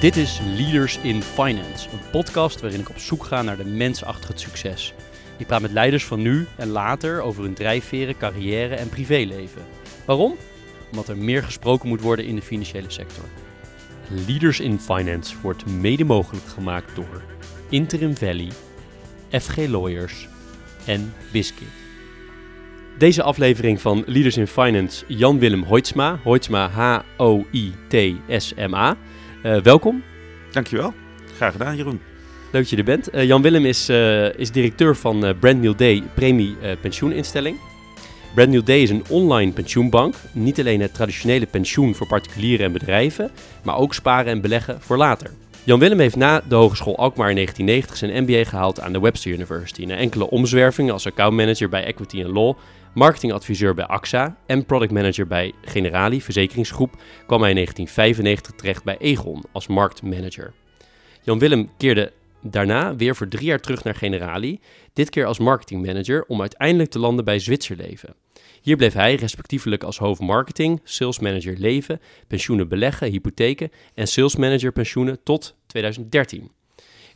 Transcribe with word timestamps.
Dit 0.00 0.16
is 0.16 0.40
Leaders 0.56 0.98
in 0.98 1.22
Finance, 1.22 1.88
een 1.92 2.10
podcast 2.10 2.60
waarin 2.60 2.80
ik 2.80 2.88
op 2.88 2.98
zoek 2.98 3.24
ga 3.24 3.42
naar 3.42 3.56
de 3.56 3.64
mens 3.64 4.04
achter 4.04 4.30
het 4.30 4.40
succes. 4.40 4.94
Ik 5.36 5.46
praat 5.46 5.60
met 5.60 5.72
leiders 5.72 6.04
van 6.04 6.22
nu 6.22 6.46
en 6.56 6.68
later 6.68 7.20
over 7.20 7.42
hun 7.42 7.54
drijfveren, 7.54 8.16
carrière 8.16 8.74
en 8.74 8.88
privéleven. 8.88 9.62
Waarom? 10.04 10.36
Omdat 10.90 11.08
er 11.08 11.16
meer 11.16 11.42
gesproken 11.42 11.88
moet 11.88 12.00
worden 12.00 12.24
in 12.24 12.34
de 12.34 12.42
financiële 12.42 12.90
sector. 12.90 13.24
Leaders 14.26 14.60
in 14.60 14.78
Finance 14.78 15.36
wordt 15.42 15.66
mede 15.66 16.04
mogelijk 16.04 16.46
gemaakt 16.46 16.96
door 16.96 17.22
Interim 17.68 18.16
Valley, 18.16 18.48
FG 19.30 19.56
Lawyers 19.56 20.28
en 20.86 21.14
Biscuit. 21.32 21.70
Deze 22.98 23.22
aflevering 23.22 23.80
van 23.80 24.02
Leaders 24.06 24.36
in 24.36 24.46
Finance, 24.46 25.04
Jan-Willem 25.08 25.62
Hoitsma, 25.62 26.18
Hoitsma 26.22 26.68
H-O-I-T-S-M-A. 26.68 27.76
Uh, 29.42 29.60
welkom. 29.60 30.02
Dankjewel. 30.50 30.94
Graag 31.36 31.52
gedaan, 31.52 31.76
Jeroen. 31.76 32.00
Leuk 32.52 32.62
dat 32.62 32.70
je 32.70 32.76
er 32.76 32.84
bent. 32.84 33.14
Uh, 33.14 33.24
Jan 33.24 33.42
Willem 33.42 33.64
is, 33.64 33.90
uh, 33.90 34.34
is 34.34 34.50
directeur 34.50 34.96
van 34.96 35.34
Brand 35.40 35.60
New 35.60 35.76
Day 35.76 36.02
Premie 36.14 36.56
Pensioeninstelling. 36.80 37.56
Brand 38.34 38.50
New 38.50 38.64
Day 38.64 38.82
is 38.82 38.90
een 38.90 39.04
online 39.08 39.52
pensioenbank. 39.52 40.14
Niet 40.32 40.58
alleen 40.58 40.80
het 40.80 40.94
traditionele 40.94 41.46
pensioen 41.46 41.94
voor 41.94 42.06
particulieren 42.06 42.66
en 42.66 42.72
bedrijven, 42.72 43.30
maar 43.64 43.76
ook 43.76 43.94
sparen 43.94 44.32
en 44.32 44.40
beleggen 44.40 44.80
voor 44.80 44.96
later. 44.96 45.30
Jan 45.64 45.78
Willem 45.78 45.98
heeft 45.98 46.16
na 46.16 46.40
de 46.48 46.54
Hogeschool 46.54 46.96
Alkmaar 46.96 47.28
in 47.28 47.34
1990 47.34 47.96
zijn 47.96 48.22
MBA 48.22 48.50
gehaald 48.50 48.80
aan 48.80 48.92
de 48.92 49.00
Webster 49.00 49.32
University. 49.32 49.84
Na 49.84 49.96
enkele 49.96 50.30
omzwervingen 50.30 50.92
als 50.92 51.06
accountmanager 51.06 51.68
bij 51.68 51.84
Equity 51.84 52.22
Law, 52.22 52.56
marketingadviseur 52.98 53.74
bij 53.74 53.86
AXA 53.86 54.36
en 54.46 54.64
product 54.64 54.92
manager 54.92 55.26
bij 55.26 55.52
Generali 55.64 56.22
Verzekeringsgroep 56.22 56.90
kwam 57.26 57.40
hij 57.40 57.48
in 57.48 57.54
1995 57.54 58.54
terecht 58.54 58.84
bij 58.84 58.98
Egon 58.98 59.44
als 59.52 59.66
marktmanager. 59.66 60.52
Jan 61.22 61.38
Willem 61.38 61.68
keerde 61.76 62.12
daarna 62.42 62.96
weer 62.96 63.16
voor 63.16 63.28
drie 63.28 63.44
jaar 63.44 63.60
terug 63.60 63.84
naar 63.84 63.94
Generali, 63.94 64.60
dit 64.92 65.10
keer 65.10 65.26
als 65.26 65.38
marketingmanager 65.38 66.24
om 66.24 66.40
uiteindelijk 66.40 66.90
te 66.90 66.98
landen 66.98 67.24
bij 67.24 67.38
Zwitserleven. 67.38 68.14
Hier 68.62 68.76
bleef 68.76 68.92
hij 68.92 69.14
respectievelijk 69.14 69.82
als 69.84 69.98
hoofd 69.98 70.20
marketing, 70.20 70.80
sales 70.84 71.18
manager 71.18 71.54
leven, 71.58 72.00
pensioenen 72.26 72.68
beleggen, 72.68 73.10
hypotheken 73.10 73.70
en 73.94 74.08
sales 74.08 74.36
manager 74.36 74.72
pensioenen 74.72 75.22
tot 75.22 75.56
2013. 75.66 76.50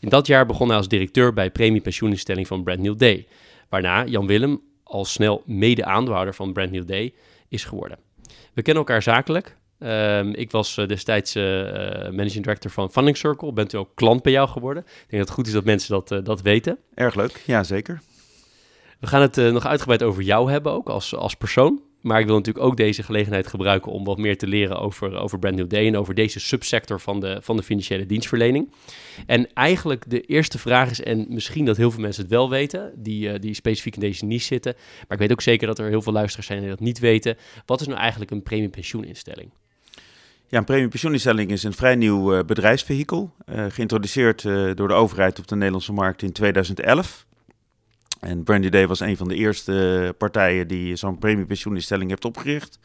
In 0.01 0.09
dat 0.09 0.27
jaar 0.27 0.47
begon 0.47 0.69
hij 0.69 0.77
als 0.77 0.89
directeur 0.89 1.33
bij 1.33 1.51
premiepensioeninstelling 1.51 2.47
van 2.47 2.63
Brand 2.63 2.81
New 2.81 2.99
Day, 2.99 3.27
waarna 3.69 4.05
Jan 4.07 4.27
Willem 4.27 4.61
al 4.93 5.05
snel 5.05 5.43
mede-aandeelhouder 5.47 6.35
van 6.35 6.53
Brand 6.53 6.71
New 6.71 6.87
Day 6.87 7.15
is 7.49 7.65
geworden. 7.65 7.99
We 8.55 8.63
kennen 8.63 8.85
elkaar 8.85 9.03
zakelijk. 9.03 9.57
Um, 9.79 10.35
ik 10.35 10.51
was 10.51 10.77
uh, 10.77 10.87
destijds 10.87 11.37
uh, 11.37 11.43
managing 12.11 12.45
director 12.45 12.71
van 12.71 12.91
Funding 12.91 13.17
Circle. 13.17 13.53
Bent 13.53 13.73
u 13.73 13.79
ook 13.79 13.91
klant 13.95 14.23
bij 14.23 14.33
jou 14.33 14.49
geworden? 14.49 14.83
Ik 14.83 14.95
denk 14.97 15.11
dat 15.11 15.21
het 15.21 15.31
goed 15.31 15.47
is 15.47 15.53
dat 15.53 15.65
mensen 15.65 15.91
dat, 15.91 16.11
uh, 16.11 16.19
dat 16.25 16.43
weten. 16.43 16.79
Erg 16.95 17.15
leuk, 17.15 17.43
ja 17.47 17.63
zeker. 17.63 18.01
We 19.01 19.07
gaan 19.07 19.21
het 19.21 19.37
nog 19.37 19.67
uitgebreid 19.67 20.03
over 20.03 20.23
jou 20.23 20.51
hebben 20.51 20.73
ook 20.73 20.89
als, 20.89 21.15
als 21.15 21.35
persoon. 21.35 21.81
Maar 22.03 22.21
ik 22.21 22.27
wil 22.27 22.37
natuurlijk 22.37 22.65
ook 22.65 22.77
deze 22.77 23.03
gelegenheid 23.03 23.47
gebruiken 23.47 23.93
om 23.93 24.05
wat 24.05 24.19
meer 24.19 24.39
te 24.39 24.47
leren 24.47 24.79
over, 24.79 25.17
over 25.17 25.39
Brand 25.39 25.57
New 25.57 25.69
Day 25.69 25.87
en 25.87 25.97
over 25.97 26.15
deze 26.15 26.41
subsector 26.41 27.01
van 27.01 27.21
de, 27.21 27.39
van 27.43 27.57
de 27.57 27.63
financiële 27.63 28.07
dienstverlening. 28.07 28.73
En 29.27 29.53
eigenlijk 29.53 30.11
de 30.11 30.21
eerste 30.21 30.59
vraag 30.59 30.91
is, 30.91 31.03
en 31.03 31.27
misschien 31.29 31.65
dat 31.65 31.77
heel 31.77 31.91
veel 31.91 32.01
mensen 32.01 32.23
het 32.23 32.31
wel 32.31 32.51
weten, 32.51 32.93
die, 32.97 33.39
die 33.39 33.55
specifiek 33.55 33.95
in 33.95 34.01
deze 34.01 34.25
niche 34.25 34.45
zitten, 34.45 34.75
maar 34.77 35.13
ik 35.13 35.19
weet 35.19 35.33
ook 35.33 35.41
zeker 35.41 35.67
dat 35.67 35.79
er 35.79 35.89
heel 35.89 36.03
veel 36.03 36.13
luisteraars 36.13 36.47
zijn 36.47 36.61
die 36.61 36.69
dat 36.69 36.81
niet 36.81 36.99
weten. 36.99 37.37
Wat 37.67 37.81
is 37.81 37.87
nou 37.87 37.99
eigenlijk 37.99 38.31
een 38.31 38.43
premie 38.43 38.69
pensioeninstelling? 38.69 39.51
Ja, 40.49 40.59
een 40.59 40.65
premiepensioeninstelling 40.65 41.51
is 41.51 41.63
een 41.63 41.73
vrij 41.73 41.95
nieuw 41.95 42.35
uh, 42.35 42.45
bedrijfsvehikel, 42.45 43.33
uh, 43.47 43.65
geïntroduceerd 43.69 44.43
door 44.77 44.89
de 44.89 44.95
overheid 44.95 45.39
op 45.39 45.49
de 45.49 45.55
Nederlandse 45.55 45.93
markt 45.93 46.23
in 46.23 46.33
2011. 46.33 47.27
En 48.23 48.43
Brandy 48.43 48.69
Day 48.69 48.87
was 48.87 49.01
een 49.01 49.17
van 49.17 49.29
de 49.29 49.35
eerste 49.35 50.15
partijen 50.19 50.69
die 50.69 50.97
zo'n 50.97 51.19
premiepensioeninstelling 51.19 52.11
heeft 52.11 52.25
opgericht. 52.25 52.79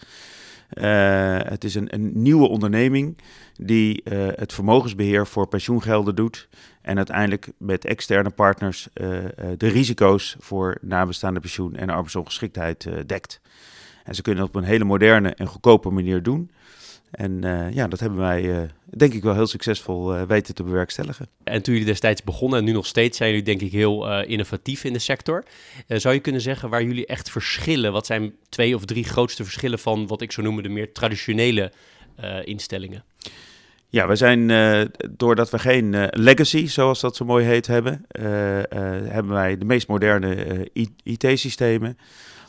het 1.50 1.64
is 1.64 1.76
een, 1.76 1.94
een, 1.94 2.12
nieuwe 2.14 2.48
onderneming 2.48 3.18
die 3.62 4.02
het 4.36 4.54
vermogensbeheer 4.54 5.28
voor 5.28 5.48
pensioengelden 5.48 6.16
doet 6.16 6.50
en 6.82 6.98
uiteindelijk 6.98 7.52
met 7.58 7.86
externe 7.86 8.30
partners 8.30 8.88
de 9.58 9.68
risico's 9.68 10.36
voor 10.40 10.78
nabestaande 10.82 11.40
pensioen 11.40 11.76
en 11.76 11.90
arbeidsongeschiktheid 11.90 12.90
dekt. 13.06 13.42
En 14.04 14.16
ze 14.16 14.22
kunnen 14.22 14.44
het 14.44 14.56
op 14.56 14.62
een 14.62 14.68
hele 14.68 14.84
moderne 14.84 15.30
en 15.30 15.48
goedkope 15.48 15.90
manier 15.90 16.24
doen. 16.24 16.52
En 17.12 17.46
uh, 17.46 17.74
ja, 17.74 17.88
dat 17.88 18.00
hebben 18.00 18.20
wij 18.20 18.44
uh, 18.44 18.62
denk 18.84 19.14
ik 19.14 19.24
wel 19.24 19.34
heel 19.34 19.48
succesvol 19.48 20.16
uh, 20.16 20.22
weten 20.22 20.56
te 20.56 20.64
bewerkstelligen. 20.64 21.28
En 21.44 21.62
toen 21.62 21.74
jullie 21.74 21.90
destijds 21.90 22.24
begonnen 22.24 22.60
en 22.60 22.66
nu 22.66 22.72
nog 22.72 22.86
steeds 22.86 23.18
zijn 23.18 23.30
jullie 23.30 23.46
denk 23.46 23.62
ik 23.62 23.72
heel 23.72 24.22
innovatief 24.22 24.84
in 24.84 24.94
de 24.94 25.00
sector. 25.00 25.44
zou 25.88 26.14
je 26.14 26.20
kunnen 26.20 26.42
zeggen 26.42 26.70
waar 26.70 26.84
jullie 26.84 27.06
echt 27.06 27.32
verschillen? 27.32 27.92
Wat 27.92 28.06
zijn 28.06 28.34
twee 28.50 28.76
of 28.76 28.86
drie 28.86 29.04
grootste 29.04 29.44
verschillen 29.44 29.80
van 29.80 30.08
wat 30.08 30.22
ik 30.22 30.32
zo 30.32 30.42
noem 30.42 30.62
de 30.62 30.70
meer 30.70 30.92
traditionele 30.92 31.72
instellingen? 32.44 33.04
Ja, 33.90 34.08
we 34.08 34.16
zijn, 34.16 34.48
doordat 35.12 35.50
we 35.50 35.60
geen 35.60 36.08
legacy, 36.10 36.68
zoals 36.68 37.00
dat 37.00 37.16
zo 37.16 37.26
mooi 37.26 37.46
heet, 37.46 37.68
hebben, 37.68 38.06
hebben 39.10 39.34
wij 39.34 39.58
de 39.58 39.66
meest 39.66 39.88
moderne 39.88 40.70
IT-systemen 41.04 41.98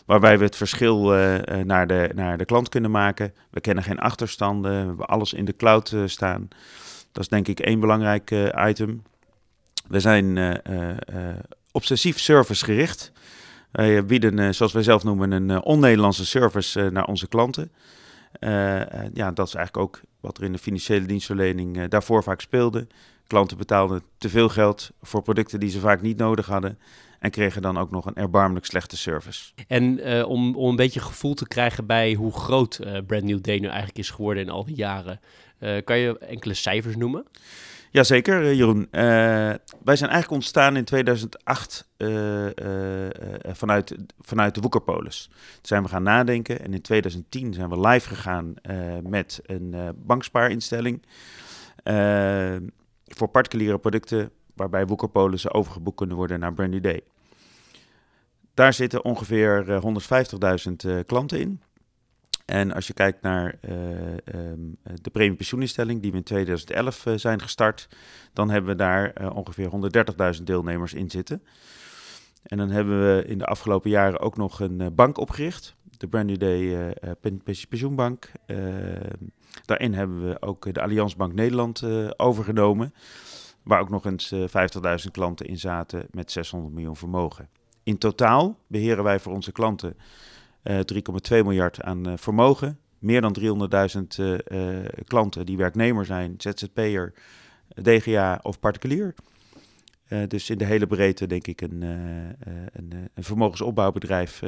waarbij 0.09 0.39
we 0.39 0.45
het 0.45 0.57
verschil 0.57 1.19
uh, 1.19 1.39
naar, 1.65 1.87
de, 1.87 2.11
naar 2.15 2.39
de 2.39 2.45
klant 2.45 2.69
kunnen 2.69 2.91
maken. 2.91 3.33
We 3.51 3.61
kennen 3.61 3.85
geen 3.85 3.99
achterstanden, 3.99 4.71
we 4.81 4.87
hebben 4.87 5.07
alles 5.07 5.33
in 5.33 5.45
de 5.45 5.57
cloud 5.57 5.91
uh, 5.91 6.03
staan. 6.07 6.49
Dat 7.13 7.23
is 7.23 7.29
denk 7.29 7.49
ik 7.49 7.61
één 7.61 7.81
belangrijk 7.81 8.31
item. 8.69 9.03
We 9.89 10.01
zijn 10.01 10.61
obsessief 11.73 12.19
servicegericht. 12.19 13.13
Wij 13.71 14.05
bieden, 14.05 14.55
zoals 14.55 14.73
wij 14.73 14.83
zelf 14.83 15.05
noemen, 15.05 15.31
een 15.31 15.63
on-Nederlandse 15.63 16.27
service 16.27 16.91
naar 16.93 17.05
onze 17.05 17.29
klanten. 17.29 17.73
ja, 19.13 19.33
dat 19.33 19.47
is 19.47 19.55
eigenlijk 19.55 19.77
ook 19.77 20.01
wat 20.21 20.39
er 20.39 20.45
in 20.45 20.53
de 20.53 20.59
financiële 20.59 21.07
dienstverlening 21.07 21.89
daarvoor 21.89 22.23
vaak 22.23 22.41
speelde. 22.41 22.87
Klanten 23.27 23.57
betaalden 23.57 24.03
te 24.19 24.29
veel 24.29 24.49
geld 24.49 24.91
voor 25.03 25.23
producten 25.23 25.61
die 25.61 25.71
ze 25.71 25.81
vaak 25.81 26.03
niet 26.03 26.17
nodig 26.17 26.47
hadden. 26.47 26.79
En 27.19 27.31
kregen 27.31 27.63
dan 27.63 27.79
ook 27.79 27.91
nog 27.91 28.07
een 28.07 28.15
erbarmelijk 28.15 28.67
slechte 28.67 28.97
service. 28.97 29.53
En 29.67 30.09
uh, 30.09 30.29
om, 30.29 30.57
om 30.57 30.69
een 30.69 30.77
beetje 30.77 31.01
gevoel 31.01 31.35
te 31.35 31.49
krijgen 31.49 31.87
bij 31.87 32.15
hoe 32.15 32.33
groot 32.33 32.81
uh, 32.83 32.99
Brand 33.07 33.25
New 33.25 33.41
Day 33.41 33.59
nu 33.59 33.67
eigenlijk 33.67 33.99
is 33.99 34.11
geworden 34.11 34.43
in 34.43 34.51
al 34.51 34.65
die 34.65 34.77
jaren. 34.77 35.21
Uh, 35.61 35.77
kan 35.85 35.99
je 35.99 36.19
enkele 36.19 36.55
cijfers 36.55 36.97
noemen? 36.97 37.27
Jazeker, 37.91 38.55
Jeroen. 38.55 38.89
wij 38.91 39.97
zijn 39.97 40.11
eigenlijk 40.11 40.31
ontstaan 40.31 40.77
in 40.77 40.85
2008 40.85 41.89
vanuit, 43.53 43.97
vanuit 44.21 44.55
de 44.55 44.61
Woekerpolis. 44.61 45.29
Toen 45.31 45.59
zijn 45.63 45.83
we 45.83 45.89
gaan 45.89 46.03
nadenken 46.03 46.61
en 46.61 46.75
in 46.75 46.83
2010 46.83 47.55
zijn 47.55 47.69
we 47.69 47.81
live 47.81 48.09
gegaan 48.15 48.55
met 49.03 49.41
een 49.47 49.95
bankspaarinstelling. 49.97 51.03
voor 53.07 53.29
particuliere 53.29 53.79
producten 53.79 54.31
waarbij 54.59 54.87
woekerpolissen 54.87 55.55
overgeboekt 55.55 55.97
kunnen 55.97 56.17
worden 56.17 56.41
naar 56.41 56.55
Brandy 56.55 56.81
Day. 56.81 57.03
Daar 58.59 58.73
zitten 58.73 59.05
ongeveer 59.05 59.65
150.000 59.67 60.87
uh, 60.87 60.97
uh, 60.97 61.05
klanten 61.07 61.41
in. 61.41 61.61
En 62.45 62.73
als 62.73 62.87
je 62.87 62.93
kijkt 62.93 63.23
naar 63.23 63.59
uh, 63.69 63.73
um, 64.35 64.77
de 65.03 65.11
premiepensioeninstelling 65.11 66.03
die 66.03 66.11
we 66.11 66.17
in 66.17 66.23
2011 66.23 67.07
uh, 67.07 67.15
zijn 67.17 67.41
gestart, 67.41 67.89
dan 68.33 68.51
hebben 68.51 68.71
we 68.71 68.77
daar 68.77 69.33
ongeveer 69.35 69.71
130.000 70.37 70.43
deelnemers 70.43 70.95
in 70.95 71.11
zitten. 71.11 71.43
En 72.43 72.57
dan 72.57 72.71
hebben 72.71 73.01
we 73.01 73.25
in 73.25 73.39
de 73.39 73.47
afgelopen 73.47 73.91
jaren 73.91 74.21
ook 74.21 74.37
nog 74.37 74.61
een 74.61 74.95
bank 74.95 75.19
opgericht, 75.19 75.77
de 75.99 76.09
Brandy 76.09 76.37
Day 76.37 76.95
Pensioenbank. 77.69 78.33
daarin 79.65 79.95
hebben 79.95 80.29
we 80.29 80.43
ook 80.43 80.75
de 80.75 80.83
Allianz 80.83 81.15
Bank 81.15 81.33
Nederland 81.33 81.83
overgenomen. 82.17 82.95
Waar 83.69 83.81
ook 83.81 83.91
nog 83.91 84.05
eens 84.05 84.35
50.000 84.35 84.41
eh, 84.83 84.97
klanten 85.11 85.47
in 85.47 85.59
zaten 85.59 86.07
met 86.11 86.33
600 86.33 86.75
miljoen 86.75 86.97
vermogen. 86.97 87.49
In 87.83 87.99
totaal 87.99 88.59
beheren 88.67 89.05
wij 89.05 89.19
voor 89.19 89.33
onze 89.33 89.53
klanten 89.53 89.95
3,2 89.95 90.01
eh, 90.63 91.43
miljard 91.43 91.83
aan 91.83 92.09
eh, 92.09 92.13
vermogen. 92.17 92.79
Meer 92.99 93.21
dan 93.21 93.37
300.000 93.41 95.05
klanten 95.05 95.47
die 95.47 95.57
werknemer 95.57 96.05
zijn, 96.05 96.35
ZZP'er, 96.39 97.13
DGA 97.83 98.41
of 98.43 98.61
particulier. 98.61 99.15
dus 100.29 100.51
in 100.51 100.59
de 100.59 100.65
hele 100.65 100.87
breedte 100.87 101.27
denk 101.27 101.47
ik 101.47 101.61
een, 101.61 101.83
een, 101.83 103.09
een 103.15 103.25
vermogensopbouwbedrijf 103.25 104.43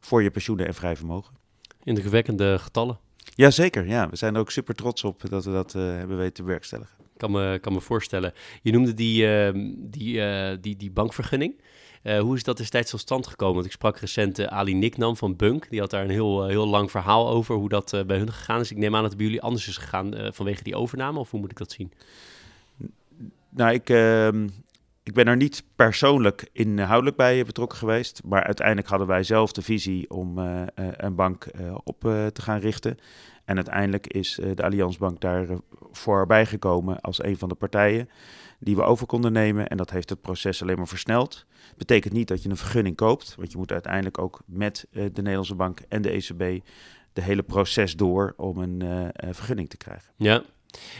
voor 0.00 0.22
je 0.22 0.30
pensioenen 0.30 0.66
en 0.66 0.74
vrij 0.74 0.96
vermogen. 0.96 1.34
Indrukwekkende 1.82 2.58
getallen. 2.58 2.98
Jazeker, 3.34 3.86
ja. 3.86 4.10
We 4.10 4.16
zijn 4.16 4.34
er 4.34 4.40
ook 4.40 4.50
super 4.50 4.74
trots 4.74 5.04
op 5.04 5.30
dat 5.30 5.44
we 5.44 5.50
dat 5.50 5.72
hebben 5.72 6.16
weten 6.16 6.34
te 6.34 6.42
bewerkstelligen 6.42 7.03
kan 7.16 7.30
me, 7.30 7.58
kan 7.60 7.72
me 7.72 7.80
voorstellen. 7.80 8.32
Je 8.62 8.72
noemde 8.72 8.94
die, 8.94 9.26
uh, 9.26 9.50
die, 9.76 10.16
uh, 10.16 10.56
die, 10.60 10.76
die 10.76 10.90
bankvergunning. 10.90 11.60
hoe 12.20 12.36
is 12.36 12.42
dat 12.42 12.56
destijds 12.56 12.90
tot 12.90 13.00
stand 13.00 13.26
gekomen? 13.26 13.54
Want 13.54 13.66
ik 13.66 13.72
sprak 13.72 13.98
recent 13.98 14.46
Ali 14.46 14.74
Niknam 14.74 15.16
van 15.16 15.36
Bunk. 15.36 15.70
Die 15.70 15.80
had 15.80 15.90
daar 15.90 16.04
een 16.04 16.10
heel, 16.10 16.46
heel 16.46 16.66
lang 16.66 16.90
verhaal 16.90 17.28
over 17.28 17.54
hoe 17.54 17.68
dat 17.68 18.02
bij 18.06 18.18
hun 18.18 18.32
gegaan 18.32 18.60
is. 18.60 18.70
Ik 18.70 18.76
neem 18.76 18.94
aan 18.94 19.00
dat 19.00 19.10
het 19.10 19.18
bij 19.18 19.26
jullie 19.26 19.42
anders 19.42 19.68
is 19.68 19.76
gegaan 19.76 20.14
vanwege 20.32 20.62
die 20.62 20.76
overname. 20.76 21.18
Of 21.18 21.30
hoe 21.30 21.40
moet 21.40 21.50
ik 21.50 21.58
dat 21.58 21.72
zien? 21.72 21.92
Nou, 23.48 23.72
ik, 23.72 23.90
ehm, 23.90 24.48
ik 25.04 25.14
ben 25.14 25.26
er 25.26 25.36
niet 25.36 25.64
persoonlijk 25.76 26.48
inhoudelijk 26.52 27.16
bij 27.16 27.44
betrokken 27.44 27.78
geweest. 27.78 28.22
Maar 28.24 28.44
uiteindelijk 28.44 28.88
hadden 28.88 29.06
wij 29.06 29.22
zelf 29.22 29.52
de 29.52 29.62
visie 29.62 30.10
om 30.10 30.38
een 30.74 31.14
bank 31.14 31.46
op 31.84 32.00
te 32.00 32.42
gaan 32.42 32.58
richten. 32.58 32.98
En 33.44 33.56
uiteindelijk 33.56 34.06
is 34.06 34.40
de 34.54 34.62
Allianzbank 34.62 35.20
daar 35.20 35.46
voorbij 35.92 36.46
gekomen 36.46 37.00
als 37.00 37.22
een 37.22 37.38
van 37.38 37.48
de 37.48 37.54
partijen 37.54 38.08
die 38.58 38.76
we 38.76 38.82
over 38.82 39.06
konden 39.06 39.32
nemen. 39.32 39.68
En 39.68 39.76
dat 39.76 39.90
heeft 39.90 40.10
het 40.10 40.20
proces 40.20 40.62
alleen 40.62 40.76
maar 40.76 40.88
versneld. 40.88 41.46
Betekent 41.76 42.12
niet 42.12 42.28
dat 42.28 42.42
je 42.42 42.48
een 42.48 42.56
vergunning 42.56 42.96
koopt, 42.96 43.34
want 43.36 43.52
je 43.52 43.58
moet 43.58 43.72
uiteindelijk 43.72 44.18
ook 44.18 44.42
met 44.46 44.86
de 44.90 45.10
Nederlandse 45.14 45.54
Bank 45.54 45.80
en 45.88 46.02
de 46.02 46.10
ECB 46.10 46.64
de 47.12 47.22
hele 47.22 47.42
proces 47.42 47.96
door 47.96 48.34
om 48.36 48.58
een 48.58 49.12
vergunning 49.34 49.68
te 49.68 49.76
krijgen. 49.76 50.12
Ja. 50.16 50.42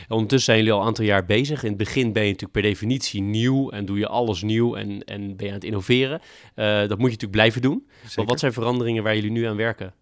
Ondertussen 0.07 0.53
zijn 0.53 0.57
jullie 0.57 0.73
al 0.73 0.81
een 0.81 0.87
aantal 0.87 1.05
jaar 1.05 1.25
bezig. 1.25 1.63
In 1.63 1.69
het 1.69 1.77
begin 1.77 2.13
ben 2.13 2.23
je 2.23 2.31
natuurlijk 2.31 2.59
per 2.59 2.61
definitie 2.61 3.21
nieuw 3.21 3.69
en 3.69 3.85
doe 3.85 3.97
je 3.97 4.07
alles 4.07 4.41
nieuw 4.41 4.75
en, 4.75 5.03
en 5.03 5.35
ben 5.35 5.45
je 5.45 5.51
aan 5.51 5.57
het 5.57 5.63
innoveren. 5.63 6.21
Uh, 6.55 6.65
dat 6.65 6.89
moet 6.89 6.89
je 6.89 6.95
natuurlijk 6.97 7.31
blijven 7.31 7.61
doen. 7.61 7.87
Maar 8.15 8.25
wat 8.25 8.39
zijn 8.39 8.53
veranderingen 8.53 9.03
waar 9.03 9.15
jullie 9.15 9.31
nu 9.31 9.43
aan 9.43 9.55
werken? 9.55 9.93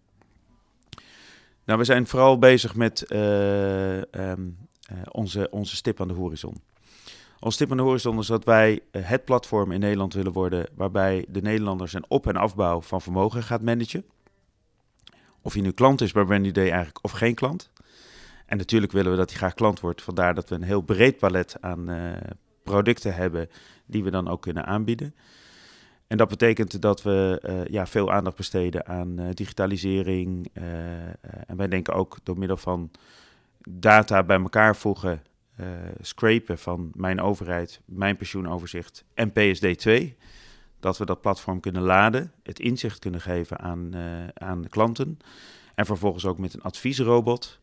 Nou, 1.64 1.78
we 1.78 1.84
zijn 1.84 2.06
vooral 2.06 2.38
bezig 2.38 2.74
met 2.74 3.14
um, 3.14 4.56
onze, 5.10 5.48
onze 5.50 5.76
stip 5.76 6.00
aan 6.00 6.08
de 6.08 6.14
horizon. 6.14 6.54
Ons 7.44 7.54
stip 7.54 7.70
aan 7.70 7.76
de 7.76 7.82
horizon 7.82 8.18
is 8.18 8.26
dat 8.26 8.44
wij 8.44 8.80
eh, 8.90 9.02
het 9.04 9.24
platform 9.24 9.72
in 9.72 9.80
Nederland 9.80 10.14
willen 10.14 10.32
worden 10.32 10.66
waarbij 10.74 11.24
de 11.28 11.42
Nederlanders 11.42 11.92
een 11.92 12.04
op- 12.08 12.26
en 12.26 12.36
afbouw 12.36 12.80
van 12.80 13.00
vermogen 13.00 13.42
gaat 13.42 13.62
managen. 13.62 14.04
Of 15.42 15.54
je 15.54 15.60
nu 15.60 15.70
klant 15.70 16.00
is 16.00 16.12
bij 16.12 16.24
Brandy 16.24 16.50
Day 16.50 16.64
eigenlijk 16.64 17.04
of 17.04 17.10
geen 17.10 17.34
klant. 17.34 17.70
En 18.54 18.60
natuurlijk 18.60 18.92
willen 18.92 19.10
we 19.10 19.16
dat 19.16 19.28
hij 19.28 19.38
graag 19.38 19.54
klant 19.54 19.80
wordt. 19.80 20.02
Vandaar 20.02 20.34
dat 20.34 20.48
we 20.48 20.54
een 20.54 20.62
heel 20.62 20.80
breed 20.80 21.18
palet 21.18 21.56
aan 21.60 21.90
uh, 21.90 22.12
producten 22.62 23.14
hebben 23.14 23.48
die 23.86 24.04
we 24.04 24.10
dan 24.10 24.28
ook 24.28 24.42
kunnen 24.42 24.66
aanbieden. 24.66 25.14
En 26.06 26.16
dat 26.16 26.28
betekent 26.28 26.82
dat 26.82 27.02
we 27.02 27.42
uh, 27.46 27.64
ja, 27.64 27.86
veel 27.86 28.12
aandacht 28.12 28.36
besteden 28.36 28.86
aan 28.86 29.20
uh, 29.20 29.26
digitalisering. 29.30 30.46
en 31.46 31.56
wij 31.56 31.68
denken 31.68 31.94
ook 31.94 32.18
door 32.22 32.38
middel 32.38 32.56
van 32.56 32.90
data 33.68 34.22
bij 34.22 34.40
elkaar 34.40 34.76
voegen 34.76 35.22
scrapen 36.00 36.58
van 36.58 36.90
mijn 36.94 37.20
overheid, 37.20 37.80
mijn 37.84 38.16
pensioenoverzicht 38.16 39.04
en 39.14 39.30
PSD2. 39.30 40.16
Dat 40.80 40.98
we 40.98 41.04
dat 41.04 41.20
platform 41.20 41.60
kunnen 41.60 41.82
laden, 41.82 42.32
het 42.42 42.60
inzicht 42.60 42.98
kunnen 42.98 43.20
geven 43.20 43.58
aan, 43.58 43.94
aan 44.34 44.62
de 44.62 44.68
klanten. 44.68 45.18
En 45.74 45.86
vervolgens 45.86 46.26
ook 46.26 46.38
met 46.38 46.54
een 46.54 46.62
adviesrobot 46.62 47.62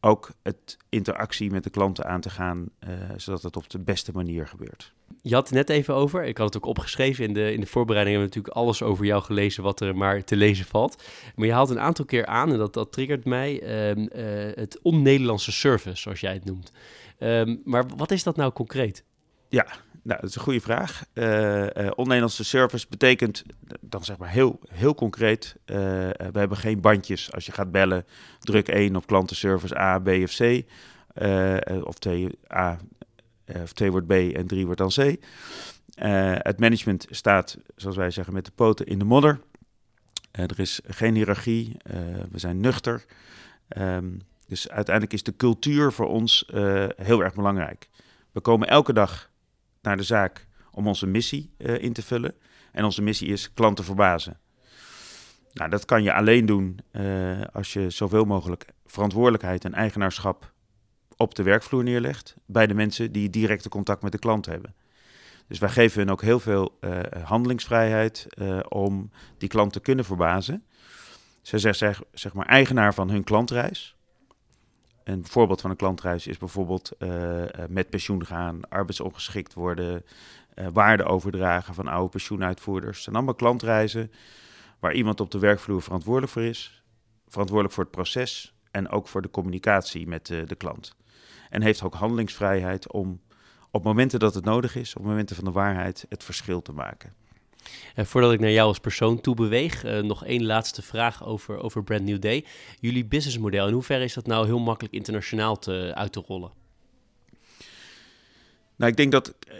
ook 0.00 0.30
het 0.42 0.76
interactie 0.88 1.50
met 1.50 1.64
de 1.64 1.70
klanten 1.70 2.04
aan 2.06 2.20
te 2.20 2.30
gaan, 2.30 2.68
uh, 2.88 2.90
zodat 3.16 3.42
het 3.42 3.56
op 3.56 3.70
de 3.70 3.78
beste 3.78 4.12
manier 4.12 4.46
gebeurt. 4.46 4.92
Je 5.22 5.34
had 5.34 5.48
het 5.48 5.56
net 5.56 5.68
even 5.70 5.94
over, 5.94 6.24
ik 6.24 6.36
had 6.36 6.46
het 6.46 6.56
ook 6.56 6.68
opgeschreven 6.68 7.24
in 7.24 7.32
de, 7.32 7.52
in 7.52 7.60
de 7.60 7.66
voorbereiding, 7.66 8.16
hebben 8.16 8.32
we 8.32 8.36
natuurlijk 8.36 8.66
alles 8.66 8.82
over 8.82 9.04
jou 9.04 9.22
gelezen 9.22 9.62
wat 9.62 9.80
er 9.80 9.96
maar 9.96 10.24
te 10.24 10.36
lezen 10.36 10.64
valt. 10.64 11.02
Maar 11.36 11.46
je 11.46 11.52
haalt 11.52 11.70
een 11.70 11.80
aantal 11.80 12.04
keer 12.04 12.26
aan, 12.26 12.52
en 12.52 12.58
dat, 12.58 12.74
dat 12.74 12.92
triggert 12.92 13.24
mij, 13.24 13.62
uh, 13.62 13.96
uh, 13.96 14.54
het 14.54 14.78
on-Nederlandse 14.82 15.52
service, 15.52 16.00
zoals 16.00 16.20
jij 16.20 16.32
het 16.32 16.44
noemt. 16.44 16.72
Um, 17.18 17.60
maar 17.64 17.84
wat 17.96 18.10
is 18.10 18.22
dat 18.22 18.36
nou 18.36 18.52
concreet? 18.52 19.04
Ja, 19.48 19.66
nou, 20.02 20.20
dat 20.20 20.30
is 20.30 20.36
een 20.36 20.42
goede 20.42 20.60
vraag. 20.60 21.04
Uh, 21.14 21.62
uh, 21.62 21.90
On-Nederlandse 21.94 22.44
service 22.44 22.86
betekent 22.88 23.42
dan 23.80 24.04
zeg 24.04 24.16
maar 24.16 24.28
heel, 24.28 24.60
heel 24.68 24.94
concreet: 24.94 25.56
uh, 25.66 25.76
we 25.76 26.38
hebben 26.38 26.56
geen 26.56 26.80
bandjes. 26.80 27.32
Als 27.32 27.46
je 27.46 27.52
gaat 27.52 27.70
bellen, 27.70 28.06
druk 28.38 28.68
1 28.68 28.96
op 28.96 29.06
klantenservice 29.06 29.78
A, 29.78 29.98
B 29.98 30.08
of 30.08 30.36
C. 30.36 30.62
of 31.84 31.98
2 31.98 32.38
A, 32.54 32.78
of 33.62 33.72
2 33.72 33.90
wordt 33.90 34.06
B 34.06 34.10
en 34.10 34.46
3 34.46 34.66
wordt 34.66 34.80
dan 34.80 34.88
C. 34.88 35.16
het 36.42 36.58
management 36.58 37.06
staat, 37.10 37.58
zoals 37.76 37.96
wij 37.96 38.10
zeggen, 38.10 38.34
met 38.34 38.44
de 38.44 38.52
poten 38.54 38.86
in 38.86 38.98
de 38.98 39.04
modder. 39.04 39.40
er 40.30 40.60
is 40.60 40.80
geen 40.86 41.14
hiërarchie. 41.14 41.76
we 42.30 42.38
zijn 42.38 42.60
nuchter. 42.60 43.04
Um, 43.78 44.20
dus 44.46 44.68
uiteindelijk 44.68 45.14
is 45.14 45.22
de 45.22 45.36
cultuur 45.36 45.92
voor 45.92 46.08
ons 46.08 46.46
heel 46.96 47.22
erg 47.22 47.34
belangrijk. 47.34 47.88
We 48.32 48.40
komen 48.40 48.68
elke 48.68 48.92
dag 48.92 49.30
naar 49.82 49.96
de 49.96 50.02
zaak 50.02 50.46
om 50.70 50.86
onze 50.86 51.06
missie 51.06 51.54
uh, 51.58 51.82
in 51.82 51.92
te 51.92 52.02
vullen. 52.02 52.34
En 52.72 52.84
onze 52.84 53.02
missie 53.02 53.28
is 53.28 53.52
klanten 53.52 53.84
verbazen. 53.84 54.38
Nou, 55.52 55.70
dat 55.70 55.84
kan 55.84 56.02
je 56.02 56.12
alleen 56.12 56.46
doen 56.46 56.78
uh, 56.92 57.40
als 57.52 57.72
je 57.72 57.90
zoveel 57.90 58.24
mogelijk 58.24 58.66
verantwoordelijkheid 58.86 59.64
en 59.64 59.74
eigenaarschap 59.74 60.52
op 61.16 61.34
de 61.34 61.42
werkvloer 61.42 61.82
neerlegt. 61.82 62.36
Bij 62.46 62.66
de 62.66 62.74
mensen 62.74 63.12
die 63.12 63.30
directe 63.30 63.68
contact 63.68 64.02
met 64.02 64.12
de 64.12 64.18
klant 64.18 64.46
hebben. 64.46 64.74
Dus 65.46 65.58
wij 65.58 65.68
geven 65.68 66.00
hun 66.00 66.10
ook 66.10 66.22
heel 66.22 66.40
veel 66.40 66.78
handelingsvrijheid 67.22 68.26
om 68.68 69.10
die 69.38 69.48
klant 69.48 69.72
te 69.72 69.80
kunnen 69.80 70.04
verbazen. 70.04 70.64
Ze 71.42 71.58
zijn 71.58 71.74
zeg, 71.74 72.02
zeg 72.12 72.32
maar 72.32 72.46
eigenaar 72.46 72.94
van 72.94 73.10
hun 73.10 73.24
klantreis. 73.24 73.96
Een 75.10 75.26
voorbeeld 75.26 75.60
van 75.60 75.70
een 75.70 75.76
klantreis 75.76 76.26
is 76.26 76.38
bijvoorbeeld 76.38 76.92
uh, 76.98 77.42
met 77.68 77.90
pensioen 77.90 78.26
gaan, 78.26 78.68
arbeidsongeschikt 78.68 79.54
worden, 79.54 80.04
uh, 80.54 80.66
waarde 80.72 81.04
overdragen 81.04 81.74
van 81.74 81.88
oude 81.88 82.08
pensioenuitvoerders. 82.08 82.94
Het 82.94 83.04
zijn 83.04 83.16
allemaal 83.16 83.34
klantreizen 83.34 84.12
waar 84.78 84.94
iemand 84.94 85.20
op 85.20 85.30
de 85.30 85.38
werkvloer 85.38 85.82
verantwoordelijk 85.82 86.32
voor 86.32 86.42
is, 86.42 86.82
verantwoordelijk 87.28 87.74
voor 87.74 87.84
het 87.84 87.92
proces 87.92 88.54
en 88.70 88.88
ook 88.88 89.08
voor 89.08 89.22
de 89.22 89.30
communicatie 89.30 90.06
met 90.06 90.26
de 90.26 90.54
klant. 90.58 90.96
En 91.50 91.62
heeft 91.62 91.82
ook 91.82 91.94
handelingsvrijheid 91.94 92.92
om 92.92 93.20
op 93.70 93.84
momenten 93.84 94.18
dat 94.18 94.34
het 94.34 94.44
nodig 94.44 94.76
is, 94.76 94.94
op 94.94 95.04
momenten 95.04 95.36
van 95.36 95.44
de 95.44 95.52
waarheid, 95.52 96.06
het 96.08 96.24
verschil 96.24 96.62
te 96.62 96.72
maken. 96.72 97.14
En 97.94 98.06
voordat 98.06 98.32
ik 98.32 98.40
naar 98.40 98.50
jou 98.50 98.68
als 98.68 98.78
persoon 98.78 99.20
toe 99.20 99.34
beweeg, 99.34 99.84
uh, 99.84 99.98
nog 99.98 100.24
één 100.24 100.44
laatste 100.44 100.82
vraag 100.82 101.24
over, 101.24 101.58
over 101.58 101.84
Brand 101.84 102.02
New 102.02 102.20
Day. 102.20 102.44
Jullie 102.80 103.04
businessmodel, 103.04 103.66
in 103.66 103.72
hoeverre 103.72 104.04
is 104.04 104.14
dat 104.14 104.26
nou 104.26 104.46
heel 104.46 104.58
makkelijk 104.58 104.94
internationaal 104.94 105.58
te, 105.58 105.92
uit 105.94 106.12
te 106.12 106.22
rollen? 106.26 106.50
Nou, 108.76 108.90
ik 108.90 108.96
denk 108.96 109.12
dat 109.12 109.34
uh, 109.48 109.54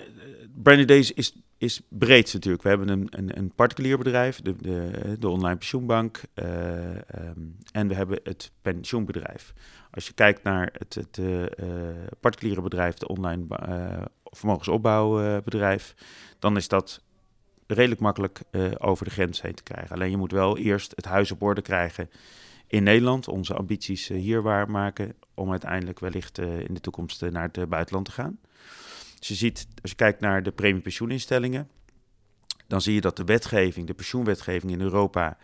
Brand 0.62 0.78
New 0.78 0.88
Day 0.88 0.98
is, 1.14 1.34
is 1.58 1.80
breed 1.88 2.32
natuurlijk. 2.32 2.62
We 2.62 2.68
hebben 2.68 2.88
een, 2.88 3.06
een, 3.10 3.38
een 3.38 3.52
particulier 3.54 3.98
bedrijf, 3.98 4.40
de, 4.40 4.56
de, 4.56 5.16
de 5.18 5.28
online 5.28 5.56
pensioenbank, 5.56 6.22
um, 6.34 7.56
en 7.72 7.88
we 7.88 7.94
hebben 7.94 8.20
het 8.22 8.52
pensioenbedrijf. 8.62 9.52
Als 9.90 10.06
je 10.06 10.12
kijkt 10.12 10.42
naar 10.42 10.72
het, 10.78 10.94
het 10.94 11.20
particuliere 12.20 12.62
bedrijf, 12.62 12.94
de 12.94 13.08
online 13.08 13.46
vermogensopbouwbedrijf, 14.24 15.94
dan 16.38 16.56
is 16.56 16.68
dat 16.68 17.02
redelijk 17.74 18.00
makkelijk 18.00 18.40
uh, 18.50 18.70
over 18.78 19.04
de 19.04 19.10
grens 19.10 19.42
heen 19.42 19.54
te 19.54 19.62
krijgen. 19.62 19.94
Alleen 19.94 20.10
je 20.10 20.16
moet 20.16 20.32
wel 20.32 20.58
eerst 20.58 20.92
het 20.96 21.04
huis 21.04 21.30
op 21.30 21.42
orde 21.42 21.62
krijgen 21.62 22.10
in 22.66 22.82
Nederland, 22.82 23.28
onze 23.28 23.54
ambities 23.54 24.10
uh, 24.10 24.20
hier 24.20 24.42
waarmaken, 24.42 25.14
om 25.34 25.50
uiteindelijk 25.50 25.98
wellicht 25.98 26.38
uh, 26.38 26.58
in 26.58 26.74
de 26.74 26.80
toekomst 26.80 27.30
naar 27.30 27.48
het 27.52 27.68
buitenland 27.68 28.06
te 28.06 28.12
gaan. 28.12 28.38
Dus 29.18 29.28
je 29.28 29.34
ziet, 29.34 29.66
als 29.82 29.90
je 29.90 29.96
kijkt 29.96 30.20
naar 30.20 30.42
de 30.42 30.52
premiepensioeninstellingen, 30.52 31.68
dan 32.66 32.80
zie 32.80 32.94
je 32.94 33.00
dat 33.00 33.16
de 33.16 33.24
wetgeving, 33.24 33.86
de 33.86 33.94
pensioenwetgeving 33.94 34.72
in 34.72 34.80
Europa, 34.80 35.36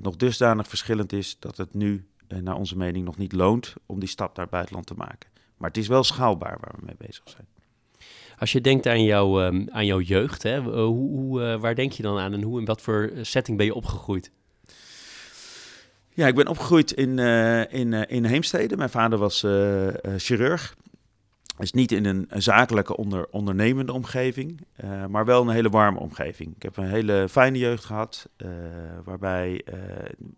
nog 0.00 0.16
dusdanig 0.16 0.68
verschillend 0.68 1.12
is 1.12 1.36
dat 1.38 1.56
het 1.56 1.74
nu, 1.74 2.08
naar 2.28 2.56
onze 2.56 2.76
mening, 2.76 3.04
nog 3.04 3.16
niet 3.16 3.32
loont 3.32 3.74
om 3.86 3.98
die 4.00 4.08
stap 4.08 4.36
naar 4.36 4.44
het 4.44 4.54
buitenland 4.54 4.86
te 4.86 4.94
maken. 4.94 5.30
Maar 5.56 5.68
het 5.68 5.78
is 5.78 5.88
wel 5.88 6.04
schaalbaar 6.04 6.58
waar 6.60 6.74
we 6.78 6.84
mee 6.84 6.96
bezig 6.98 7.22
zijn. 7.24 7.46
Als 8.38 8.52
je 8.52 8.60
denkt 8.60 8.86
aan, 8.86 9.02
jou, 9.02 9.44
um, 9.44 9.66
aan 9.70 9.86
jouw 9.86 10.00
jeugd, 10.00 10.42
hè, 10.42 10.60
hoe, 10.60 11.08
hoe, 11.10 11.40
uh, 11.40 11.60
waar 11.60 11.74
denk 11.74 11.92
je 11.92 12.02
dan 12.02 12.18
aan 12.18 12.32
en 12.32 12.42
hoe 12.42 12.58
in 12.58 12.64
wat 12.64 12.82
voor 12.82 13.10
setting 13.20 13.56
ben 13.56 13.66
je 13.66 13.74
opgegroeid? 13.74 14.30
Ja, 16.08 16.26
ik 16.26 16.34
ben 16.34 16.48
opgegroeid 16.48 16.92
in, 16.92 17.18
uh, 17.18 17.72
in, 17.72 17.92
uh, 17.92 18.02
in 18.06 18.24
Heemstede. 18.24 18.76
Mijn 18.76 18.90
vader 18.90 19.18
was 19.18 19.40
chirurg. 20.16 20.76
Dus 21.58 21.72
niet 21.72 21.92
in 21.92 22.04
een, 22.04 22.28
zakelijke 22.32 22.96
onder, 22.96 23.26
ondernemende 23.30 23.92
omgeving, 23.92 24.60
maar 25.08 25.24
wel 25.24 25.42
een 25.42 25.54
hele 25.54 25.70
warme 25.70 25.98
omgeving. 25.98 26.56
Ik 26.56 26.62
heb 26.62 26.76
een 26.76 26.88
hele 26.88 27.26
fijne 27.30 27.58
jeugd 27.58 27.84
gehad, 27.84 28.28
waarbij 29.04 29.64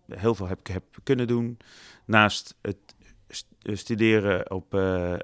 heel 0.08 0.34
veel 0.34 0.48
heb, 0.48 0.66
heb 0.66 0.84
kunnen 1.02 1.26
doen. 1.26 1.58
Naast 2.10 2.54
het 2.60 2.76
eh, 2.98 2.99
studeren 3.62 4.50
op 4.50 4.74
uh, 4.74 4.80
uh, 4.80 5.16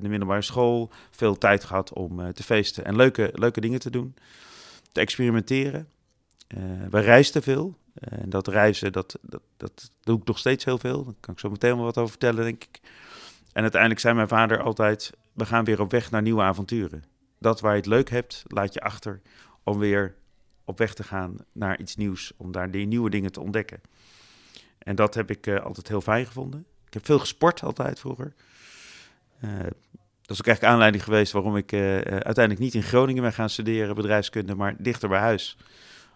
de 0.00 0.08
middelbare 0.08 0.42
school. 0.42 0.90
Veel 1.10 1.38
tijd 1.38 1.64
gehad 1.64 1.92
om 1.92 2.32
te 2.32 2.42
feesten 2.42 2.84
en 2.84 2.96
leuke, 2.96 3.30
leuke 3.34 3.60
dingen 3.60 3.80
te 3.80 3.90
doen. 3.90 4.14
Te 4.92 5.00
experimenteren. 5.00 5.88
we 6.90 7.00
reisden 7.00 7.42
veel. 7.42 7.76
En 7.94 8.30
dat 8.30 8.48
reizen, 8.48 8.92
dat, 8.92 9.18
dat, 9.22 9.42
dat 9.56 9.90
doe 10.00 10.18
ik 10.18 10.24
nog 10.24 10.38
steeds 10.38 10.64
heel 10.64 10.78
veel. 10.78 11.04
Daar 11.04 11.14
kan 11.20 11.34
ik 11.34 11.40
zo 11.40 11.50
meteen 11.50 11.76
wel 11.76 11.84
wat 11.84 11.98
over 11.98 12.10
vertellen, 12.10 12.44
denk 12.44 12.64
ik. 12.64 12.80
En 13.52 13.62
uiteindelijk 13.62 14.00
zei 14.00 14.14
mijn 14.14 14.28
vader 14.28 14.62
altijd... 14.62 15.12
we 15.32 15.46
gaan 15.46 15.64
weer 15.64 15.80
op 15.80 15.90
weg 15.90 16.10
naar 16.10 16.22
nieuwe 16.22 16.42
avonturen. 16.42 17.04
Dat 17.38 17.60
waar 17.60 17.72
je 17.72 17.76
het 17.76 17.86
leuk 17.86 18.10
hebt, 18.10 18.42
laat 18.46 18.74
je 18.74 18.80
achter 18.80 19.20
om 19.62 19.78
weer 19.78 20.14
op 20.64 20.78
weg 20.78 20.94
te 20.94 21.02
gaan 21.02 21.36
naar 21.52 21.80
iets 21.80 21.96
nieuws, 21.96 22.32
om 22.36 22.52
daar 22.52 22.70
die 22.70 22.86
nieuwe 22.86 23.10
dingen 23.10 23.32
te 23.32 23.40
ontdekken. 23.40 23.80
En 24.78 24.96
dat 24.96 25.14
heb 25.14 25.30
ik 25.30 25.48
altijd 25.48 25.88
heel 25.88 26.00
fijn 26.00 26.26
gevonden. 26.26 26.66
Ik 26.92 26.98
heb 26.98 27.06
veel 27.06 27.18
gesport 27.18 27.62
altijd 27.62 27.98
vroeger. 27.98 28.32
dat 29.40 30.30
is 30.30 30.40
ook 30.40 30.46
eigenlijk 30.46 30.62
aanleiding 30.62 31.04
geweest 31.04 31.32
waarom 31.32 31.56
ik 31.56 31.72
uiteindelijk 31.72 32.58
niet 32.58 32.74
in 32.74 32.82
Groningen 32.82 33.22
ben 33.22 33.32
gaan 33.32 33.50
studeren, 33.50 33.94
bedrijfskunde, 33.94 34.54
maar 34.54 34.74
dichter 34.78 35.08
bij 35.08 35.18
huis. 35.20 35.56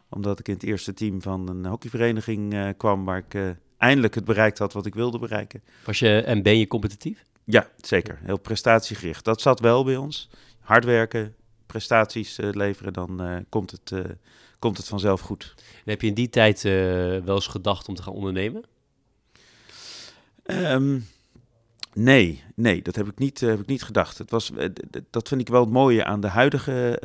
Omdat 0.08 0.38
ik 0.38 0.48
in 0.48 0.54
het 0.54 0.62
eerste 0.62 0.94
team 0.94 1.22
van 1.22 1.48
een 1.48 1.66
hockeyvereniging 1.66 2.74
kwam 2.76 3.04
waar 3.04 3.24
ik 3.28 3.56
eindelijk 3.78 4.14
het 4.14 4.24
bereikt 4.24 4.58
had 4.58 4.72
wat 4.72 4.86
ik 4.86 4.94
wilde 4.94 5.18
bereiken. 5.18 5.62
Was 5.84 5.98
je 5.98 6.20
en 6.20 6.42
ben 6.42 6.58
je 6.58 6.66
competitief? 6.66 7.24
Ja, 7.44 7.68
zeker. 7.76 8.18
Heel 8.22 8.38
prestatiegericht. 8.38 9.24
Dat 9.24 9.40
zat 9.40 9.60
wel 9.60 9.84
bij 9.84 9.96
ons. 9.96 10.30
Hard 10.60 10.84
werken, 10.84 11.34
prestaties 11.66 12.36
leveren, 12.40 12.92
dan 12.92 13.44
komt, 13.48 13.70
het, 13.70 13.92
komt 14.58 14.76
het 14.76 14.88
vanzelf 14.88 15.20
goed. 15.20 15.54
En 15.56 15.90
heb 15.90 16.00
je 16.00 16.08
in 16.08 16.14
die 16.14 16.28
tijd 16.28 16.62
wel 16.62 17.34
eens 17.34 17.46
gedacht 17.46 17.88
om 17.88 17.94
te 17.94 18.02
gaan 18.02 18.12
ondernemen? 18.12 18.64
Um, 20.46 21.06
nee, 21.92 22.42
nee, 22.54 22.82
dat 22.82 22.96
heb 22.96 23.06
ik 23.06 23.18
niet, 23.18 23.40
heb 23.40 23.60
ik 23.60 23.66
niet 23.66 23.82
gedacht. 23.82 24.18
Het 24.18 24.30
was, 24.30 24.52
dat 25.10 25.28
vind 25.28 25.40
ik 25.40 25.48
wel 25.48 25.60
het 25.60 25.70
mooie 25.70 26.04
aan 26.04 26.20
de 26.20 26.28
huidige 26.28 26.98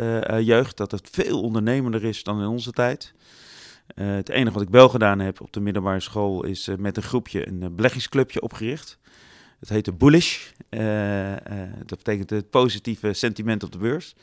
jeugd, 0.43 0.77
dat 0.77 0.91
het 0.91 1.09
veel 1.11 1.41
ondernemender 1.41 2.03
is 2.03 2.23
dan 2.23 2.41
in 2.41 2.47
onze 2.47 2.71
tijd. 2.71 3.13
het 3.95 4.29
enige 4.29 4.53
wat 4.53 4.61
ik 4.61 4.69
wel 4.69 4.89
gedaan 4.89 5.19
heb 5.19 5.41
op 5.41 5.53
de 5.53 5.59
middelbare 5.59 5.99
school 5.99 6.43
is 6.43 6.69
met 6.77 6.97
een 6.97 7.03
groepje 7.03 7.47
een 7.47 7.75
beleggingsclubje 7.75 8.41
opgericht. 8.41 8.99
Het 9.59 9.69
heette 9.69 9.93
bullish. 9.93 10.49
Dat 11.85 11.97
betekent 11.97 12.29
het 12.29 12.49
positieve 12.49 13.13
sentiment 13.13 13.63
op 13.63 13.71
de 13.71 13.77
beurs. 13.77 14.15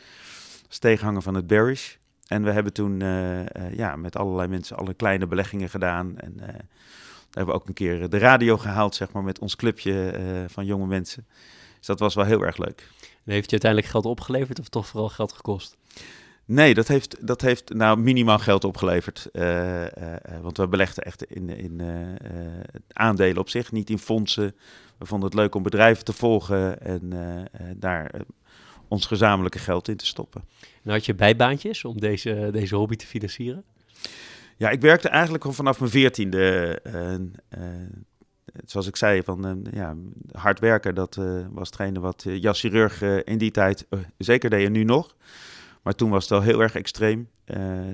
Dat 0.69 0.81
tegenhanger 0.81 1.23
van 1.23 1.35
het 1.35 1.47
bearish. 1.47 1.95
En 2.27 2.43
we 2.43 2.51
hebben 2.51 2.73
toen 2.73 2.99
ja, 3.77 3.97
met 3.97 4.17
allerlei 4.17 4.49
mensen 4.49 4.77
alle 4.77 4.95
kleine 4.95 5.27
beleggingen 5.27 5.71
gedaan. 5.71 6.19
En 6.19 6.41
hebben 7.33 7.55
we 7.55 7.61
ook 7.61 7.69
een 7.69 7.75
keer 7.75 8.09
de 8.09 8.19
radio 8.19 8.57
gehaald, 8.57 8.95
zeg 8.95 9.13
maar, 9.13 9.23
met 9.23 9.39
ons 9.39 9.57
clubje 9.57 10.15
van 10.49 10.67
jonge 10.67 10.87
mensen. 10.87 11.27
Dus 11.79 11.87
dat 11.87 11.99
was 12.01 12.15
wel 12.15 12.25
heel 12.25 12.43
erg 12.43 12.57
leuk. 12.57 12.89
En 13.01 13.33
heeft 13.33 13.45
je 13.45 13.51
uiteindelijk 13.51 13.91
geld 13.91 14.05
opgeleverd 14.05 14.61
of 14.61 14.69
toch 14.69 14.87
vooral 14.87 15.09
geld 15.09 15.33
gekost? 15.33 15.77
Nee, 16.45 16.75
dat 16.75 16.89
heeft, 16.89 17.27
dat 17.27 17.41
heeft 17.41 17.75
nou 17.75 17.99
minimaal 17.99 18.39
geld 18.39 18.65
opgeleverd. 18.65 19.29
want 20.43 20.57
we 20.57 20.69
belegden 20.69 21.05
echt 21.05 21.25
in, 21.25 21.49
in 21.49 21.83
aandelen 22.93 23.39
op 23.39 23.49
zich, 23.49 23.73
niet 23.73 23.91
in 23.91 23.99
fondsen 23.99 24.55
we 24.99 25.07
vonden 25.07 25.29
het 25.29 25.39
leuk 25.39 25.55
om 25.55 25.63
bedrijven 25.63 26.05
te 26.05 26.13
volgen 26.13 26.81
en 26.81 27.13
daar 27.77 28.11
ons 28.89 29.07
gezamenlijke 29.07 29.59
geld 29.59 29.89
in 29.89 29.97
te 29.97 30.07
stoppen. 30.07 30.45
En 30.85 30.91
had 30.91 31.07
je 31.07 31.15
bijbaantjes 31.15 31.85
om 31.85 32.01
deze, 32.01 32.49
deze 32.53 32.77
hobby 32.77 32.97
te 32.97 33.07
financieren? 33.07 33.65
Ja, 34.59 34.71
ik 34.71 34.81
werkte 34.81 35.09
eigenlijk 35.09 35.45
al 35.45 35.53
vanaf 35.53 35.79
mijn 35.79 35.91
veertiende. 35.91 36.81
zoals 38.65 38.87
ik 38.87 38.97
zei, 38.97 39.23
van 39.23 39.67
ja, 39.73 39.97
hard 40.33 40.61
werken, 40.61 40.95
dat 40.95 41.15
was 41.51 41.69
hetgene 41.69 42.01
wat 42.01 42.25
Jas 42.27 42.61
Chirurg 42.61 43.03
in 43.03 43.39
die 43.39 43.51
tijd 43.51 43.87
zeker 44.19 44.51
deed 44.51 44.67
en 44.67 44.73
nu 44.73 44.85
nog. 44.85 45.17
Maar 45.83 45.95
toen 45.95 46.11
was 46.11 46.23
het 46.23 46.31
wel 46.31 46.43
heel 46.43 46.63
erg 46.63 46.75
extreem. 46.75 47.29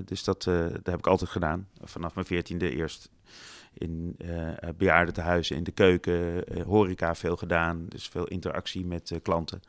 dus 0.04 0.24
dat, 0.24 0.44
heb 0.82 0.98
ik 0.98 1.06
altijd 1.06 1.30
gedaan. 1.30 1.68
Vanaf 1.82 2.14
mijn 2.14 2.26
veertiende 2.26 2.70
eerst 2.70 3.10
in 3.74 4.16
uh, 4.24 4.48
bejaardentehuizen, 4.76 5.56
in 5.56 5.64
de 5.64 5.72
keuken, 5.72 6.44
horeca 6.66 7.14
veel 7.14 7.36
gedaan. 7.36 7.86
Dus 7.88 8.08
veel 8.08 8.26
interactie 8.26 8.86
met 8.86 9.12
klanten. 9.22 9.62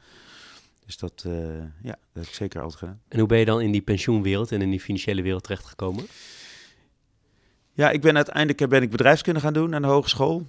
Dus 0.85 0.97
dat, 0.97 1.25
ja, 1.81 1.91
dat 1.91 2.13
heb 2.13 2.23
ik 2.23 2.33
zeker 2.33 2.61
altijd 2.61 2.79
gedaan. 2.79 3.01
En 3.07 3.19
hoe 3.19 3.27
ben 3.27 3.39
je 3.39 3.45
dan 3.45 3.61
in 3.61 3.71
die 3.71 3.81
pensioenwereld 3.81 4.51
en 4.51 4.61
in 4.61 4.69
die 4.69 4.81
financiële 4.81 5.21
wereld 5.21 5.43
terechtgekomen? 5.43 6.05
Ja, 7.77 7.89
ik 7.89 8.01
ben 8.01 8.15
uiteindelijk 8.15 8.69
ben 8.69 8.81
ik 8.81 8.91
bedrijfskunde 8.91 9.39
gaan 9.39 9.53
doen 9.53 9.75
aan 9.75 9.81
de 9.81 9.87
hogeschool. 9.87 10.47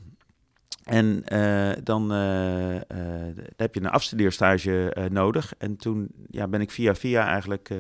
En 0.84 1.24
dan 1.84 2.10
heb 3.56 3.74
je 3.74 3.80
een 3.80 3.90
afstudeerstage 3.90 5.06
nodig. 5.10 5.54
En 5.58 5.76
toen 5.76 6.08
ja, 6.30 6.48
ben 6.48 6.60
ik 6.60 6.70
via 6.70 6.94
via 6.94 7.26
eigenlijk 7.26 7.74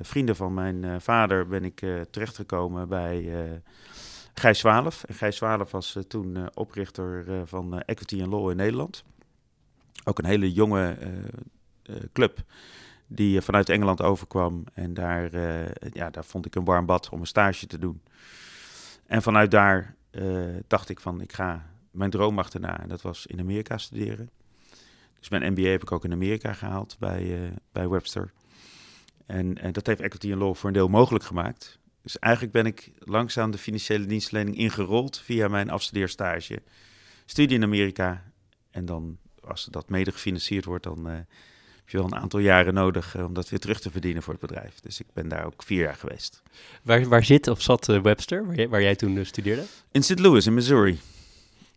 vrienden 0.00 0.36
van 0.36 0.54
mijn 0.54 1.00
vader 1.00 1.46
ben 1.46 1.64
ik 1.64 1.82
terechtgekomen 2.10 2.88
bij 2.88 3.32
Gijs 4.34 4.58
Zwalf. 4.58 5.04
En 5.04 5.14
Gijs 5.14 5.36
Zwalf 5.36 5.70
was 5.70 5.98
toen 6.08 6.48
oprichter 6.54 7.24
van 7.44 7.80
Equity 7.80 8.22
and 8.22 8.32
Law 8.32 8.50
in 8.50 8.56
Nederland. 8.56 9.04
Ook 10.04 10.18
een 10.18 10.24
hele 10.24 10.52
jonge 10.52 10.96
club 12.12 12.38
die 13.06 13.40
vanuit 13.40 13.68
Engeland 13.68 14.02
overkwam. 14.02 14.64
En 14.74 14.94
daar, 14.94 15.30
ja, 15.92 16.10
daar 16.10 16.24
vond 16.24 16.46
ik 16.46 16.54
een 16.54 16.64
warm 16.64 16.86
bad 16.86 17.08
om 17.08 17.20
een 17.20 17.26
stage 17.26 17.66
te 17.66 17.78
doen. 17.78 18.00
En 19.06 19.22
vanuit 19.22 19.50
daar 19.50 19.96
dacht 20.66 20.88
ik 20.88 21.00
van, 21.00 21.20
ik 21.20 21.32
ga 21.32 21.70
mijn 21.90 22.10
droom 22.10 22.38
achterna. 22.38 22.80
En 22.80 22.88
dat 22.88 23.02
was 23.02 23.26
in 23.26 23.40
Amerika 23.40 23.78
studeren. 23.78 24.30
Dus 25.18 25.28
mijn 25.28 25.52
MBA 25.52 25.68
heb 25.68 25.82
ik 25.82 25.92
ook 25.92 26.04
in 26.04 26.12
Amerika 26.12 26.52
gehaald 26.52 26.96
bij, 26.98 27.52
bij 27.72 27.88
Webster. 27.88 28.32
En, 29.26 29.58
en 29.58 29.72
dat 29.72 29.86
heeft 29.86 30.00
Equity 30.00 30.32
and 30.32 30.40
Law 30.40 30.54
voor 30.54 30.68
een 30.68 30.74
deel 30.74 30.88
mogelijk 30.88 31.24
gemaakt. 31.24 31.78
Dus 32.02 32.18
eigenlijk 32.18 32.52
ben 32.54 32.66
ik 32.66 32.92
langzaam 32.98 33.50
de 33.50 33.58
financiële 33.58 34.06
dienstverlening 34.06 34.56
ingerold 34.56 35.18
via 35.18 35.48
mijn 35.48 35.70
afstudeerstage. 35.70 36.62
Studie 37.26 37.56
in 37.56 37.62
Amerika. 37.62 38.32
En 38.70 38.84
dan, 38.84 39.18
als 39.40 39.64
dat 39.64 39.88
mede 39.88 40.12
gefinancierd 40.12 40.64
wordt, 40.64 40.84
dan 40.84 41.10
uh, 41.10 41.18
heb 41.84 41.92
je 41.92 41.98
wel 41.98 42.06
een 42.06 42.22
aantal 42.22 42.40
jaren 42.40 42.74
nodig 42.74 43.16
uh, 43.16 43.24
om 43.24 43.34
dat 43.34 43.48
weer 43.48 43.58
terug 43.58 43.80
te 43.80 43.90
verdienen 43.90 44.22
voor 44.22 44.32
het 44.32 44.42
bedrijf. 44.42 44.80
Dus 44.80 45.00
ik 45.00 45.06
ben 45.12 45.28
daar 45.28 45.44
ook 45.44 45.62
vier 45.62 45.82
jaar 45.82 45.94
geweest. 45.94 46.42
Waar, 46.82 47.08
waar 47.08 47.24
zit 47.24 47.48
of 47.48 47.62
zat 47.62 47.88
uh, 47.88 48.00
Webster, 48.00 48.46
waar 48.46 48.56
jij, 48.56 48.68
waar 48.68 48.82
jij 48.82 48.96
toen 48.96 49.24
studeerde? 49.24 49.62
In 49.92 50.02
St. 50.02 50.18
Louis, 50.18 50.46
in 50.46 50.54
Missouri. 50.54 50.98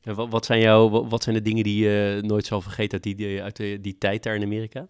wat, 0.04 0.30
wat, 0.30 0.46
zijn 0.46 0.60
jouw, 0.60 1.08
wat 1.08 1.24
zijn 1.24 1.36
de 1.36 1.42
dingen 1.42 1.64
die 1.64 1.84
je 1.84 2.20
nooit 2.22 2.46
zal 2.46 2.62
vergeten 2.62 2.92
uit 3.04 3.18
die, 3.18 3.44
uit 3.44 3.56
die, 3.56 3.82
die 3.82 3.98
tijd 3.98 4.24
daar 4.24 4.36
in 4.36 4.44
Amerika? 4.44 4.88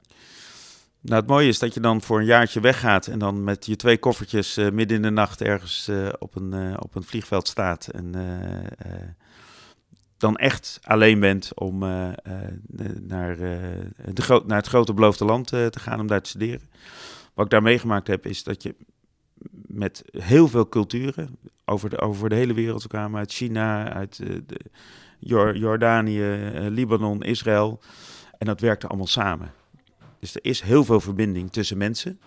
Nou, 1.01 1.21
het 1.21 1.29
mooie 1.29 1.47
is 1.47 1.59
dat 1.59 1.73
je 1.73 1.79
dan 1.79 2.01
voor 2.01 2.19
een 2.19 2.25
jaartje 2.25 2.59
weggaat 2.59 3.07
en 3.07 3.19
dan 3.19 3.43
met 3.43 3.65
je 3.65 3.75
twee 3.75 3.97
koffertjes 3.97 4.57
uh, 4.57 4.69
midden 4.69 4.97
in 4.97 5.03
de 5.03 5.09
nacht 5.09 5.41
ergens 5.41 5.87
uh, 5.89 6.09
op, 6.19 6.35
een, 6.35 6.53
uh, 6.53 6.73
op 6.79 6.95
een 6.95 7.03
vliegveld 7.03 7.47
staat. 7.47 7.87
En 7.87 8.15
dan 10.17 10.35
echt 10.35 10.79
alleen 10.83 11.19
bent 11.19 11.51
om 11.55 11.79
naar, 11.79 13.37
de 13.37 14.43
naar 14.45 14.57
het 14.57 14.67
grote 14.67 14.93
beloofde 14.93 15.25
land 15.25 15.47
te 15.47 15.79
gaan 15.79 15.99
om 15.99 16.07
daar 16.07 16.21
te 16.21 16.29
studeren. 16.29 16.69
Wat 17.33 17.45
ik 17.45 17.51
daar 17.51 17.61
meegemaakt 17.61 18.07
heb, 18.07 18.25
is 18.25 18.43
dat 18.43 18.63
je 18.63 18.75
met 19.67 20.03
heel 20.11 20.47
veel 20.47 20.69
culturen 20.69 21.37
over 21.65 21.89
de, 21.89 21.99
over 21.99 22.29
de 22.29 22.35
hele 22.35 22.53
wereld 22.53 22.87
kwamen. 22.87 23.19
Uit 23.19 23.33
China, 23.33 23.93
uit 23.93 24.17
de 24.17 24.59
Jordanië, 25.59 26.21
Libanon, 26.69 27.23
Israël. 27.23 27.79
En 28.37 28.45
dat 28.45 28.61
werkte 28.61 28.87
allemaal 28.87 29.07
samen. 29.07 29.51
Dus 30.19 30.35
er 30.35 30.45
is 30.45 30.61
heel 30.61 30.83
veel 30.83 30.99
verbinding 30.99 31.51
tussen 31.51 31.77
mensen. 31.77 32.19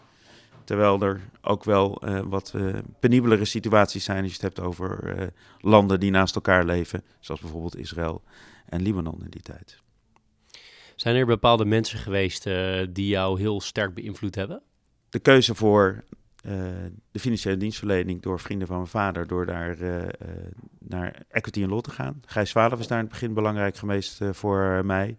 Terwijl 0.71 1.01
er 1.01 1.21
ook 1.41 1.65
wel 1.65 2.03
uh, 2.05 2.21
wat 2.25 2.53
uh, 2.57 2.79
penibelere 3.01 3.45
situaties 3.45 4.05
zijn 4.05 4.23
als 4.23 4.27
je 4.27 4.33
het 4.33 4.43
hebt 4.43 4.61
over 4.61 5.19
uh, 5.19 5.27
landen 5.59 6.01
die 6.01 6.11
naast 6.11 6.35
elkaar 6.35 6.65
leven. 6.65 7.03
Zoals 7.21 7.41
bijvoorbeeld 7.41 7.77
Israël 7.77 8.23
en 8.67 8.83
Libanon 8.83 9.21
in 9.25 9.31
die 9.31 9.43
tijd. 9.43 9.79
Zijn 10.97 11.17
er 11.17 11.27
bepaalde 11.27 11.65
mensen 11.65 11.99
geweest 11.99 12.45
die 12.91 13.07
jou 13.07 13.41
heel 13.41 13.61
sterk 13.61 13.95
beïnvloed 13.95 14.35
hebben? 14.35 14.63
De 15.09 15.19
keuze 15.19 15.55
voor 15.55 16.05
de 17.11 17.19
financiële 17.19 17.57
dienstverlening 17.57 18.23
door 18.23 18.41
vrienden 18.41 18.67
van 18.67 18.77
mijn 18.77 18.89
vader, 18.89 19.27
door 19.27 19.47
daar 19.47 19.77
naar 20.79 21.23
Equity 21.29 21.63
and 21.63 21.71
Law 21.71 21.81
te 21.81 21.91
gaan. 21.91 22.23
Gijs 22.27 22.49
is 22.49 22.53
daar 22.53 22.73
in 22.73 22.97
het 22.97 23.09
begin 23.09 23.35
belangrijk 23.35 23.77
geweest 23.77 24.21
voor 24.31 24.85
mij. 24.85 25.17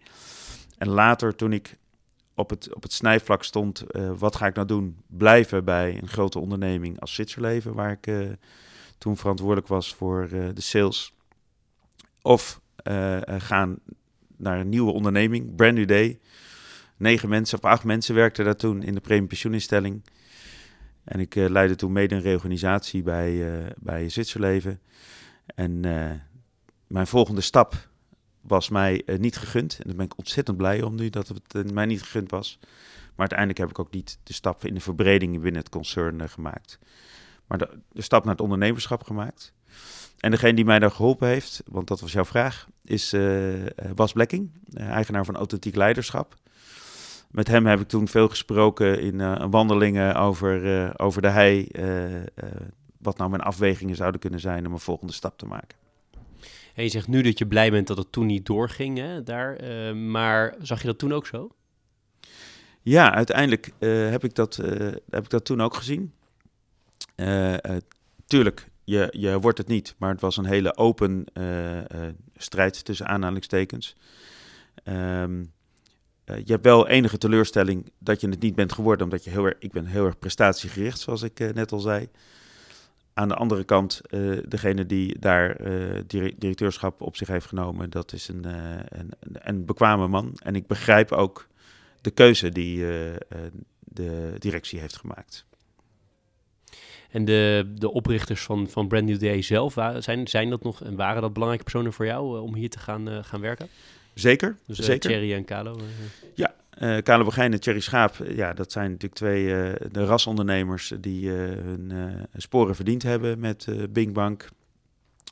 En 0.78 0.90
later, 0.90 1.36
toen 1.36 1.54
ik 1.54 1.78
op 2.36 2.50
het, 2.50 2.74
op 2.74 2.84
het 2.84 2.94
snijvlak 2.94 3.44
stond, 3.44 3.84
uh, 3.92 4.12
wat 4.18 4.36
ga 4.36 4.48
ik 4.48 4.56
nou 4.56 4.68
doen? 4.68 4.98
Blijven 5.08 5.66
bij 5.66 5.98
een 6.02 6.08
grote 6.08 6.40
onderneming 6.40 7.00
als 7.00 7.14
Zwitserleven, 7.14 7.74
waar 7.74 7.92
ik 7.92 8.08
uh, 8.08 8.30
toen 8.98 9.18
verantwoordelijk 9.18 9.68
was 9.68 9.94
voor 9.94 10.30
uh, 10.32 10.50
de 10.54 10.62
sales. 10.62 11.14
Of 12.22 12.62
gaan 13.26 13.80
naar 14.38 14.60
een 14.60 14.70
nieuwe 14.70 14.92
onderneming, 14.92 15.56
Brand 15.56 15.74
New 15.74 15.88
Day. 15.88 16.20
Negen 16.98 17.30
mensen 17.30 17.58
of 17.58 17.64
acht 17.64 17.84
mensen 17.84 18.16
werkten 18.16 18.46
daar 18.46 18.56
toen 18.56 18.84
in 18.84 18.94
de 18.94 19.00
premie 19.00 19.28
pensioeninstelling. 19.28 20.04
En 21.04 21.20
ik 21.20 21.36
leidde 21.36 21.76
toen 21.76 21.92
mede 21.92 22.16
een 22.16 22.22
reorganisatie 22.22 23.04
bij, 23.04 23.74
bij 23.78 24.10
Zwitserleven. 24.10 24.82
En 25.46 25.80
mijn 26.88 27.08
volgende 27.08 27.42
stap 27.42 27.90
was 28.42 28.70
mij 28.70 29.02
uh, 29.06 29.18
niet 29.18 29.38
gegund. 29.38 29.78
En 29.80 29.88
daar 29.88 29.96
ben 29.96 30.06
ik 30.06 30.18
ontzettend 30.18 30.58
blij 30.58 30.82
om 30.82 30.96
nu 30.96 31.10
dat 31.10 31.28
het 31.28 31.56
uh, 31.56 31.72
mij 31.72 31.86
niet 31.86 32.02
gegund 32.02 32.32
was. 32.32 32.58
Maar 32.62 33.30
uiteindelijk 33.30 33.60
heb 33.60 33.70
ik 33.70 33.80
ook 33.80 33.92
niet 33.92 34.20
de 34.24 34.34
stap 34.34 34.66
in 34.66 34.74
de 34.74 34.80
verbreding 34.80 35.42
binnen 35.42 35.62
het 35.62 35.70
concern 35.70 36.20
uh, 36.20 36.28
gemaakt. 36.28 36.80
Maar 37.48 37.58
de, 37.58 38.02
stap 38.02 38.24
naar 38.24 38.34
het 38.34 38.42
ondernemerschap 38.42 39.04
gemaakt. 39.04 39.54
En 40.20 40.32
degene 40.32 40.54
die 40.54 40.66
mij 40.66 40.80
daar 40.80 40.92
geholpen 40.92 41.28
heeft, 41.28 41.64
want 41.66 41.88
dat 41.88 42.02
was 42.02 42.12
jouw 42.12 42.26
vraag, 42.26 42.68
is 42.84 43.16
Bas 43.96 44.12
Blekking, 44.12 44.52
eigenaar 44.74 45.26
van 45.26 45.36
Authentiek 45.36 45.76
Leiderschap. 45.76 46.36
met 47.32 47.48
hem 47.48 47.66
heb 47.66 47.80
ik 47.80 47.88
toen 47.88 48.08
veel 48.08 48.28
gesproken 48.28 49.02
in 49.02 49.50
wandelingen 49.50 50.16
over, 50.16 51.00
over 51.00 51.22
de 51.22 51.28
hei. 51.28 51.68
wat 52.98 53.18
nou 53.18 53.30
mijn 53.30 53.42
afwegingen 53.42 53.96
zouden 53.96 54.20
kunnen 54.20 54.40
zijn 54.40 54.66
om 54.66 54.74
een 54.74 54.80
volgende 54.80 55.14
stap 55.14 55.38
te 55.38 55.46
maken. 55.46 55.81
En 56.74 56.84
je 56.84 56.90
zegt 56.90 57.08
nu 57.08 57.22
dat 57.22 57.38
je 57.38 57.48
blij 57.48 57.72
bent 57.72 57.88
dat 57.88 57.98
het 57.98 58.12
toen 58.12 58.26
niet 58.26 58.46
doorging 58.46 58.98
hè, 58.98 59.24
daar. 59.24 59.64
maar 59.96 60.56
zag 60.62 60.82
je 60.82 60.88
dat 60.88 61.00
toen 61.00 61.14
ook 61.14 61.28
zo? 61.28 61.50
Ja, 62.82 63.14
uiteindelijk 63.14 63.72
heb, 63.80 64.24
ik 64.24 64.36
dat, 64.36 64.56
heb 65.10 65.24
ik 65.24 65.30
dat 65.30 65.46
toen 65.46 65.62
ook 65.62 65.76
gezien. 65.76 66.14
tuurlijk, 68.26 68.68
je, 68.84 69.08
je 69.18 69.40
wordt 69.40 69.58
het 69.58 69.68
niet, 69.68 69.96
maar 69.98 70.12
het 70.12 70.22
was 70.22 70.38
een 70.38 70.46
hele 70.46 70.78
open 70.78 71.26
strijd 72.36 72.86
tussen 72.86 73.08
aanhalingstekens. 73.08 73.96
Um, 74.84 75.52
je 76.26 76.52
hebt 76.52 76.64
wel 76.64 76.88
enige 76.88 77.18
teleurstelling 77.18 77.92
dat 78.00 78.22
je 78.22 78.30
het 78.30 78.42
niet 78.42 78.56
bent 78.56 78.74
geworden, 78.74 79.04
omdat 79.04 79.24
je 79.24 79.30
heel 79.30 79.46
erg, 79.46 79.56
ik 79.60 79.72
ben 79.72 79.86
heel 79.86 80.06
erg 80.06 80.20
prestatiegericht, 80.20 81.00
zoals 81.00 81.22
ik 81.22 81.54
net 81.54 81.72
al 81.72 81.80
zei. 81.80 82.10
Aan 83.14 83.28
de 83.28 83.36
andere 83.36 83.64
kant, 83.64 84.02
uh, 84.10 84.38
degene 84.48 84.86
die 84.86 85.20
daar 85.20 85.58
directeurschap 86.08 87.02
op 87.02 87.16
zich 87.16 87.28
heeft 87.28 87.46
genomen, 87.46 87.90
dat 87.90 88.14
is 88.14 88.28
een, 88.28 88.46
een, 88.46 89.12
een, 89.34 89.66
bekwame 89.66 90.08
man. 90.08 90.38
En 90.44 90.56
ik 90.56 90.68
begrijp 90.68 91.12
ook 91.12 91.48
de 92.02 92.12
keuze 92.12 92.50
die 92.50 92.86
de 93.80 94.36
directie 94.38 94.80
heeft 94.80 94.98
gemaakt. 94.98 95.46
En 97.10 97.26
de, 97.26 97.72
de 97.76 97.92
oprichters 97.92 98.42
van, 98.42 98.70
van 98.70 98.88
Brand 98.88 99.06
New 99.06 99.20
Day 99.20 99.42
zelf, 99.42 99.76
zijn, 100.00 100.28
zijn 100.28 100.50
dat 100.50 100.64
nog 100.64 100.84
en 100.84 100.96
waren 100.96 101.22
dat 101.22 101.34
belangrijke 101.34 101.72
personen 101.72 101.94
voor 101.94 102.06
jou 102.06 102.40
om 102.40 102.56
hier 102.56 102.70
te 102.70 102.80
gaan, 102.80 103.24
gaan 103.24 103.42
werken? 103.42 103.70
Zeker, 104.14 104.58
dus, 104.66 104.78
zeker. 104.78 105.10
Thierry 105.10 105.34
en 105.34 105.46
Carlo. 105.46 105.76
Uh, 105.78 105.84
ja, 106.34 106.54
uh, 106.82 106.98
Carlo 106.98 107.26
Begijn 107.26 107.54
en 107.54 107.60
Thierry 107.60 107.80
Schaap, 107.80 108.16
ja, 108.28 108.54
dat 108.54 108.72
zijn 108.72 108.92
natuurlijk 108.92 109.14
twee 109.14 109.46
de 109.92 110.06
rasondernemers 110.06 110.94
die 111.00 111.30
hun 111.30 111.92
sporen 112.36 112.76
verdiend 112.76 113.04
hebben 113.04 113.40
met 113.40 113.68
Bing 113.90 114.14
Bank. 114.14 114.50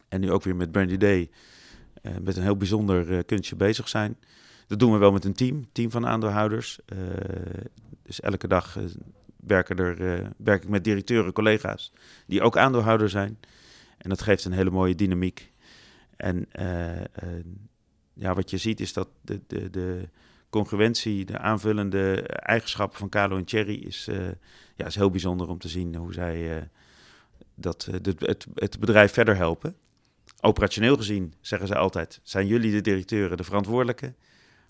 En 0.08 0.22
nu 0.22 0.32
ook 0.32 0.44
weer 0.44 0.56
met 0.56 0.72
Brandy 0.72 0.98
Day 0.98 1.30
met 2.22 2.38
een 2.38 2.44
heel 2.44 2.58
bijzonder 2.58 3.24
kunstje 3.24 3.56
bezig 3.56 3.90
zijn. 3.90 4.18
Dat 4.68 4.80
doen 4.80 4.92
we 4.92 4.98
wel 4.98 5.12
met 5.12 5.26
een 5.26 5.34
team, 5.34 5.68
team 5.72 5.92
van 5.92 6.08
aandeelhouders. 6.08 6.80
dus 8.04 8.20
elke 8.20 8.48
dag 8.48 8.78
werken 9.36 9.78
er, 9.78 10.32
werk 10.38 10.64
ik 10.64 10.70
met 10.70 10.84
directeuren, 10.84 11.34
collega's 11.34 11.94
die 12.26 12.42
ook 12.42 12.58
aandeelhouder 12.58 13.10
zijn. 13.10 13.40
En 13.98 14.10
dat 14.10 14.22
geeft 14.22 14.46
een 14.46 14.52
hele 14.52 14.72
mooie 14.72 14.96
dynamiek. 14.96 15.52
En 16.16 16.48
ja, 18.14 18.34
wat 18.34 18.50
je 18.50 18.58
ziet 18.58 18.80
is 18.80 18.94
dat 18.94 19.08
de, 19.22 19.42
de, 19.48 19.70
de 19.70 20.10
congruentie, 20.50 21.26
de 21.26 21.38
aanvullende 21.38 22.22
eigenschappen 22.28 23.00
van 23.00 23.10
Carlo 23.10 23.38
en 23.38 23.46
Thierry 23.46 23.74
is, 23.74 24.08
uh, 24.10 24.28
ja, 24.76 24.86
is 24.86 24.96
heel 24.96 25.10
bijzonder 25.10 25.50
om 25.50 25.58
te 25.58 25.68
zien 25.70 25.96
hoe 25.96 26.14
zij 26.14 26.58
uh, 26.58 26.64
dat, 27.56 27.88
uh, 27.90 27.96
het, 28.20 28.46
het 28.56 28.80
bedrijf 28.80 29.14
verder 29.14 29.36
helpen. 29.36 29.76
Operationeel 30.42 30.96
gezien, 30.96 31.34
zeggen 31.42 31.68
ze 31.68 31.76
altijd, 31.76 32.20
zijn 32.24 32.48
jullie 32.48 32.72
de 32.72 32.82
directeuren 32.82 33.38
de 33.38 33.44
verantwoordelijke. 33.44 34.14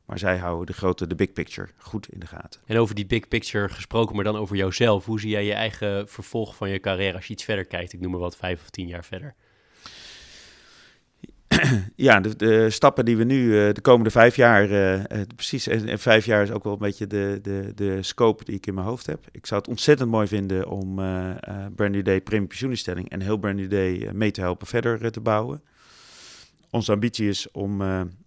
Maar 0.06 0.20
zij 0.20 0.38
houden 0.38 0.66
de 0.66 0.74
grote, 0.74 1.08
de 1.08 1.16
big 1.16 1.34
picture 1.34 1.70
goed 1.78 2.10
in 2.10 2.20
de 2.20 2.28
gaten. 2.28 2.62
En 2.66 2.78
over 2.78 2.96
die 2.96 3.06
big 3.06 3.28
picture 3.28 3.70
gesproken, 3.70 4.16
maar 4.16 4.24
dan 4.24 4.36
over 4.36 4.56
jouzelf. 4.56 5.06
Hoe 5.06 5.20
zie 5.20 5.30
jij 5.30 5.46
je 5.46 5.54
eigen 5.54 6.08
vervolg 6.08 6.56
van 6.56 6.70
je 6.70 6.80
carrière 6.80 7.16
als 7.16 7.26
je 7.26 7.34
iets 7.34 7.44
verder 7.44 7.66
kijkt? 7.66 7.94
Ik 7.94 8.00
noem 8.00 8.12
maar 8.12 8.20
wat, 8.20 8.36
vijf 8.36 8.62
of 8.62 8.70
tien 8.70 8.88
jaar 8.88 9.06
verder. 9.06 9.36
ja, 11.96 12.20
de, 12.20 12.36
de, 12.36 12.70
stappen 12.70 13.06
die 13.06 13.18
we 13.18 13.24
nu 13.24 13.44
uh, 13.44 13.74
de 13.74 13.82
komende 13.82 14.12
vijf 14.12 14.36
jaar, 14.36 14.70
uh, 14.70 15.22
precies, 15.36 15.68
en, 15.68 16.00
vijf 16.00 16.26
jaar 16.26 16.44
is 16.44 16.52
ook 16.52 16.64
wel 16.64 16.74
een 16.74 16.80
beetje 16.80 17.08
de, 17.08 17.40
de, 17.42 17.72
de 17.76 18.04
scope 18.04 18.44
die 18.44 18.56
ik 18.56 18.68
in 18.68 18.74
mijn 18.74 18.86
hoofd 18.86 19.06
heb. 19.06 19.26
Ik 19.32 19.46
zou 19.46 19.60
het 19.62 19.70
ontzettend 19.70 20.10
mooi 20.10 20.28
vinden 20.28 20.68
om 20.68 21.00
uh, 21.00 21.36
Brandy 21.76 22.02
Day 22.02 22.22
Premium 22.22 22.48
Pensioeninstelling 22.48 23.10
en 23.10 23.22
heel 23.22 23.38
Brandy 23.38 23.68
Day 23.68 24.10
mee 24.14 24.32
te 24.32 24.42
helpen 24.42 24.68
verder 24.68 25.12
te 25.12 25.22
bouwen. 25.22 25.62
Onze 26.70 26.92
ambitie 26.92 27.28
is 27.28 27.52
om 27.52 27.82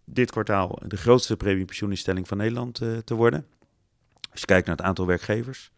dit 0.05 0.31
kwartaal 0.31 0.79
de 0.87 0.97
grootste 0.97 1.37
premium 1.37 1.67
pensioeninstelling 1.67 2.29
van 2.29 2.37
Nederland 2.37 2.75
te 3.05 3.15
worden. 3.15 3.47
Als 4.31 4.41
je 4.41 4.47
kijkt 4.47 4.67
naar 4.67 4.77
het 4.77 4.85
aantal 4.85 5.07
werkgevers. 5.07 5.71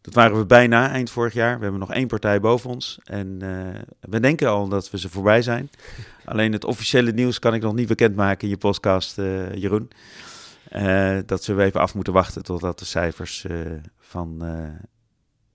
Dat 0.00 0.14
waren 0.14 0.38
we 0.38 0.46
bijna 0.46 0.90
eind 0.90 1.10
vorig 1.10 1.32
jaar. 1.32 1.56
We 1.56 1.62
hebben 1.62 1.80
nog 1.80 1.92
één 1.92 2.06
partij 2.06 2.40
boven 2.40 2.70
ons. 2.70 2.98
En 3.04 3.38
uh, 3.42 3.80
we 4.00 4.20
denken 4.20 4.48
al 4.48 4.68
dat 4.68 4.90
we 4.90 4.98
ze 4.98 5.08
voorbij 5.08 5.42
zijn. 5.42 5.70
Alleen 6.24 6.52
het 6.52 6.64
officiële 6.64 7.12
nieuws 7.12 7.38
kan 7.38 7.54
ik 7.54 7.62
nog 7.62 7.74
niet 7.74 7.88
bekendmaken 7.88 8.42
in 8.42 8.48
je 8.48 8.56
podcast, 8.56 9.18
uh, 9.18 9.54
Jeroen. 9.54 9.90
Uh, 10.72 11.18
dat 11.26 11.44
ze 11.44 11.62
even 11.62 11.80
af 11.80 11.94
moeten 11.94 12.12
wachten 12.12 12.42
totdat 12.42 12.78
de 12.78 12.84
cijfers 12.84 13.46
van 13.98 14.42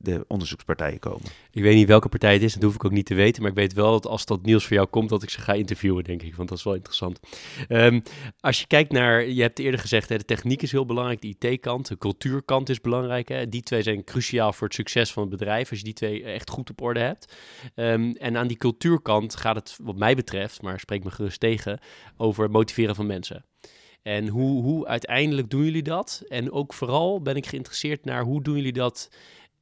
de 0.03 0.25
onderzoekspartijen 0.27 0.99
komen. 0.99 1.21
Ik 1.51 1.61
weet 1.61 1.75
niet 1.75 1.87
welke 1.87 2.09
partij 2.09 2.33
het 2.33 2.41
is, 2.41 2.53
dat 2.53 2.63
hoef 2.63 2.75
ik 2.75 2.85
ook 2.85 2.91
niet 2.91 3.05
te 3.05 3.13
weten. 3.13 3.41
Maar 3.41 3.51
ik 3.51 3.57
weet 3.57 3.73
wel 3.73 3.91
dat 3.91 4.05
als 4.05 4.25
dat 4.25 4.45
nieuws 4.45 4.65
voor 4.65 4.75
jou 4.75 4.87
komt, 4.87 5.09
dat 5.09 5.23
ik 5.23 5.29
ze 5.29 5.41
ga 5.41 5.53
interviewen, 5.53 6.03
denk 6.03 6.21
ik. 6.21 6.35
Want 6.35 6.49
dat 6.49 6.57
is 6.57 6.63
wel 6.63 6.75
interessant. 6.75 7.19
Um, 7.69 8.03
als 8.39 8.59
je 8.59 8.67
kijkt 8.67 8.91
naar, 8.91 9.27
je 9.27 9.41
hebt 9.41 9.59
eerder 9.59 9.79
gezegd, 9.79 10.09
hè, 10.09 10.17
de 10.17 10.25
techniek 10.25 10.61
is 10.61 10.71
heel 10.71 10.85
belangrijk, 10.85 11.21
de 11.21 11.35
IT-kant, 11.39 11.87
de 11.87 11.97
cultuurkant 11.97 12.69
is 12.69 12.81
belangrijk. 12.81 13.27
Hè. 13.27 13.49
Die 13.49 13.61
twee 13.61 13.81
zijn 13.81 14.03
cruciaal 14.03 14.53
voor 14.53 14.67
het 14.67 14.75
succes 14.75 15.11
van 15.11 15.21
het 15.21 15.31
bedrijf, 15.31 15.69
als 15.69 15.79
je 15.79 15.85
die 15.85 15.93
twee 15.93 16.23
echt 16.23 16.49
goed 16.49 16.69
op 16.69 16.81
orde 16.81 16.99
hebt. 16.99 17.35
Um, 17.75 18.15
en 18.15 18.37
aan 18.37 18.47
die 18.47 18.57
cultuurkant 18.57 19.35
gaat 19.35 19.55
het, 19.55 19.77
wat 19.81 19.95
mij 19.95 20.15
betreft, 20.15 20.61
maar 20.61 20.79
spreek 20.79 21.03
me 21.03 21.11
gerust 21.11 21.39
tegen, 21.39 21.79
over 22.17 22.43
het 22.43 22.51
motiveren 22.51 22.95
van 22.95 23.05
mensen. 23.05 23.45
En 24.01 24.27
hoe, 24.27 24.63
hoe 24.63 24.87
uiteindelijk 24.87 25.49
doen 25.49 25.63
jullie 25.63 25.83
dat? 25.83 26.23
En 26.27 26.51
ook 26.51 26.73
vooral 26.73 27.21
ben 27.21 27.35
ik 27.35 27.45
geïnteresseerd 27.45 28.05
naar 28.05 28.23
hoe 28.23 28.43
doen 28.43 28.55
jullie 28.55 28.73
dat 28.73 29.09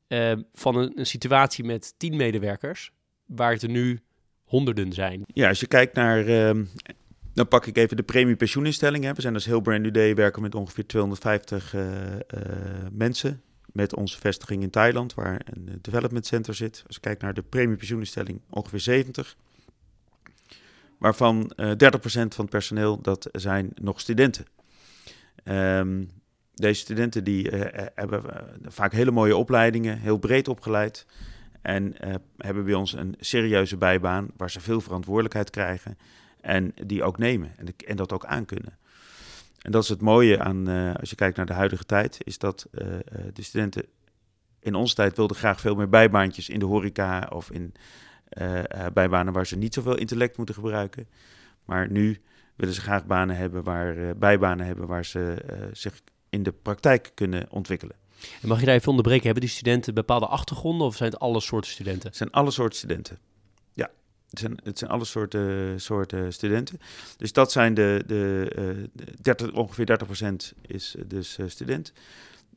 uh, 0.09 0.31
van 0.53 0.75
een, 0.75 0.99
een, 0.99 1.05
situatie 1.05 1.63
met 1.63 1.93
tien 1.97 2.15
medewerkers, 2.15 2.91
waar 3.25 3.51
het 3.51 3.61
er 3.61 3.69
nu 3.69 3.99
honderden 4.43 4.93
zijn. 4.93 5.23
Ja, 5.25 5.47
als 5.47 5.59
je 5.59 5.67
kijkt 5.67 5.95
naar, 5.95 6.27
uh, 6.27 6.65
dan 7.33 7.47
pak 7.47 7.65
ik 7.65 7.77
even 7.77 7.97
de 7.97 8.03
premie 8.03 8.35
pensioeninstelling. 8.35 9.15
We 9.15 9.21
zijn 9.21 9.33
dus 9.33 9.45
heel 9.45 9.61
Brand 9.61 9.81
New 9.81 9.93
Day, 9.93 10.15
werken 10.15 10.41
met 10.41 10.55
ongeveer 10.55 10.85
250 10.85 11.73
uh, 11.73 11.83
mensen. 12.91 13.41
Met 13.71 13.95
onze 13.95 14.19
vestiging 14.19 14.63
in 14.63 14.69
Thailand, 14.69 15.13
waar 15.13 15.41
een 15.45 15.79
development 15.81 16.25
center 16.25 16.53
zit. 16.53 16.83
Als 16.87 16.95
je 16.95 17.01
kijkt 17.01 17.21
naar 17.21 17.33
de 17.33 17.41
premie 17.41 17.75
pensioeninstelling, 17.75 18.41
ongeveer 18.49 18.79
70. 18.79 19.35
Waarvan 20.97 21.51
30% 21.55 21.55
van 22.01 22.27
het 22.35 22.49
personeel, 22.49 23.01
dat 23.01 23.29
zijn 23.31 23.71
nog 23.81 23.99
studenten. 23.99 24.45
Um, 25.43 26.09
deze 26.61 26.79
studenten 26.79 27.23
die, 27.23 27.51
uh, 27.51 27.61
hebben 27.95 28.23
uh, 28.25 28.41
vaak 28.65 28.91
hele 28.91 29.11
mooie 29.11 29.35
opleidingen, 29.35 29.99
heel 29.99 30.17
breed 30.17 30.47
opgeleid. 30.47 31.05
En 31.61 31.95
hebben 32.37 32.65
bij 32.65 32.73
ons 32.73 32.93
een 32.93 33.15
serieuze 33.19 33.77
bijbaan 33.77 34.27
waar 34.37 34.51
ze 34.51 34.59
veel 34.59 34.81
verantwoordelijkheid 34.81 35.49
krijgen. 35.49 35.97
En 36.41 36.71
die 36.85 37.03
ook 37.03 37.17
nemen 37.17 37.51
en, 37.57 37.67
en 37.87 37.95
dat 37.95 38.13
ook 38.13 38.25
aankunnen. 38.25 38.77
En 39.61 39.71
dat 39.71 39.83
is 39.83 39.89
het 39.89 40.01
mooie 40.01 40.39
aan, 40.39 40.67
als 40.97 41.09
je 41.09 41.15
kijkt 41.15 41.37
naar 41.37 41.45
de 41.45 41.53
huidige 41.53 41.85
tijd, 41.85 42.17
is 42.23 42.37
dat 42.37 42.67
de 43.33 43.41
studenten 43.41 43.85
in 44.59 44.75
onze 44.75 44.95
tijd 44.95 45.15
wilden 45.15 45.37
graag 45.37 45.59
veel 45.59 45.75
meer 45.75 45.89
bijbaantjes 45.89 46.49
in 46.49 46.59
de 46.59 46.65
horeca 46.65 47.27
of 47.33 47.51
in 47.51 47.73
bijbanen 48.93 49.33
waar 49.33 49.47
ze 49.47 49.57
niet 49.57 49.73
zoveel 49.73 49.97
intellect 49.97 50.37
moeten 50.37 50.55
gebruiken. 50.55 51.07
Maar 51.65 51.91
nu 51.91 52.21
willen 52.55 52.73
ze 52.73 52.81
graag 52.81 53.05
banen 53.05 53.35
hebben 53.35 53.63
waar, 53.63 54.17
bijbanen 54.17 54.65
hebben 54.65 54.87
waar 54.87 55.05
ze 55.05 55.35
zich 55.73 56.01
in 56.29 56.43
de 56.43 56.51
praktijk 56.51 57.11
kunnen 57.13 57.47
ontwikkelen. 57.49 57.95
En 58.41 58.47
mag 58.47 58.59
je 58.59 58.65
daar 58.65 58.75
even 58.75 58.89
onderbreken? 58.89 59.23
Hebben 59.23 59.43
die 59.43 59.51
studenten 59.51 59.93
bepaalde 59.93 60.25
achtergronden 60.25 60.87
of 60.87 60.95
zijn 60.95 61.11
het 61.11 61.19
alle 61.19 61.39
soorten 61.39 61.71
studenten? 61.71 62.07
Het 62.07 62.17
zijn 62.17 62.31
alle 62.31 62.51
soorten 62.51 62.77
studenten. 62.77 63.17
Ja, 63.73 63.89
het 64.29 64.39
zijn, 64.39 64.59
het 64.63 64.77
zijn 64.77 64.91
alle 64.91 65.05
soorten, 65.05 65.81
soorten 65.81 66.33
studenten. 66.33 66.79
Dus 67.17 67.33
dat 67.33 67.51
zijn 67.51 67.73
de, 67.73 68.03
de, 68.05 68.51
uh, 68.57 68.87
de 68.93 69.13
30, 69.21 69.51
ongeveer 69.51 69.99
30% 70.23 70.57
is 70.61 70.95
dus 71.05 71.37
uh, 71.37 71.47
student. 71.47 71.93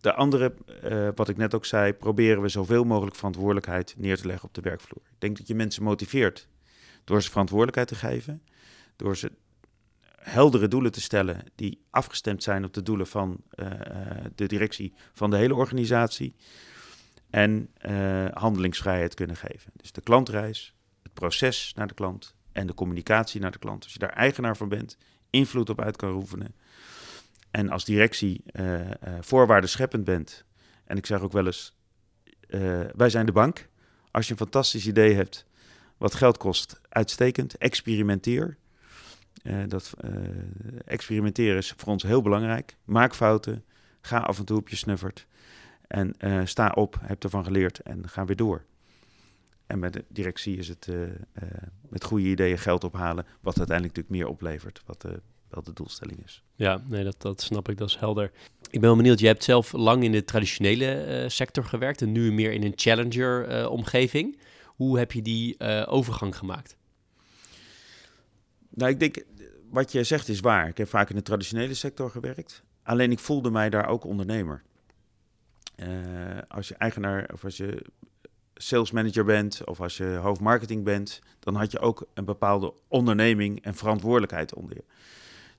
De 0.01 0.15
andere, 0.15 0.55
uh, 0.85 1.09
wat 1.15 1.29
ik 1.29 1.37
net 1.37 1.55
ook 1.55 1.65
zei, 1.65 1.93
proberen 1.93 2.43
we 2.43 2.49
zoveel 2.49 2.85
mogelijk 2.85 3.17
verantwoordelijkheid 3.17 3.95
neer 3.97 4.17
te 4.17 4.27
leggen 4.27 4.49
op 4.49 4.55
de 4.55 4.61
werkvloer. 4.61 5.03
Ik 5.05 5.21
denk 5.21 5.39
dat 5.39 5.49
je 5.49 5.55
mensen 5.55 5.83
motiveert 5.83 6.49
door 7.05 7.23
ze 7.23 7.31
verantwoordelijkheid 7.31 7.89
te 7.89 7.95
geven, 7.95 8.43
door 8.97 9.17
ze 9.17 9.33
heldere 10.23 10.69
doelen 10.69 10.93
te 10.93 11.01
stellen 11.01 11.45
die 11.55 11.85
afgestemd 11.91 12.43
zijn 12.43 12.65
op 12.65 12.73
de 12.73 12.83
doelen 12.83 13.07
van 13.07 13.41
uh, 13.55 13.71
de 14.35 14.47
directie 14.47 14.95
van 15.13 15.31
de 15.31 15.37
hele 15.37 15.55
organisatie 15.55 16.35
en 17.31 17.69
uh, 17.87 18.27
handelingsvrijheid 18.33 19.15
kunnen 19.15 19.37
geven. 19.37 19.73
Dus 19.77 19.93
de 19.93 20.01
klantreis, 20.01 20.75
het 21.03 21.13
proces 21.13 21.73
naar 21.77 21.87
de 21.87 21.95
klant 21.95 22.35
en 22.53 22.67
de 22.67 22.75
communicatie 22.75 23.41
naar 23.41 23.51
de 23.51 23.59
klant. 23.59 23.85
Als 23.85 23.93
je 23.93 23.99
daar 23.99 24.13
eigenaar 24.13 24.57
van 24.57 24.69
bent, 24.69 24.97
invloed 25.31 25.71
op 25.71 25.81
uit 25.81 25.97
kan 25.97 26.15
oefenen 26.15 26.55
en 27.51 27.71
als 27.71 27.85
directie 27.85 28.43
uh, 28.53 28.81
voorwaarden 29.21 29.71
scheppend 29.71 30.05
bent. 30.05 30.45
En 30.85 30.97
ik 30.97 31.07
zeg 31.07 31.21
ook 31.21 31.33
wel 31.33 31.47
eens, 31.47 31.77
wij 32.97 33.11
zijn 33.11 33.27
de 33.27 33.33
bank. 33.33 33.69
Als 34.11 34.27
je 34.27 34.33
een 34.33 34.39
fantastisch 34.39 34.87
idee 34.87 35.15
hebt 35.15 35.47
wat 35.97 36.15
geld 36.15 36.37
kost, 36.37 36.81
uitstekend, 36.89 37.57
experimenteer. 37.57 38.59
Uh, 39.43 39.63
dat 39.69 39.93
uh, 40.05 40.11
experimenteren 40.85 41.57
is 41.57 41.75
voor 41.77 41.93
ons 41.93 42.03
heel 42.03 42.23
belangrijk. 42.23 42.77
Maak 42.85 43.15
fouten, 43.15 43.65
Ga 44.01 44.19
af 44.19 44.39
en 44.39 44.45
toe 44.45 44.57
op 44.57 44.69
je 44.69 44.77
snuffert. 44.77 45.27
En 45.87 46.15
sta 46.45 46.73
op, 46.75 46.99
heb 47.03 47.25
ervan 47.25 47.45
geleerd 47.45 47.79
en 47.79 48.09
ga 48.09 48.25
weer 48.25 48.37
door. 48.37 48.65
En 49.67 49.79
met 49.79 49.93
de 49.93 50.05
directie 50.09 50.57
is 50.57 50.69
het 50.69 50.89
met 51.89 52.05
goede 52.05 52.25
ideeën 52.25 52.59
geld 52.59 52.85
ophalen, 52.85 53.27
wat 53.41 53.59
uiteindelijk 53.59 53.97
natuurlijk 53.97 54.25
meer 54.25 54.35
oplevert, 54.35 54.83
wat 54.87 55.07
wel 55.49 55.63
de 55.63 55.73
doelstelling 55.73 56.25
is. 56.25 56.43
Ja, 56.55 56.83
nee, 56.89 57.05
dat, 57.05 57.23
dat 57.23 57.41
snap 57.41 57.69
ik, 57.69 57.79
dat 57.79 57.89
is 57.89 57.97
helder. 57.97 58.31
Ik 58.71 58.81
ben 58.81 58.89
wel 58.89 58.97
benieuwd, 58.97 59.21
je 59.21 59.27
hebt 59.27 59.45
zelf 59.45 59.73
lang 59.73 60.05
in 60.05 60.13
de 60.13 60.25
traditionele 60.25 61.25
sector 61.29 61.65
gewerkt 61.65 62.03
en 62.03 62.13
nu 62.13 62.33
meer 62.33 62.53
in 62.53 62.63
een 62.63 62.73
challenger-omgeving. 62.77 64.39
Hoe 64.65 64.99
heb 64.99 65.13
je 65.13 65.23
die 65.23 65.61
overgang 65.87 66.37
gemaakt? 66.37 66.77
Nou, 68.75 68.91
ik 68.91 69.01
denk, 69.01 69.25
wat 69.71 69.93
je 69.93 70.05
zegt 70.05 70.29
is 70.29 70.41
waar. 70.41 70.69
Ik 70.69 70.79
heb 70.79 70.89
vaak 70.89 71.11
in 71.11 71.17
de 71.17 71.23
traditionele 71.23 71.75
sector 71.75 72.11
gewerkt. 72.11 72.63
Alleen 72.83 73.11
ik 73.11 73.19
voelde 73.19 73.51
mij 73.51 73.71
daar 73.71 73.89
ook 73.89 74.05
ondernemer. 74.05 74.63
Uh, 75.77 75.89
als 76.49 76.69
je 76.69 76.75
eigenaar 76.75 77.31
of 77.33 77.45
als 77.45 77.57
je 77.57 77.85
sales 78.55 78.91
manager 78.91 79.25
bent 79.25 79.65
of 79.65 79.81
als 79.81 79.97
je 79.97 80.05
hoofdmarketing 80.05 80.85
bent, 80.85 81.21
dan 81.39 81.55
had 81.55 81.73
je 81.73 81.79
ook 81.79 82.07
een 82.15 82.25
bepaalde 82.25 82.75
onderneming 82.89 83.63
en 83.63 83.75
verantwoordelijkheid 83.75 84.55
onder 84.55 84.77
je. 84.77 84.85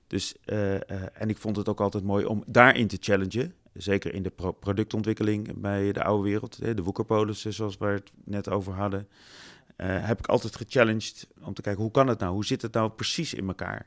Dus, 0.06 0.34
uh, 0.46 0.74
uh, 0.74 0.80
en 1.12 1.28
ik 1.28 1.38
vond 1.38 1.56
het 1.56 1.68
ook 1.68 1.80
altijd 1.80 2.04
mooi 2.04 2.24
om 2.24 2.44
daarin 2.46 2.86
te 2.86 2.96
challengen. 3.00 3.54
Zeker 3.72 4.14
in 4.14 4.22
de 4.22 4.30
pro 4.30 4.52
productontwikkeling 4.52 5.60
bij 5.60 5.92
de 5.92 6.04
oude 6.04 6.22
wereld, 6.22 6.58
de 6.58 6.82
woekerpolissen 6.82 7.52
zoals 7.52 7.76
we 7.76 7.86
het 7.86 8.12
net 8.24 8.48
over 8.48 8.72
hadden. 8.72 9.08
Uh, 9.76 10.06
heb 10.06 10.18
ik 10.18 10.26
altijd 10.26 10.56
gechallenged 10.56 11.28
om 11.40 11.54
te 11.54 11.62
kijken 11.62 11.82
hoe 11.82 11.90
kan 11.90 12.06
het 12.06 12.18
nou? 12.18 12.32
Hoe 12.32 12.44
zit 12.44 12.62
het 12.62 12.72
nou 12.72 12.90
precies 12.90 13.34
in 13.34 13.46
elkaar? 13.46 13.86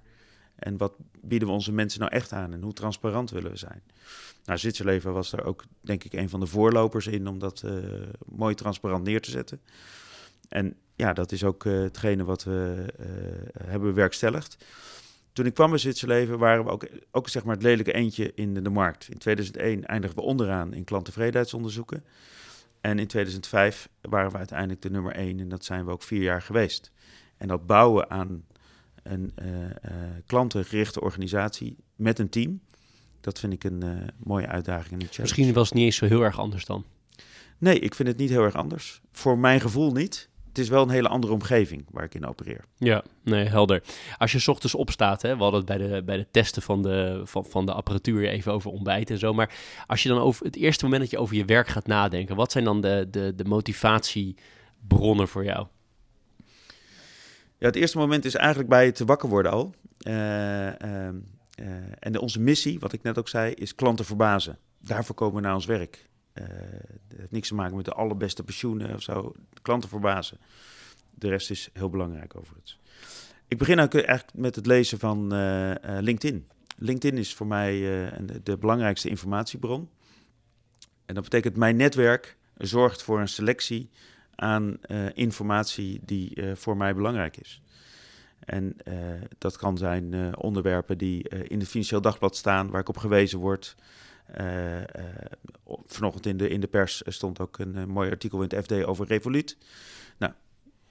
En 0.56 0.78
wat 0.78 0.94
bieden 1.22 1.48
we 1.48 1.54
onze 1.54 1.72
mensen 1.72 2.00
nou 2.00 2.12
echt 2.12 2.32
aan 2.32 2.54
en 2.54 2.62
hoe 2.62 2.74
transparant 2.74 3.30
willen 3.30 3.52
we 3.52 3.58
zijn? 3.58 3.84
Nou, 4.46 4.60
Zwitserleven 4.60 5.14
was 5.14 5.30
daar 5.30 5.44
ook, 5.44 5.64
denk 5.82 6.04
ik, 6.04 6.14
een 6.14 6.30
van 6.30 6.40
de 6.40 6.46
voorlopers 6.46 7.08
in 7.08 7.28
om 7.28 7.40
dat 7.40 7.62
uh, 7.66 7.72
mooi 8.26 8.56
transparant 8.56 9.04
neer 9.04 9.22
te 9.22 9.32
zetten. 9.32 9.62
En 10.50 10.76
ja, 10.96 11.14
dat 11.14 11.32
is 11.32 11.44
ook 11.44 11.64
uh, 11.64 11.82
hetgene 11.82 12.24
wat 12.24 12.44
we 12.44 12.86
hebben 13.64 13.90
bewerkstelligd. 13.90 14.58
Toen 15.38 15.46
ik 15.46 15.54
kwam 15.54 15.70
bij 15.70 15.80
Zwitserleven 15.80 16.40
waren 16.40 16.66
we 16.66 16.72
ook, 16.72 16.88
ook 17.12 17.30
zeg 17.30 17.44
maar 17.44 17.56
het 17.56 17.64
lelijke 17.64 17.94
eentje 17.94 18.32
in 18.36 18.54
de, 18.54 18.62
de 18.62 18.70
markt. 18.70 19.08
In 19.10 19.18
2001 19.18 19.86
eindigden 19.86 20.20
we 20.20 20.26
onderaan 20.26 20.74
in 20.74 20.84
klanttevredenheidsonderzoeken. 20.84 22.04
En 22.82 23.00
in 23.00 23.08
2005 23.08 23.90
waren 24.02 24.32
we 24.32 24.38
uiteindelijk 24.38 24.82
de 24.82 24.90
nummer 24.90 25.16
één 25.16 25.40
en 25.40 25.50
dat 25.50 25.66
zijn 25.66 25.86
we 25.86 25.92
ook 25.92 26.04
vier 26.04 26.22
jaar 26.22 26.42
geweest. 26.42 26.92
En 27.38 27.48
dat 27.48 27.66
bouwen 27.66 28.10
aan 28.10 28.46
een 29.04 29.34
uh, 29.42 29.60
uh, 29.60 29.70
klantengerichte 30.26 31.02
organisatie 31.02 31.78
met 31.96 32.20
een 32.20 32.30
team, 32.30 32.62
dat 33.22 33.40
vind 33.40 33.54
ik 33.54 33.64
een 33.64 33.84
uh, 33.84 34.08
mooie 34.18 34.48
uitdaging 34.48 34.92
en 34.92 34.94
een 34.94 35.08
challenge. 35.08 35.22
Misschien 35.22 35.54
was 35.54 35.70
het 35.70 35.78
niet 35.78 35.86
eens 35.86 35.96
zo 35.96 36.06
heel 36.06 36.24
erg 36.24 36.40
anders 36.40 36.66
dan. 36.66 36.86
Nee, 37.58 37.80
ik 37.80 37.96
vind 37.96 38.08
het 38.08 38.18
niet 38.18 38.30
heel 38.30 38.44
erg 38.44 38.56
anders. 38.56 39.02
Voor 39.12 39.38
mijn 39.38 39.62
gevoel 39.62 39.92
niet 39.92 40.30
het 40.58 40.66
is 40.66 40.72
wel 40.72 40.84
een 40.84 40.90
hele 40.90 41.08
andere 41.08 41.34
omgeving 41.34 41.86
waar 41.92 42.04
ik 42.04 42.16
in 42.16 42.26
opereer. 42.26 42.66
Ja, 42.78 43.04
nee, 43.24 43.46
helder. 43.46 43.84
Als 44.18 44.32
je 44.32 44.40
s 44.40 44.48
ochtends 44.48 44.76
opstaat, 44.76 45.22
hè, 45.22 45.36
we 45.36 45.44
hadden 45.44 45.60
het 45.66 45.78
bij 45.78 45.78
de, 45.78 46.04
bij 46.04 46.18
de 46.18 46.28
testen 46.32 46.62
van 46.62 46.82
de, 46.82 47.22
van, 47.24 47.46
van 47.46 47.66
de 47.66 47.74
apparatuur 47.74 48.28
even 48.28 48.54
over 48.54 48.72
ontbijt 48.72 49.10
en 49.10 49.18
zo. 49.18 49.34
Maar 49.34 49.56
als 49.88 50.04
je 50.04 50.10
dan 50.10 50.20
over 50.20 50.46
het 50.46 50.56
eerste 50.56 50.84
moment 50.84 51.02
dat 51.02 51.12
je 51.12 51.18
over 51.18 51.36
je 51.36 51.46
werk 51.46 51.68
gaat 51.68 51.88
nadenken, 51.88 52.36
wat 52.36 52.52
zijn 52.52 52.64
dan 52.64 52.82
de, 52.82 53.08
de, 53.12 53.34
de 53.36 53.46
motivatiebronnen 53.46 55.28
voor 55.28 55.44
jou? 55.44 55.68
Ja, 57.58 57.68
het 57.68 57.76
eerste 57.76 57.98
moment 57.98 58.26
is 58.26 58.36
eigenlijk 58.36 58.70
bij 58.70 58.86
het 58.86 59.00
wakker 59.00 59.30
worden 59.30 59.52
al. 59.52 59.74
Uh, 60.08 60.66
uh, 60.66 60.72
uh, 60.72 61.68
en 62.00 62.20
onze 62.20 62.40
missie, 62.40 62.80
wat 62.80 62.94
ik 62.94 63.04
net 63.04 63.18
ook 63.18 63.28
zei, 63.28 63.54
is 63.54 63.76
klanten 63.76 64.06
verbazen. 64.06 64.58
Daarvoor 64.80 65.16
komen 65.16 65.36
we 65.36 65.42
naar 65.42 65.56
ons 65.56 65.66
werk. 65.66 66.10
Uh, 66.42 66.48
het 67.08 67.18
heeft 67.18 67.32
niks 67.32 67.48
te 67.48 67.56
maken 67.56 67.76
met 67.76 67.86
de 67.86 67.94
allerbeste 67.94 68.44
pensioenen 68.44 68.94
of 68.94 69.02
zo. 69.02 69.34
Klanten 69.62 69.90
verbazen. 69.90 70.38
De 71.14 71.28
rest 71.30 71.50
is 71.52 71.70
heel 71.74 71.90
belangrijk 71.90 72.36
overigens. 72.36 72.80
Ik 73.48 73.58
begin 73.58 73.78
eigenlijk 73.78 74.34
met 74.34 74.56
het 74.56 74.66
lezen 74.66 75.00
van 75.00 75.34
uh, 75.34 75.70
uh, 75.70 75.76
LinkedIn. 75.82 76.48
LinkedIn 76.78 77.18
is 77.18 77.34
voor 77.34 77.48
mij 77.48 77.80
de 78.44 78.58
belangrijkste 78.58 79.10
informatiebron. 79.10 79.90
En 81.06 81.16
dat 81.16 81.24
betekent 81.24 81.56
mijn 81.56 81.76
netwerk 81.76 82.38
zorgt 82.58 83.04
voor 83.04 83.20
een 83.20 83.28
selectie 83.28 83.90
aan 84.36 84.78
informatie 85.14 86.02
die 86.06 86.56
voor 86.56 86.78
mij 86.78 86.96
belangrijk 86.96 87.38
is. 87.38 87.62
En 88.40 88.76
dat 89.38 89.58
kan 89.58 89.78
zijn 89.78 90.38
onderwerpen 90.38 90.98
die 90.98 91.30
in 91.30 91.60
het 91.60 91.68
Financieel 91.68 92.02
Dagblad 92.02 92.36
staan, 92.36 92.70
waar 92.70 92.82
ik 92.82 92.90
op 92.90 92.98
gewezen 92.98 93.40
word. 93.40 93.76
Uh, 94.36 94.78
uh, 94.78 94.84
vanochtend 95.86 96.26
in 96.26 96.38
de, 96.38 96.50
in 96.50 96.60
de 96.60 96.68
pers 96.68 97.02
stond 97.06 97.40
ook 97.40 97.60
een, 97.60 97.76
een, 97.76 97.90
mooi 97.90 98.10
artikel 98.10 98.42
in 98.42 98.50
het 98.50 98.64
FD 98.64 98.84
over 98.84 99.08
Revolut. 99.08 99.58
Nou, 100.18 100.34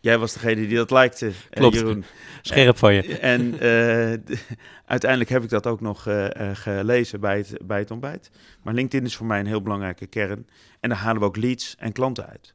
jij 0.00 0.18
was 0.18 0.32
degene 0.32 0.66
die 0.66 0.76
dat 0.76 0.90
likte, 0.90 1.32
Klopt. 1.50 1.74
Jeroen. 1.74 2.04
Scherp 2.42 2.76
van 2.76 2.94
je. 2.94 3.18
En 3.18 3.54
uh, 3.54 4.36
uiteindelijk 4.94 5.30
heb 5.30 5.42
ik 5.42 5.48
dat 5.48 5.66
ook 5.66 5.80
nog 5.80 6.06
gelezen 6.52 7.20
bij 7.20 7.36
het, 7.36 7.66
bij 7.66 7.78
het 7.78 7.90
ontbijt. 7.90 8.30
Maar 8.62 8.74
LinkedIn 8.74 9.06
is 9.06 9.16
voor 9.16 9.26
mij 9.26 9.40
een 9.40 9.46
heel 9.46 9.62
belangrijke 9.62 10.06
kern. 10.06 10.46
En 10.80 10.88
daar 10.88 10.98
halen 10.98 11.20
we 11.20 11.26
ook 11.26 11.36
leads 11.36 11.76
en 11.78 11.92
klanten 11.92 12.26
uit. 12.26 12.54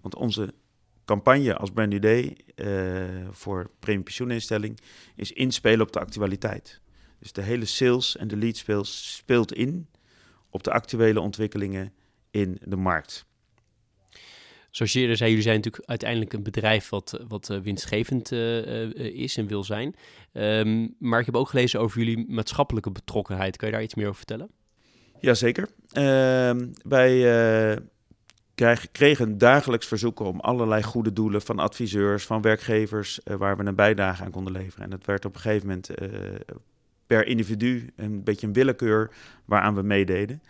Want 0.00 0.14
onze 0.14 0.54
campagne 1.04 1.56
als 1.56 1.70
Brand 1.70 1.90
New 1.90 2.02
Day 2.02 2.36
voor 3.30 3.70
premie 3.78 4.02
pensioeninstelling 4.02 4.80
is 5.16 5.32
inspelen 5.32 5.80
op 5.80 5.92
de 5.92 6.00
actualiteit. 6.00 6.80
Dus 7.18 7.32
de 7.32 7.42
hele 7.42 7.64
sales 7.64 8.16
en 8.16 8.28
de 8.28 8.36
lead 8.36 8.86
speelt 8.86 9.52
in 9.52 9.88
op 10.54 10.62
de 10.62 10.72
actuele 10.72 11.20
ontwikkelingen 11.20 11.92
in 12.30 12.58
de 12.62 12.76
markt. 12.76 13.26
Zoals 14.70 14.92
je 14.92 15.00
eerder 15.00 15.16
zei, 15.16 15.28
jullie 15.28 15.44
zijn 15.44 15.56
natuurlijk 15.56 15.88
uiteindelijk 15.88 16.32
een 16.32 16.42
bedrijf 16.42 16.88
wat, 16.88 17.24
wat 17.28 17.50
uh, 17.50 17.58
winstgevend 17.58 18.32
uh, 18.32 18.94
is 18.94 19.36
en 19.36 19.46
wil 19.46 19.64
zijn. 19.64 19.94
Um, 20.32 20.94
maar 20.98 21.20
ik 21.20 21.26
heb 21.26 21.36
ook 21.36 21.48
gelezen 21.48 21.80
over 21.80 21.98
jullie 21.98 22.26
maatschappelijke 22.28 22.90
betrokkenheid. 22.90 23.56
Kan 23.56 23.68
je 23.68 23.74
daar 23.74 23.82
iets 23.82 23.94
meer 23.94 24.06
over 24.06 24.16
vertellen? 24.16 24.50
Jazeker. 25.20 25.68
Uh, 25.92 26.66
wij 26.82 27.82
krijg, 28.54 28.90
kregen 28.90 29.38
dagelijks 29.38 29.86
verzoeken 29.86 30.26
om 30.26 30.40
allerlei 30.40 30.82
goede 30.82 31.12
doelen 31.12 31.42
van 31.42 31.58
adviseurs, 31.58 32.24
van 32.24 32.42
werkgevers, 32.42 33.20
waar 33.24 33.56
we 33.56 33.64
een 33.64 33.74
bijdrage 33.74 34.24
aan 34.24 34.30
konden 34.30 34.52
leveren. 34.52 34.84
En 34.84 34.90
dat 34.90 35.06
werd 35.06 35.24
op 35.24 35.34
een 35.34 35.40
gegeven 35.40 35.68
moment 35.68 35.90
per 37.06 37.26
individu 37.26 37.92
een 37.96 38.22
beetje 38.22 38.46
een 38.46 38.52
willekeur 38.52 39.10
waaraan 39.44 39.74
we 39.74 39.82
meededen. 39.82 40.42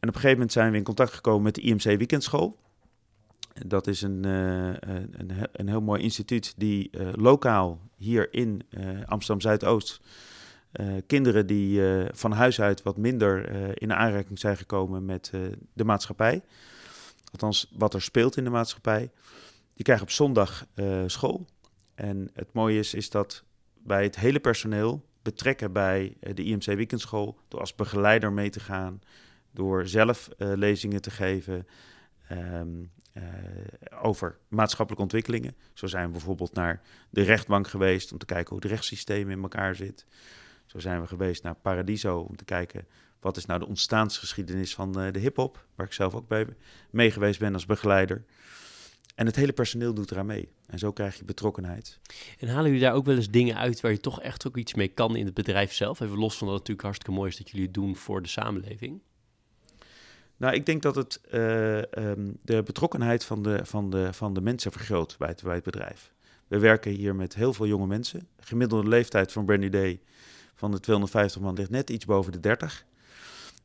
En 0.00 0.08
op 0.08 0.14
een 0.14 0.20
gegeven 0.20 0.30
moment 0.30 0.52
zijn 0.52 0.70
we 0.70 0.76
in 0.76 0.84
contact 0.84 1.12
gekomen 1.12 1.42
met 1.42 1.54
de 1.54 1.60
IMC 1.60 1.82
Weekendschool. 1.82 2.58
Dat 3.66 3.86
is 3.86 4.02
een, 4.02 4.26
uh, 4.26 4.66
een, 4.66 5.32
een, 5.52 5.68
heel 5.68 5.80
mooi 5.80 6.02
instituut 6.02 6.54
die 6.56 6.90
uh, 6.92 7.08
lokaal 7.12 7.80
hier 7.96 8.32
in 8.32 8.62
Amsterdam 9.06 9.40
Zuidoost 9.40 10.00
kinderen 11.06 11.46
die 11.46 11.80
van 12.12 12.32
huis 12.32 12.60
uit 12.60 12.82
wat 12.82 12.96
minder 12.96 13.48
in 13.80 13.92
aanraking 13.92 14.38
zijn 14.38 14.56
gekomen 14.56 15.04
met 15.04 15.32
de 15.72 15.84
maatschappij, 15.84 16.42
althans 17.32 17.72
wat 17.78 17.94
er 17.94 18.02
speelt 18.02 18.36
in 18.36 18.44
de 18.44 18.50
maatschappij, 18.50 19.10
die 19.74 19.84
krijgen 19.84 20.04
op 20.04 20.12
zondag 20.12 20.66
school. 21.06 21.46
En 21.94 22.30
het 22.32 22.52
mooie 22.52 22.78
is, 22.78 22.94
is 22.94 23.10
dat 23.10 23.44
bij 23.82 24.02
het 24.02 24.16
hele 24.16 24.40
personeel 24.40 25.07
betrekken 25.30 25.72
bij 25.72 26.16
eh, 26.20 26.34
de 26.34 26.44
IMC 26.44 26.64
Weekendschool. 26.64 27.38
Door 27.48 27.60
als 27.60 27.74
begeleider 27.74 28.32
mee 28.32 28.50
te 28.50 28.60
gaan. 28.60 29.00
Door 29.50 29.86
zelf 29.86 30.28
uh, 30.38 30.52
lezingen 30.54 31.02
te 31.02 31.10
geven 31.10 31.66
um, 32.32 32.90
uh, 33.14 33.22
over 34.02 34.38
maatschappelijke 34.48 35.02
ontwikkelingen. 35.02 35.54
Zo 35.72 35.86
zijn 35.86 36.06
we 36.06 36.12
bijvoorbeeld 36.12 36.54
naar 36.54 36.82
de 37.10 37.22
rechtbank 37.22 37.68
geweest 37.68 38.12
om 38.12 38.18
te 38.18 38.26
kijken 38.26 38.48
hoe 38.48 38.58
het 38.62 38.70
rechtssysteem 38.70 39.30
in 39.30 39.42
elkaar 39.42 39.74
zit. 39.74 40.06
Zo 40.66 40.78
zijn 40.78 41.00
we 41.00 41.06
geweest 41.06 41.42
naar 41.42 41.54
Paradiso 41.54 42.18
om 42.18 42.36
te 42.36 42.44
kijken 42.44 42.86
wat 43.20 43.36
is 43.36 43.46
nou 43.46 43.58
de 43.58 43.66
ontstaansgeschiedenis 43.66 44.74
van 44.74 44.92
de 44.92 45.18
hip-hop, 45.18 45.66
waar 45.74 45.86
ik 45.86 45.92
zelf 45.92 46.14
ook 46.14 46.28
bij 46.28 46.46
mee 46.90 47.10
geweest 47.10 47.38
ben 47.38 47.54
als 47.54 47.66
begeleider. 47.66 48.24
En 49.18 49.26
het 49.26 49.36
hele 49.36 49.52
personeel 49.52 49.94
doet 49.94 50.10
eraan 50.10 50.26
mee. 50.26 50.48
En 50.66 50.78
zo 50.78 50.92
krijg 50.92 51.18
je 51.18 51.24
betrokkenheid. 51.24 51.98
En 52.38 52.48
halen 52.48 52.64
jullie 52.64 52.80
daar 52.80 52.94
ook 52.94 53.04
wel 53.04 53.16
eens 53.16 53.30
dingen 53.30 53.56
uit 53.56 53.80
waar 53.80 53.90
je 53.90 54.00
toch 54.00 54.20
echt 54.20 54.46
ook 54.46 54.56
iets 54.56 54.74
mee 54.74 54.88
kan 54.88 55.16
in 55.16 55.24
het 55.24 55.34
bedrijf 55.34 55.72
zelf? 55.72 56.00
Even 56.00 56.18
los 56.18 56.36
van 56.36 56.46
dat 56.46 56.56
het 56.56 56.68
natuurlijk 56.68 56.82
hartstikke 56.82 57.18
mooi 57.18 57.30
is 57.30 57.36
dat 57.36 57.50
jullie 57.50 57.64
het 57.64 57.74
doen 57.74 57.96
voor 57.96 58.22
de 58.22 58.28
samenleving. 58.28 59.00
Nou, 60.36 60.54
ik 60.54 60.66
denk 60.66 60.82
dat 60.82 60.94
het 60.94 61.20
uh, 61.32 61.76
um, 61.76 62.38
de 62.42 62.62
betrokkenheid 62.62 63.24
van 63.24 63.42
de, 63.42 63.60
van, 63.62 63.90
de, 63.90 64.12
van 64.12 64.34
de 64.34 64.40
mensen 64.40 64.72
vergroot 64.72 65.16
bij 65.18 65.28
het, 65.28 65.42
bij 65.42 65.54
het 65.54 65.64
bedrijf. 65.64 66.12
We 66.46 66.58
werken 66.58 66.92
hier 66.92 67.14
met 67.14 67.34
heel 67.34 67.52
veel 67.52 67.66
jonge 67.66 67.86
mensen. 67.86 68.28
De 68.36 68.46
gemiddelde 68.46 68.88
leeftijd 68.88 69.32
van 69.32 69.44
Brandy 69.44 69.68
Day 69.68 70.00
van 70.54 70.70
de 70.70 70.80
250 70.80 71.40
man 71.40 71.54
ligt 71.54 71.70
net 71.70 71.90
iets 71.90 72.04
boven 72.04 72.32
de 72.32 72.40
30. 72.40 72.84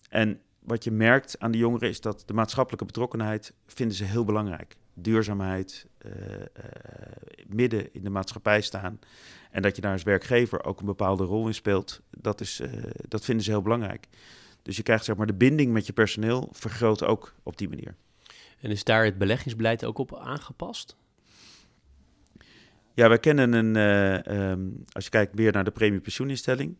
En 0.10 0.40
wat 0.60 0.84
je 0.84 0.92
merkt 0.92 1.40
aan 1.40 1.52
de 1.52 1.58
jongeren 1.58 1.90
is 1.90 2.02
dat 2.02 2.24
de 2.26 2.34
maatschappelijke 2.34 2.86
betrokkenheid 2.86 3.54
vinden 3.66 3.98
ze 3.98 4.04
heel 4.04 4.24
belangrijk 4.24 4.78
duurzaamheid, 4.94 5.88
uh, 6.06 6.12
uh, 6.12 6.46
midden 7.48 7.94
in 7.94 8.04
de 8.04 8.10
maatschappij 8.10 8.62
staan. 8.62 9.00
En 9.52 9.62
dat 9.62 9.76
je 9.76 9.82
daar 9.82 9.92
als 9.92 10.04
werkgever 10.04 10.64
ook 10.64 10.80
een 10.80 10.86
bepaalde 10.86 11.24
rol 11.24 11.48
in 11.48 11.54
speelt, 11.54 12.02
dat, 12.18 12.42
is, 12.42 12.60
uh, 12.60 12.84
dat 13.08 13.26
vinden 13.26 13.44
ze 13.44 13.52
heel 13.52 13.62
belangrijk. 13.62 14.08
Dus 14.62 14.78
je 14.78 14.84
krijgt 14.84 15.06
zeg 15.06 15.16
maar 15.16 15.28
de 15.28 15.34
binding 15.34 15.72
met 15.72 15.86
je 15.86 15.94
personeel 15.94 16.50
vergroot 16.52 17.04
ook 17.04 17.36
op 17.44 17.58
die 17.58 17.70
manier. 17.70 17.96
En 18.60 18.70
is 18.70 18.84
daar 18.84 19.06
het 19.06 19.18
beleggingsbeleid 19.18 19.86
ook 19.86 19.98
op 19.98 20.18
aangepast? 20.18 20.98
Ja, 22.94 23.08
wij 23.08 23.20
kennen 23.20 23.54
een, 23.54 23.76
um, 24.36 24.84
als 24.92 25.04
je 25.04 25.10
kijkt 25.10 25.36
weer 25.36 25.52
naar 25.52 25.64
de 25.64 25.72
premie 25.72 26.00
pensioeninstelling, 26.00 26.78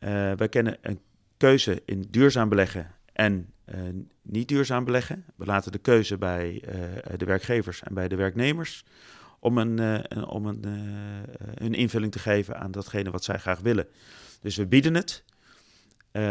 uh, 0.00 0.32
wij 0.32 0.48
kennen 0.48 0.76
een 0.80 1.00
keuze 1.36 1.82
in 1.84 2.06
duurzaam 2.10 2.48
beleggen 2.48 2.93
en 3.14 3.52
uh, 3.66 3.76
niet 4.22 4.48
duurzaam 4.48 4.84
beleggen. 4.84 5.24
We 5.36 5.44
laten 5.44 5.72
de 5.72 5.78
keuze 5.78 6.18
bij 6.18 6.62
de 7.16 7.24
werkgevers 7.24 7.82
en 7.82 7.94
bij 7.94 8.08
de 8.08 8.16
werknemers 8.16 8.84
om, 9.38 9.58
een, 9.58 9.78
een 9.78 10.26
om 10.26 10.46
een, 10.46 10.64
een 11.54 11.74
invulling 11.74 12.12
te 12.12 12.18
geven 12.18 12.58
aan 12.58 12.70
datgene 12.70 13.10
wat 13.10 13.24
zij 13.24 13.38
graag 13.38 13.60
willen. 13.60 13.86
Dus 14.40 14.56
we 14.56 14.66
bieden 14.66 14.94
het, 14.94 15.24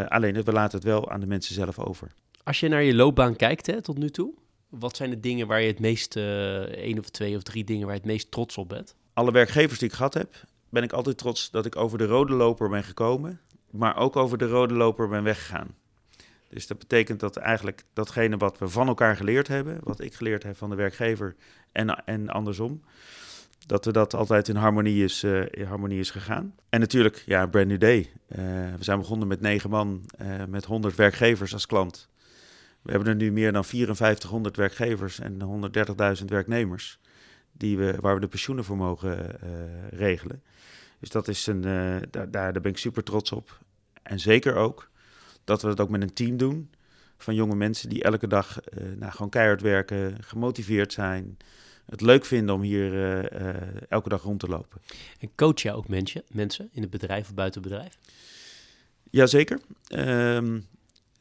alleen 0.07 0.43
we 0.43 0.51
laten 0.51 0.77
het 0.77 0.87
wel 0.87 1.09
aan 1.09 1.19
de 1.19 1.27
mensen 1.27 1.55
zelf 1.55 1.79
over. 1.79 2.11
Als 2.43 2.59
je 2.59 2.67
naar 2.67 2.83
je 2.83 2.95
loopbaan 2.95 3.35
kijkt 3.35 3.65
hè, 3.65 3.81
tot 3.81 3.97
nu 3.97 4.09
toe, 4.09 4.33
wat 4.69 4.95
zijn 4.95 5.09
de 5.09 5.19
dingen 5.19 5.47
waar 5.47 5.61
je 5.61 5.67
het 5.67 5.79
meest, 5.79 6.15
één 6.15 6.99
of 6.99 7.09
twee 7.09 7.35
of 7.35 7.43
drie 7.43 7.63
dingen 7.63 7.85
waar 7.85 7.95
je 7.95 8.01
het 8.01 8.09
meest 8.09 8.31
trots 8.31 8.57
op 8.57 8.69
bent? 8.69 8.95
Alle 9.13 9.31
werkgevers 9.31 9.79
die 9.79 9.87
ik 9.87 9.95
gehad 9.95 10.13
heb, 10.13 10.45
ben 10.69 10.83
ik 10.83 10.93
altijd 10.93 11.17
trots 11.17 11.51
dat 11.51 11.65
ik 11.65 11.75
over 11.75 11.97
de 11.97 12.05
rode 12.05 12.33
loper 12.33 12.69
ben 12.69 12.83
gekomen, 12.83 13.39
maar 13.69 13.97
ook 13.97 14.15
over 14.15 14.37
de 14.37 14.47
rode 14.47 14.73
loper 14.73 15.07
ben 15.07 15.23
weggegaan. 15.23 15.75
Dus 16.53 16.67
dat 16.67 16.79
betekent 16.79 17.19
dat 17.19 17.37
eigenlijk 17.37 17.83
datgene 17.93 18.37
wat 18.37 18.57
we 18.57 18.67
van 18.67 18.87
elkaar 18.87 19.15
geleerd 19.15 19.47
hebben, 19.47 19.79
wat 19.83 19.99
ik 19.99 20.13
geleerd 20.13 20.43
heb 20.43 20.57
van 20.57 20.69
de 20.69 20.75
werkgever 20.75 21.35
en, 21.71 22.03
en 22.05 22.29
andersom, 22.29 22.83
dat 23.65 23.85
we 23.85 23.91
dat 23.91 24.13
altijd 24.13 24.47
in 24.47 24.55
harmonie 24.55 25.03
is, 25.03 25.23
uh, 25.23 25.45
in 25.49 25.65
harmonie 25.65 25.99
is 25.99 26.11
gegaan. 26.11 26.55
En 26.69 26.79
natuurlijk, 26.79 27.23
ja, 27.25 27.47
Brand 27.47 27.67
New 27.67 27.79
Day. 27.79 27.97
Uh, 27.99 28.37
we 28.77 28.83
zijn 28.83 28.99
begonnen 28.99 29.27
met 29.27 29.41
negen 29.41 29.69
man, 29.69 30.05
uh, 30.21 30.45
met 30.45 30.65
100 30.65 30.95
werkgevers 30.95 31.53
als 31.53 31.65
klant. 31.65 32.09
We 32.81 32.91
hebben 32.91 33.09
er 33.09 33.15
nu 33.15 33.31
meer 33.31 33.51
dan 33.51 33.65
5400 33.65 34.55
werkgevers 34.55 35.19
en 35.19 35.39
130.000 36.19 36.25
werknemers 36.25 36.99
die 37.51 37.77
we, 37.77 37.97
waar 37.99 38.15
we 38.15 38.21
de 38.21 38.27
pensioenen 38.27 38.63
voor 38.63 38.77
mogen 38.77 39.37
regelen. 39.89 40.43
Dus 40.99 41.09
dat 41.09 41.27
is 41.27 41.47
een, 41.47 41.61
daar, 42.09 42.31
daar 42.31 42.51
ben 42.51 42.71
ik 42.71 42.77
super 42.77 43.03
trots 43.03 43.31
op. 43.31 43.59
En 44.03 44.19
zeker 44.19 44.55
ook 44.55 44.91
dat 45.43 45.61
we 45.61 45.67
het 45.67 45.79
ook 45.79 45.89
met 45.89 46.01
een 46.01 46.13
team 46.13 46.37
doen 46.37 46.69
van 47.17 47.35
jonge 47.35 47.55
mensen 47.55 47.89
die 47.89 48.03
elke 48.03 48.27
dag 48.27 48.59
uh, 48.77 48.83
nou, 48.97 49.11
gewoon 49.11 49.29
keihard 49.29 49.61
werken, 49.61 50.17
gemotiveerd 50.23 50.93
zijn, 50.93 51.37
het 51.85 52.01
leuk 52.01 52.25
vinden 52.25 52.55
om 52.55 52.61
hier 52.61 53.25
elke 53.89 54.09
dag 54.09 54.21
rond 54.23 54.39
te 54.39 54.47
lopen. 54.47 54.81
En 55.19 55.29
coach 55.35 55.61
jij 55.61 55.73
ook 55.73 55.87
mensen, 55.87 56.23
mensen 56.27 56.69
in 56.71 56.81
het 56.81 56.91
bedrijf 56.91 57.27
of 57.27 57.33
buiten 57.33 57.61
het 57.61 57.71
bedrijf? 57.71 57.97
Jazeker. 59.09 59.59
Um, 59.95 60.67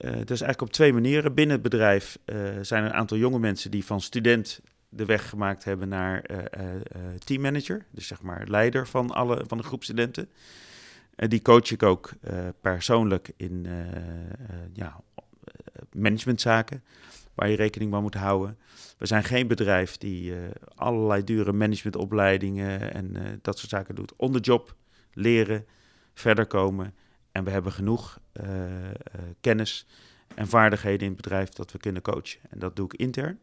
uh, 0.02 0.10
dat 0.10 0.30
is 0.30 0.40
eigenlijk 0.40 0.60
op 0.60 0.72
twee 0.72 0.92
manieren. 0.92 1.34
Binnen 1.34 1.54
het 1.54 1.62
bedrijf 1.62 2.18
uh, 2.26 2.36
zijn 2.62 2.84
er 2.84 2.88
een 2.88 2.96
aantal 2.96 3.16
jonge 3.16 3.38
mensen 3.38 3.70
die 3.70 3.84
van 3.84 4.00
student 4.00 4.60
de 4.88 5.04
weg 5.04 5.28
gemaakt 5.28 5.64
hebben 5.64 5.88
naar 5.88 6.24
uh, 6.30 6.38
teammanager. 7.24 7.84
Dus 7.90 8.06
zeg 8.06 8.22
maar 8.22 8.46
leider 8.48 8.86
van, 8.86 9.10
alle, 9.10 9.44
van 9.46 9.58
de 9.58 9.64
groep 9.64 9.84
studenten. 9.84 10.28
En 11.14 11.28
die 11.28 11.42
coach 11.42 11.70
ik 11.70 11.82
ook 11.82 12.12
persoonlijk 12.60 13.32
in 13.36 13.66
ja, 14.72 15.00
managementzaken, 15.92 16.84
waar 17.34 17.48
je 17.48 17.56
rekening 17.56 17.90
mee 17.90 18.00
moet 18.00 18.14
houden. 18.14 18.58
We 18.98 19.06
zijn 19.06 19.24
geen 19.24 19.46
bedrijf 19.46 19.96
die 19.96 20.34
allerlei 20.74 21.24
dure 21.24 21.52
managementopleidingen 21.52 22.92
en 22.92 23.38
dat 23.42 23.58
soort 23.58 23.70
zaken 23.70 23.94
doet. 23.94 24.12
On 24.16 24.32
the 24.32 24.40
job 24.40 24.76
leren, 25.12 25.66
verder 26.14 26.46
komen 26.46 26.94
en 27.32 27.44
we 27.44 27.50
hebben 27.50 27.72
genoeg 27.72 28.18
kennis 29.40 29.86
en 30.34 30.48
vaardigheden 30.48 31.00
in 31.00 31.12
het 31.12 31.22
bedrijf 31.22 31.48
dat 31.48 31.72
we 31.72 31.78
kunnen 31.78 32.02
coachen. 32.02 32.40
En 32.50 32.58
dat 32.58 32.76
doe 32.76 32.84
ik 32.84 32.94
intern. 32.94 33.38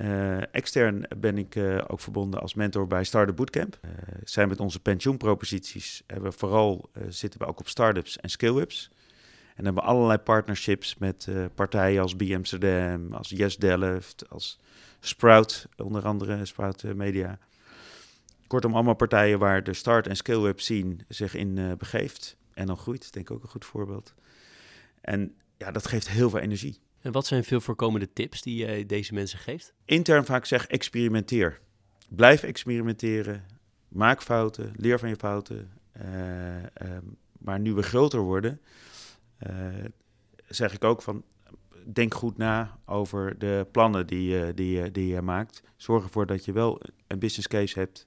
Uh, 0.00 0.54
extern 0.54 1.06
ben 1.16 1.38
ik 1.38 1.56
ook 1.86 2.00
verbonden 2.00 2.40
als 2.40 2.54
mentor 2.54 2.86
bij 2.86 3.04
Startup 3.04 3.36
Bootcamp. 3.36 3.78
zijn 4.24 4.48
met 4.48 4.60
onze 4.60 4.80
pensioenproposities 4.80 6.02
hebben 6.06 6.30
we 6.30 6.38
vooral 6.38 6.90
zitten 7.08 7.40
we 7.40 7.46
ook 7.46 7.60
op 7.60 7.68
startups 7.68 8.18
en 8.18 8.28
scale-ups. 8.28 8.90
En 9.56 9.64
hebben 9.64 9.82
allerlei 9.82 10.18
partnerships 10.18 10.96
met 10.96 11.28
partijen 11.54 12.02
als 12.02 12.14
B 12.14 12.22
Amsterdam, 12.22 13.12
als 13.12 13.28
Yes 13.28 13.56
Delft, 13.56 14.30
als 14.30 14.60
Sprout, 15.00 15.68
onder 15.76 16.04
andere 16.04 16.44
Sprout 16.44 16.82
Media. 16.82 17.38
Kortom, 18.46 18.74
allemaal 18.74 18.94
partijen 18.94 19.38
waar 19.38 19.62
de 19.62 19.74
start- 19.74 20.06
en 20.06 20.16
scale-up 20.16 20.60
zich 21.08 21.34
in 21.34 21.76
begeeft 21.78 22.36
en 22.54 22.66
dan 22.66 22.76
groeit. 22.76 23.12
Denk 23.12 23.30
ik 23.30 23.36
ook 23.36 23.42
een 23.42 23.48
goed 23.48 23.64
voorbeeld. 23.64 24.14
En 25.00 25.34
ja, 25.56 25.70
dat 25.70 25.86
geeft 25.86 26.08
heel 26.08 26.30
veel 26.30 26.38
energie. 26.38 26.78
En 27.00 27.12
wat 27.12 27.26
zijn 27.26 27.44
veel 27.44 27.60
voorkomende 27.60 28.12
tips 28.12 28.42
die 28.42 28.66
je 28.66 28.86
deze 28.86 29.14
mensen 29.14 29.38
geeft? 29.38 29.72
Intern 29.84 30.24
vaak 30.24 30.44
zeg 30.44 30.66
experimenteer. 30.66 31.60
Blijf 32.08 32.42
experimenteren. 32.42 33.44
Maak 33.88 34.22
fouten. 34.22 34.72
Leer 34.76 34.98
van 34.98 35.08
je 35.08 35.16
fouten. 35.16 35.70
Uh, 35.96 36.56
uh, 36.56 36.62
maar 37.38 37.60
nu 37.60 37.72
we 37.72 37.82
groter 37.82 38.20
worden, 38.20 38.60
uh, 39.46 39.84
zeg 40.48 40.72
ik 40.72 40.84
ook 40.84 41.02
van 41.02 41.24
denk 41.92 42.14
goed 42.14 42.36
na 42.36 42.78
over 42.84 43.38
de 43.38 43.66
plannen 43.72 44.06
die, 44.06 44.54
die, 44.54 44.90
die 44.90 45.06
je 45.06 45.22
maakt. 45.22 45.62
Zorg 45.76 46.04
ervoor 46.04 46.26
dat 46.26 46.44
je 46.44 46.52
wel 46.52 46.80
een 47.06 47.18
business 47.18 47.48
case 47.48 47.78
hebt 47.78 48.06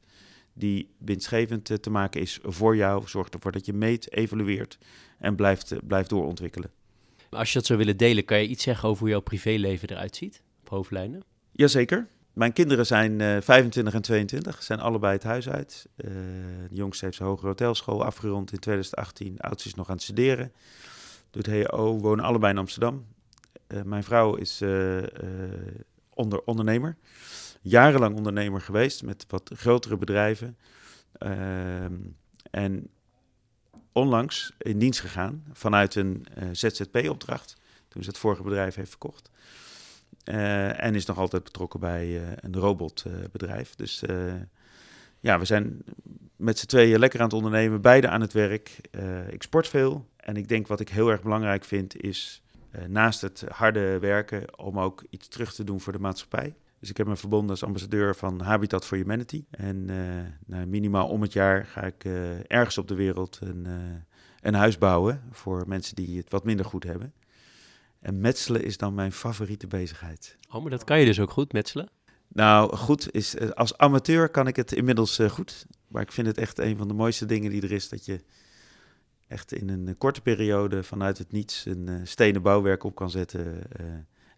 die 0.54 0.90
winstgevend 0.98 1.82
te 1.84 1.90
maken 1.90 2.22
is 2.22 2.40
voor 2.44 2.76
jou. 2.76 3.08
Zorg 3.08 3.30
ervoor 3.30 3.52
dat 3.52 3.66
je 3.66 3.74
meet, 3.74 4.12
evalueert 4.12 4.78
en 5.20 5.36
blijft, 5.36 5.88
blijft 5.88 6.10
doorontwikkelen. 6.10 6.72
Als 7.36 7.52
je 7.52 7.58
dat 7.58 7.68
zou 7.68 7.80
willen 7.80 7.98
delen, 7.98 8.26
kan 8.26 8.40
je 8.40 8.48
iets 8.48 8.64
zeggen 8.64 8.90
over 8.90 9.02
hoe 9.02 9.10
jouw 9.10 9.20
privéleven 9.20 9.90
eruit 9.90 10.16
ziet? 10.16 10.42
Op 10.62 10.70
hoofdlijnen? 10.70 11.24
Jazeker. 11.52 12.08
Mijn 12.34 12.54
kinderen 12.54 12.86
zijn 12.86 13.20
uh, 13.20 13.38
25 13.42 13.94
en 13.94 14.02
22, 14.02 14.64
zijn 14.64 14.80
allebei 14.80 15.14
het 15.14 15.24
huis 15.24 15.50
uit. 15.50 15.88
Uh, 15.98 16.12
de 16.70 16.76
jongste 16.76 17.06
heeft 17.06 17.18
zijn 17.18 17.30
hogere 17.30 17.48
hotelschool 17.48 18.04
afgerond 18.04 18.52
in 18.52 18.60
2018. 18.60 19.36
De 19.36 19.42
oudste 19.42 19.68
is 19.70 19.76
nog 19.76 19.88
aan 19.90 19.96
het 19.96 20.04
studeren. 20.04 20.52
Doet 21.32 21.48
HO, 21.48 21.98
wonen 22.00 22.26
allebei 22.26 22.54
in 22.54 22.60
Amsterdam. 22.60 23.06
Uh, 23.68 23.82
mijn 23.82 24.04
vrouw 24.04 24.36
is 24.36 24.62
onder, 26.10 26.42
ondernemer 26.46 26.98
jarenlang 27.64 28.16
ondernemer 28.16 28.62
geweest 28.62 29.04
met 29.04 29.26
wat 29.28 29.52
grotere 29.56 29.98
bedrijven. 29.98 30.58
Uh, 31.20 31.84
en 32.52 32.90
onlangs 33.94 34.54
in 34.58 34.80
dienst 34.80 35.00
gegaan 35.00 35.44
vanuit 35.54 35.96
een 35.96 36.26
eh, 36.34 36.48
ZZP-opdracht, 36.52 37.58
toen 37.88 38.04
ze 38.04 38.10
het 38.10 38.18
vorige 38.18 38.44
bedrijf 38.44 38.76
heeft 38.76 38.90
verkocht. 38.90 39.32
Uh, 40.26 40.84
en 40.84 40.96
is 40.96 41.06
nog 41.06 41.18
altijd 41.18 41.44
betrokken 41.44 41.80
bij 41.80 42.08
uh, 42.08 42.22
een 42.36 42.56
robotbedrijf. 42.56 43.76
dus 43.76 44.04
ja, 45.20 45.40
we 45.40 45.46
zijn 45.46 45.84
met 46.36 46.60
z'n 46.60 46.66
tweeën 46.66 47.00
lekker 47.00 47.20
aan 47.20 47.26
het 47.26 47.36
ondernemen, 47.36 47.82
beide 47.82 48.08
aan 48.08 48.22
het 48.22 48.34
werk. 48.34 48.80
ik 49.30 49.44
sport 49.44 49.68
veel 49.68 50.08
en 50.18 50.38
ik 50.38 50.48
denk 50.48 50.68
wat 50.68 50.80
ik 50.80 50.90
heel 50.90 51.10
erg 51.10 51.22
belangrijk 51.22 51.64
vind 51.64 52.02
is 52.02 52.42
naast 52.88 53.22
het 53.22 53.44
harde 53.50 54.00
werken 54.00 54.60
om 54.60 54.80
ook 54.80 55.04
iets 55.10 55.28
terug 55.28 55.54
te 55.54 55.64
doen 55.64 55.82
voor 55.82 55.94
de 55.94 56.00
maatschappij. 56.00 56.56
Dus 56.84 56.92
ik 56.92 56.98
heb 56.98 57.08
me 57.08 57.16
verbonden 57.16 57.50
als 57.50 57.64
ambassadeur 57.64 58.16
van 58.16 58.42
Habitat 58.42 58.86
for 58.86 58.98
Humanity. 58.98 59.46
En 59.50 59.88
uh, 59.90 59.96
nou, 60.46 60.66
minimaal 60.66 61.08
om 61.08 61.22
het 61.22 61.34
jaar 61.34 61.66
ga 61.66 61.82
ik 61.82 62.04
uh, 62.04 62.52
ergens 62.52 62.78
op 62.78 62.88
de 62.88 62.96
wereld 62.96 63.40
een, 63.42 63.66
uh, 63.68 63.74
een 64.42 64.54
huis 64.54 64.78
bouwen 64.78 65.22
voor 65.32 65.64
mensen 65.68 65.96
die 65.96 66.18
het 66.18 66.32
wat 66.32 66.44
minder 66.44 66.66
goed 66.66 66.84
hebben. 66.84 67.14
En 68.00 68.22
metselen 68.22 68.64
is 68.64 68.78
dan 68.78 68.94
mijn 68.94 69.12
favoriete 69.12 69.68
bezigheid. 69.68 70.38
Oh, 70.50 70.62
maar 70.62 70.72
dat 70.72 70.84
kan 70.84 71.00
je 71.00 71.06
dus 71.06 71.20
ook 71.20 71.32
goed, 71.32 71.54
metselen? 71.54 71.90
Nou, 72.28 72.76
goed 72.76 73.14
is, 73.14 73.54
als 73.54 73.78
amateur 73.78 74.30
kan 74.30 74.48
ik 74.48 74.56
het 74.56 74.72
inmiddels 74.72 75.20
goed. 75.30 75.66
Maar 75.88 76.02
ik 76.02 76.12
vind 76.12 76.28
het 76.28 76.38
echt 76.38 76.60
een 76.60 76.78
van 76.78 76.88
de 76.88 76.94
mooiste 76.94 77.26
dingen 77.26 77.52
die 77.52 77.62
er 77.62 77.72
is. 77.72 77.90
Dat 77.90 78.06
je 78.06 78.24
echt 79.28 79.54
in 79.54 79.70
een 79.70 79.98
korte 79.98 80.22
periode 80.22 80.84
vanuit 80.84 81.18
het 81.18 81.32
niets 81.32 81.66
een 81.66 82.08
stenen 82.08 82.42
bouwwerk 82.42 82.84
op 82.84 82.96
kan 82.96 83.10
zetten. 83.10 83.62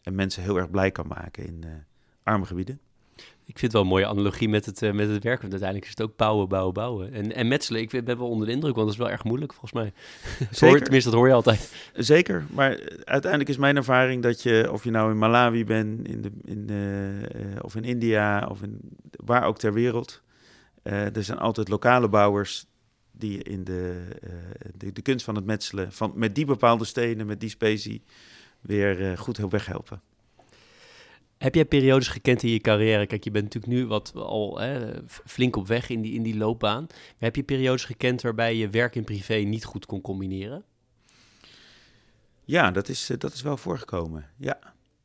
en 0.01 0.15
mensen 0.15 0.43
heel 0.43 0.58
erg 0.58 0.69
blij 0.69 0.91
kan 0.91 1.08
maken 1.08 1.45
in 1.45 1.63
arme 2.26 2.46
gebieden. 2.46 2.80
Ik 3.48 3.60
vind 3.60 3.62
het 3.62 3.72
wel 3.72 3.82
een 3.82 3.88
mooie 3.88 4.08
analogie 4.08 4.50
met 4.50 4.66
het, 4.66 4.82
uh, 4.82 4.92
met 4.92 5.10
het 5.10 5.24
werk. 5.24 5.42
Want 5.42 5.52
uiteindelijk 5.52 5.92
is 5.92 5.98
het 5.98 6.10
ook 6.10 6.16
bouwen, 6.16 6.48
bouwen, 6.48 6.74
bouwen. 6.74 7.14
En, 7.14 7.36
en 7.36 7.48
metselen, 7.48 7.82
ik 7.82 7.90
ben 7.90 8.18
wel 8.18 8.30
onder 8.30 8.48
de 8.48 8.54
indruk, 8.54 8.76
want 8.76 8.88
dat 8.88 8.96
is 8.96 9.02
wel 9.02 9.12
erg 9.12 9.24
moeilijk 9.24 9.54
volgens 9.54 9.72
mij. 9.72 9.94
Zeker. 10.52 10.82
tenminste, 10.82 11.10
dat 11.10 11.20
hoor 11.20 11.28
je 11.28 11.34
altijd. 11.34 11.74
Zeker, 11.94 12.46
maar 12.50 12.80
uiteindelijk 13.04 13.50
is 13.50 13.58
mijn 13.58 13.76
ervaring 13.76 14.24
dat 14.24 14.42
je, 14.44 14.70
of 14.72 14.84
je 14.84 14.92
nou 14.92 15.12
in 15.12 15.18
Malawi 15.18 15.66
bent, 15.66 16.08
in 16.08 16.22
de, 16.22 16.32
in 16.44 16.66
de, 16.66 17.12
uh, 17.36 17.46
of 17.62 17.76
in 17.76 17.84
India, 17.84 18.48
of 18.48 18.62
in, 18.62 18.80
waar 19.12 19.44
ook 19.44 19.58
ter 19.58 19.74
wereld. 19.74 20.22
Uh, 20.84 21.16
er 21.16 21.24
zijn 21.24 21.40
altijd 21.40 21.70
lokale 21.70 22.10
bouwers 22.10 22.66
die 23.12 23.44
in 23.44 23.64
de, 23.64 24.08
de, 24.78 24.92
de, 24.92 25.02
kunst 25.02 25.26
van 25.26 25.36
het 25.36 25.46
metselen, 25.46 25.92
van, 25.92 26.12
met 26.16 26.36
die 26.36 26.46
bepaalde 26.46 26.86
stenen, 26.86 27.26
met 27.26 27.40
die 27.40 27.50
specie, 27.50 28.04
weer 28.62 29.18
goed 29.18 29.38
heel 29.38 29.50
weghelpen. 29.50 30.02
Heb 31.38 31.56
jij 31.56 31.65
periodes 31.65 32.08
gekend 32.08 32.43
in 32.43 32.50
je 32.50 32.60
carrière? 32.60 33.06
Kijk, 33.06 33.24
je 33.24 33.32
bent 33.32 33.43
natuurlijk 33.43 33.74
nu 33.74 33.88
wat 33.88 34.12
al 34.15 34.60
hè, 34.60 34.93
flink 35.08 35.56
op 35.56 35.67
weg 35.67 35.89
in 35.89 36.02
die, 36.02 36.13
in 36.13 36.24
die 36.24 36.38
loopbaan. 36.38 36.88
Heb 37.17 37.36
je 37.36 37.43
periodes 37.43 37.86
gekend 37.86 38.21
waarbij 38.21 38.56
je 38.56 38.69
werk 38.69 38.95
en 38.95 39.04
privé 39.04 39.36
niet 39.36 39.65
goed 39.65 39.86
kon 39.86 40.02
combineren? 40.02 40.63
Ja, 42.43 42.71
dat 42.71 42.89
is, 42.89 43.12
dat 43.17 43.34
is 43.34 43.41
wel 43.41 43.58
voorgekomen. 43.58 44.30
Ja, 44.38 44.60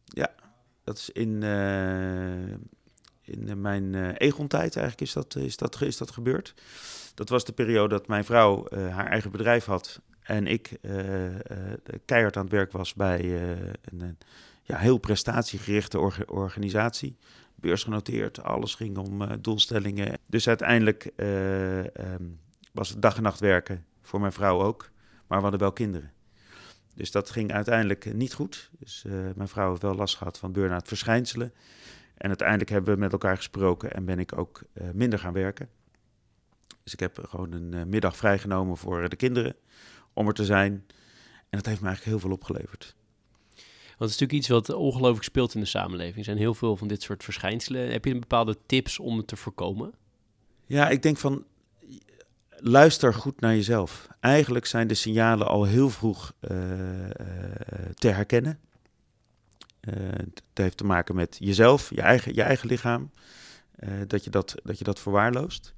ja. 0.04 0.34
dat 0.84 0.96
is 0.96 1.10
in, 1.10 1.42
in 3.22 3.60
mijn 3.60 3.92
uh, 3.92 4.08
Egon-tijd 4.16 4.76
eigenlijk 4.76 5.00
is 5.00 5.12
dat, 5.12 5.36
is, 5.36 5.56
dat, 5.56 5.80
is 5.80 5.96
dat 5.96 6.10
gebeurd. 6.10 6.54
Dat 7.14 7.28
was 7.28 7.44
de 7.44 7.52
periode 7.52 7.94
dat 7.94 8.08
mijn 8.08 8.24
vrouw 8.24 8.66
haar 8.70 9.06
eigen 9.06 9.30
bedrijf 9.30 9.64
had 9.64 10.00
en 10.22 10.46
ik 10.46 10.78
keihard 12.04 12.36
aan 12.36 12.42
het 12.42 12.52
werk 12.52 12.72
was 12.72 12.94
bij 12.94 13.20
een, 13.82 14.18
ja, 14.70 14.78
heel 14.78 14.98
prestatiegerichte 14.98 15.98
organisatie 16.26 17.16
beursgenoteerd. 17.54 18.42
Alles 18.42 18.74
ging 18.74 18.98
om 18.98 19.22
uh, 19.22 19.30
doelstellingen. 19.40 20.18
Dus 20.26 20.48
uiteindelijk 20.48 21.10
uh, 21.16 21.78
um, 21.78 22.40
was 22.72 22.88
het 22.88 23.02
dag 23.02 23.16
en 23.16 23.22
nacht 23.22 23.40
werken 23.40 23.84
voor 24.02 24.20
mijn 24.20 24.32
vrouw 24.32 24.62
ook. 24.62 24.90
Maar 25.26 25.36
we 25.36 25.42
hadden 25.42 25.60
wel 25.60 25.72
kinderen. 25.72 26.12
Dus 26.94 27.10
dat 27.10 27.30
ging 27.30 27.52
uiteindelijk 27.52 28.14
niet 28.14 28.34
goed. 28.34 28.70
Dus 28.78 29.04
mijn 29.34 29.48
vrouw 29.48 29.68
heeft 29.68 29.82
wel 29.82 29.94
last 29.94 30.16
gehad 30.16 30.38
van 30.38 30.52
burn-out 30.52 30.88
verschijnselen. 30.88 31.52
En 32.16 32.28
uiteindelijk 32.28 32.70
hebben 32.70 32.94
we 32.94 33.00
met 33.00 33.12
elkaar 33.12 33.36
gesproken 33.36 33.92
en 33.92 34.04
ben 34.04 34.18
ik 34.18 34.38
ook 34.38 34.62
minder 34.92 35.18
gaan 35.18 35.32
werken. 35.32 35.68
Dus 36.82 36.92
ik 36.92 37.00
heb 37.00 37.26
gewoon 37.28 37.52
een 37.52 37.88
middag 37.88 38.16
vrijgenomen 38.16 38.76
voor 38.76 39.08
de 39.08 39.16
kinderen 39.16 39.54
om 40.12 40.26
er 40.26 40.34
te 40.34 40.44
zijn. 40.44 40.72
En 41.48 41.58
dat 41.58 41.66
heeft 41.66 41.80
me 41.80 41.86
eigenlijk 41.86 42.04
heel 42.04 42.28
veel 42.28 42.36
opgeleverd. 42.36 42.96
Het 44.00 44.10
is 44.10 44.18
natuurlijk 44.18 44.38
iets 44.38 44.68
wat 44.68 44.76
ongelooflijk 44.76 45.24
speelt 45.24 45.54
in 45.54 45.60
de 45.60 45.66
samenleving. 45.66 46.16
Er 46.16 46.24
zijn 46.24 46.36
heel 46.36 46.54
veel 46.54 46.76
van 46.76 46.88
dit 46.88 47.02
soort 47.02 47.24
verschijnselen. 47.24 47.90
Heb 47.90 48.04
je 48.04 48.10
een 48.10 48.20
bepaalde 48.20 48.56
tips 48.66 48.98
om 48.98 49.16
het 49.16 49.26
te 49.26 49.36
voorkomen? 49.36 49.92
Ja, 50.66 50.88
ik 50.88 51.02
denk 51.02 51.16
van 51.16 51.44
luister 52.56 53.14
goed 53.14 53.40
naar 53.40 53.54
jezelf. 53.54 54.08
Eigenlijk 54.20 54.66
zijn 54.66 54.86
de 54.86 54.94
signalen 54.94 55.46
al 55.46 55.64
heel 55.64 55.90
vroeg 55.90 56.32
uh, 56.40 56.50
te 57.94 58.08
herkennen. 58.08 58.58
Uh, 59.80 59.94
het 60.10 60.42
heeft 60.54 60.76
te 60.76 60.84
maken 60.84 61.14
met 61.14 61.36
jezelf, 61.40 61.90
je 61.90 62.00
eigen, 62.00 62.34
je 62.34 62.42
eigen 62.42 62.68
lichaam. 62.68 63.10
dat, 64.06 64.24
je 64.24 64.30
dat, 64.30 64.54
dat 64.62 64.78
je 64.78 64.84
dat 64.84 65.00
verwaarloost. 65.00 65.74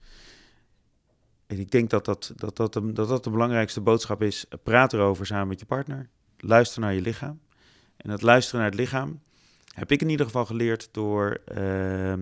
En 1.47 1.59
ik 1.59 1.71
denk 1.71 1.91
dat 1.91 2.05
dat, 2.05 2.33
dat, 2.37 2.57
dat, 2.57 2.73
dat, 2.73 2.95
dat 2.95 3.25
de 3.25 3.31
belangrijkste 3.31 3.81
boodschap 3.81 4.23
is. 4.23 4.47
Praat 4.63 4.93
erover 4.93 5.27
samen 5.27 5.49
met 5.49 5.61
je 5.61 5.67
partner. 5.67 6.09
Luister 6.37 6.81
naar 6.81 6.95
je 6.95 7.01
lichaam. 7.01 7.41
En 8.03 8.11
het 8.11 8.23
luisteren 8.23 8.61
naar 8.61 8.71
het 8.71 8.79
lichaam 8.81 9.21
heb 9.75 9.91
ik 9.91 10.01
in 10.01 10.09
ieder 10.09 10.27
geval 10.27 10.47
geleerd 10.47 10.88
door 10.93 11.41
uh, 11.55 12.12
uh, 12.12 12.17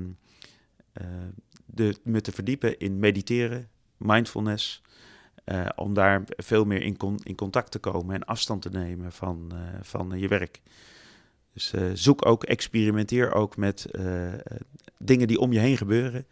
de, 1.66 1.96
me 2.02 2.20
te 2.20 2.32
verdiepen 2.32 2.78
in 2.78 2.98
mediteren, 2.98 3.68
mindfulness. 3.96 4.82
Uh, 5.44 5.66
om 5.76 5.94
daar 5.94 6.22
veel 6.26 6.64
meer 6.64 6.82
in, 6.82 6.96
in, 7.22 7.34
contact 7.34 7.70
te 7.70 7.78
komen 7.78 8.14
en 8.14 8.24
afstand 8.24 8.62
te 8.62 8.70
nemen 8.70 9.12
van, 9.12 9.50
uh, 9.52 9.58
van 9.82 10.18
je 10.18 10.28
werk. 10.28 10.60
Dus 11.52 11.74
zoek 11.92 12.26
ook, 12.26 12.44
experimenteer 12.44 13.32
ook 13.32 13.56
met 13.56 13.86
dingen 14.98 15.28
die 15.28 15.38
om 15.38 15.52
je 15.52 15.58
heen 15.58 15.76
gebeuren. 15.76 16.26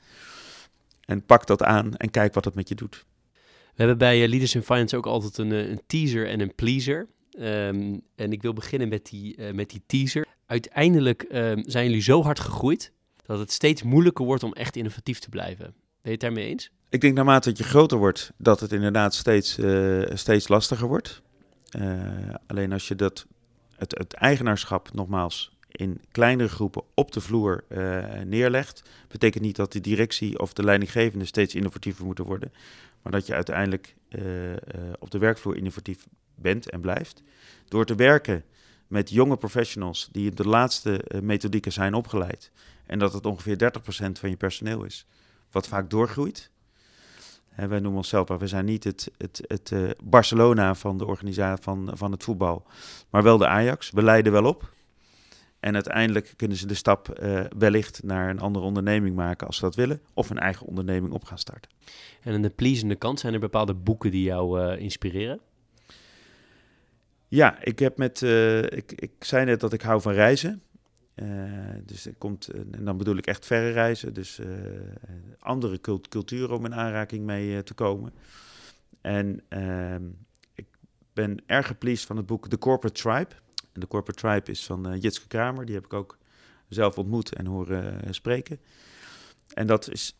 En 1.04 1.24
pak 1.24 1.46
dat 1.46 1.62
aan 1.62 1.96
en 1.96 2.10
kijk 2.10 2.34
wat 2.34 2.44
het 2.44 2.54
met 2.54 2.68
je 2.68 2.74
doet. 2.74 3.06
We 3.32 3.74
hebben 3.74 3.98
bij 3.98 4.28
Leaders 4.28 4.54
in 4.54 4.62
Finance 4.62 4.96
ook 4.96 5.06
altijd 5.06 5.38
een, 5.38 5.50
een 5.50 5.82
teaser 5.86 6.28
en 6.28 6.40
een 6.40 6.54
pleaser. 6.54 7.08
Um, 7.40 8.00
en 8.14 8.32
ik 8.32 8.42
wil 8.42 8.52
beginnen 8.52 8.88
met 8.88 9.06
die, 9.06 9.36
uh, 9.36 9.52
met 9.52 9.70
die 9.70 9.82
teaser. 9.86 10.26
Uiteindelijk 10.46 11.26
um, 11.32 11.62
zijn 11.66 11.84
jullie 11.84 12.02
zo 12.02 12.22
hard 12.22 12.40
gegroeid 12.40 12.92
dat 13.26 13.38
het 13.38 13.52
steeds 13.52 13.82
moeilijker 13.82 14.24
wordt 14.24 14.42
om 14.42 14.52
echt 14.52 14.76
innovatief 14.76 15.18
te 15.18 15.28
blijven. 15.28 15.64
Ben 15.64 15.74
je 16.02 16.10
het 16.10 16.20
daarmee 16.20 16.46
eens? 16.46 16.70
Ik 16.88 17.00
denk 17.00 17.14
naarmate 17.14 17.48
dat 17.48 17.58
je 17.58 17.64
groter 17.64 17.98
wordt, 17.98 18.32
dat 18.36 18.60
het 18.60 18.72
inderdaad 18.72 19.14
steeds, 19.14 19.58
uh, 19.58 20.04
steeds 20.14 20.48
lastiger 20.48 20.88
wordt. 20.88 21.22
Uh, 21.78 22.00
alleen 22.46 22.72
als 22.72 22.88
je 22.88 22.94
dat, 22.94 23.26
het, 23.76 24.12
eigenaarschap 24.12 24.92
nogmaals 24.92 25.56
in 25.68 26.00
kleinere 26.10 26.48
groepen 26.48 26.82
op 26.94 27.12
de 27.12 27.20
vloer 27.20 27.64
neerlegt, 28.24 28.82
betekent 29.08 29.44
niet 29.44 29.56
dat 29.56 29.72
de 29.72 29.80
directie 29.80 30.38
of 30.38 30.52
de 30.52 30.64
leidinggevende 30.64 31.24
steeds 31.24 31.54
innovatiever 31.54 32.04
moeten 32.04 32.24
worden, 32.24 32.52
maar 33.02 33.12
dat 33.12 33.26
je 33.26 33.34
uiteindelijk 33.34 33.94
op 34.98 35.10
de 35.10 35.18
werkvloer 35.18 35.56
innovatief 35.56 36.06
bent 36.40 36.70
en 36.70 36.80
blijft. 36.80 37.22
Door 37.68 37.84
te 37.84 37.94
werken 37.94 38.44
met 38.88 39.10
jonge 39.10 39.36
professionals 39.36 40.08
die 40.12 40.30
de 40.30 40.48
laatste 40.48 41.04
uh, 41.08 41.20
methodieken 41.20 41.72
zijn 41.72 41.94
opgeleid. 41.94 42.50
En 42.86 42.98
dat 42.98 43.12
het 43.12 43.26
ongeveer 43.26 43.72
30% 44.08 44.12
van 44.12 44.30
je 44.30 44.36
personeel 44.36 44.84
is, 44.84 45.06
wat 45.50 45.68
vaak 45.68 45.90
doorgroeit. 45.90 46.50
En 47.48 47.68
wij 47.68 47.78
noemen 47.78 47.98
onszelf, 47.98 48.28
we 48.28 48.46
zijn 48.46 48.64
niet 48.64 48.84
het, 48.84 49.10
het, 49.16 49.44
het 49.46 49.70
uh, 49.70 49.90
Barcelona 50.04 50.74
van 50.74 50.98
de 50.98 51.06
organisatie 51.06 51.62
van, 51.62 51.90
van 51.94 52.12
het 52.12 52.24
voetbal, 52.24 52.66
maar 53.10 53.22
wel 53.22 53.38
de 53.38 53.46
Ajax. 53.46 53.90
We 53.90 54.02
leiden 54.02 54.32
wel 54.32 54.44
op. 54.44 54.76
En 55.60 55.74
uiteindelijk 55.74 56.32
kunnen 56.36 56.56
ze 56.56 56.66
de 56.66 56.74
stap 56.74 57.20
uh, 57.22 57.40
wellicht 57.58 58.02
naar 58.02 58.30
een 58.30 58.40
andere 58.40 58.64
onderneming 58.64 59.16
maken 59.16 59.46
als 59.46 59.56
ze 59.56 59.62
dat 59.62 59.74
willen, 59.74 60.00
of 60.14 60.30
een 60.30 60.38
eigen 60.38 60.66
onderneming 60.66 61.12
op 61.12 61.24
gaan 61.24 61.38
starten. 61.38 61.70
En 62.20 62.34
aan 62.34 62.42
de 62.42 62.50
pleasende 62.50 62.94
kant 62.94 63.20
zijn 63.20 63.34
er 63.34 63.40
bepaalde 63.40 63.74
boeken 63.74 64.10
die 64.10 64.22
jou 64.22 64.76
inspireren? 64.76 65.40
Ja, 67.28 67.62
ik 67.62 67.78
heb 67.78 67.98
met. 67.98 68.20
Uh, 68.20 68.62
ik, 68.62 68.92
ik 68.92 69.12
zei 69.18 69.44
net 69.44 69.60
dat 69.60 69.72
ik 69.72 69.82
hou 69.82 70.00
van 70.00 70.12
reizen. 70.12 70.62
Uh, 71.14 71.28
dus 71.84 72.06
er 72.06 72.14
komt, 72.14 72.48
en 72.48 72.84
dan 72.84 72.96
bedoel 72.96 73.16
ik 73.16 73.26
echt 73.26 73.46
verre 73.46 73.70
reizen, 73.70 74.14
dus 74.14 74.38
uh, 74.38 74.46
andere 75.38 75.80
cult 75.80 76.08
culturen 76.08 76.56
om 76.56 76.64
in 76.64 76.74
aanraking 76.74 77.24
mee 77.24 77.62
te 77.62 77.74
komen. 77.74 78.12
En 79.00 79.40
ehm, 79.48 80.02
ik 80.54 80.66
ben 81.12 81.42
erg 81.46 81.66
gepleased 81.66 82.06
van 82.06 82.16
het 82.16 82.26
boek 82.26 82.48
The 82.48 82.58
Corporate 82.58 83.00
Tribe. 83.00 83.34
En 83.72 83.80
de 83.80 83.86
Corporate 83.86 84.20
Tribe 84.20 84.50
is 84.50 84.66
van 84.66 84.98
Jitske 84.98 85.26
Kramer, 85.26 85.66
die 85.66 85.74
heb 85.74 85.84
ik 85.84 85.92
ook 85.92 86.18
zelf 86.68 86.98
ontmoet 86.98 87.34
en 87.34 87.46
horen 87.46 88.14
spreken. 88.14 88.60
En 89.54 89.66
dat, 89.66 89.90
is, 89.90 90.16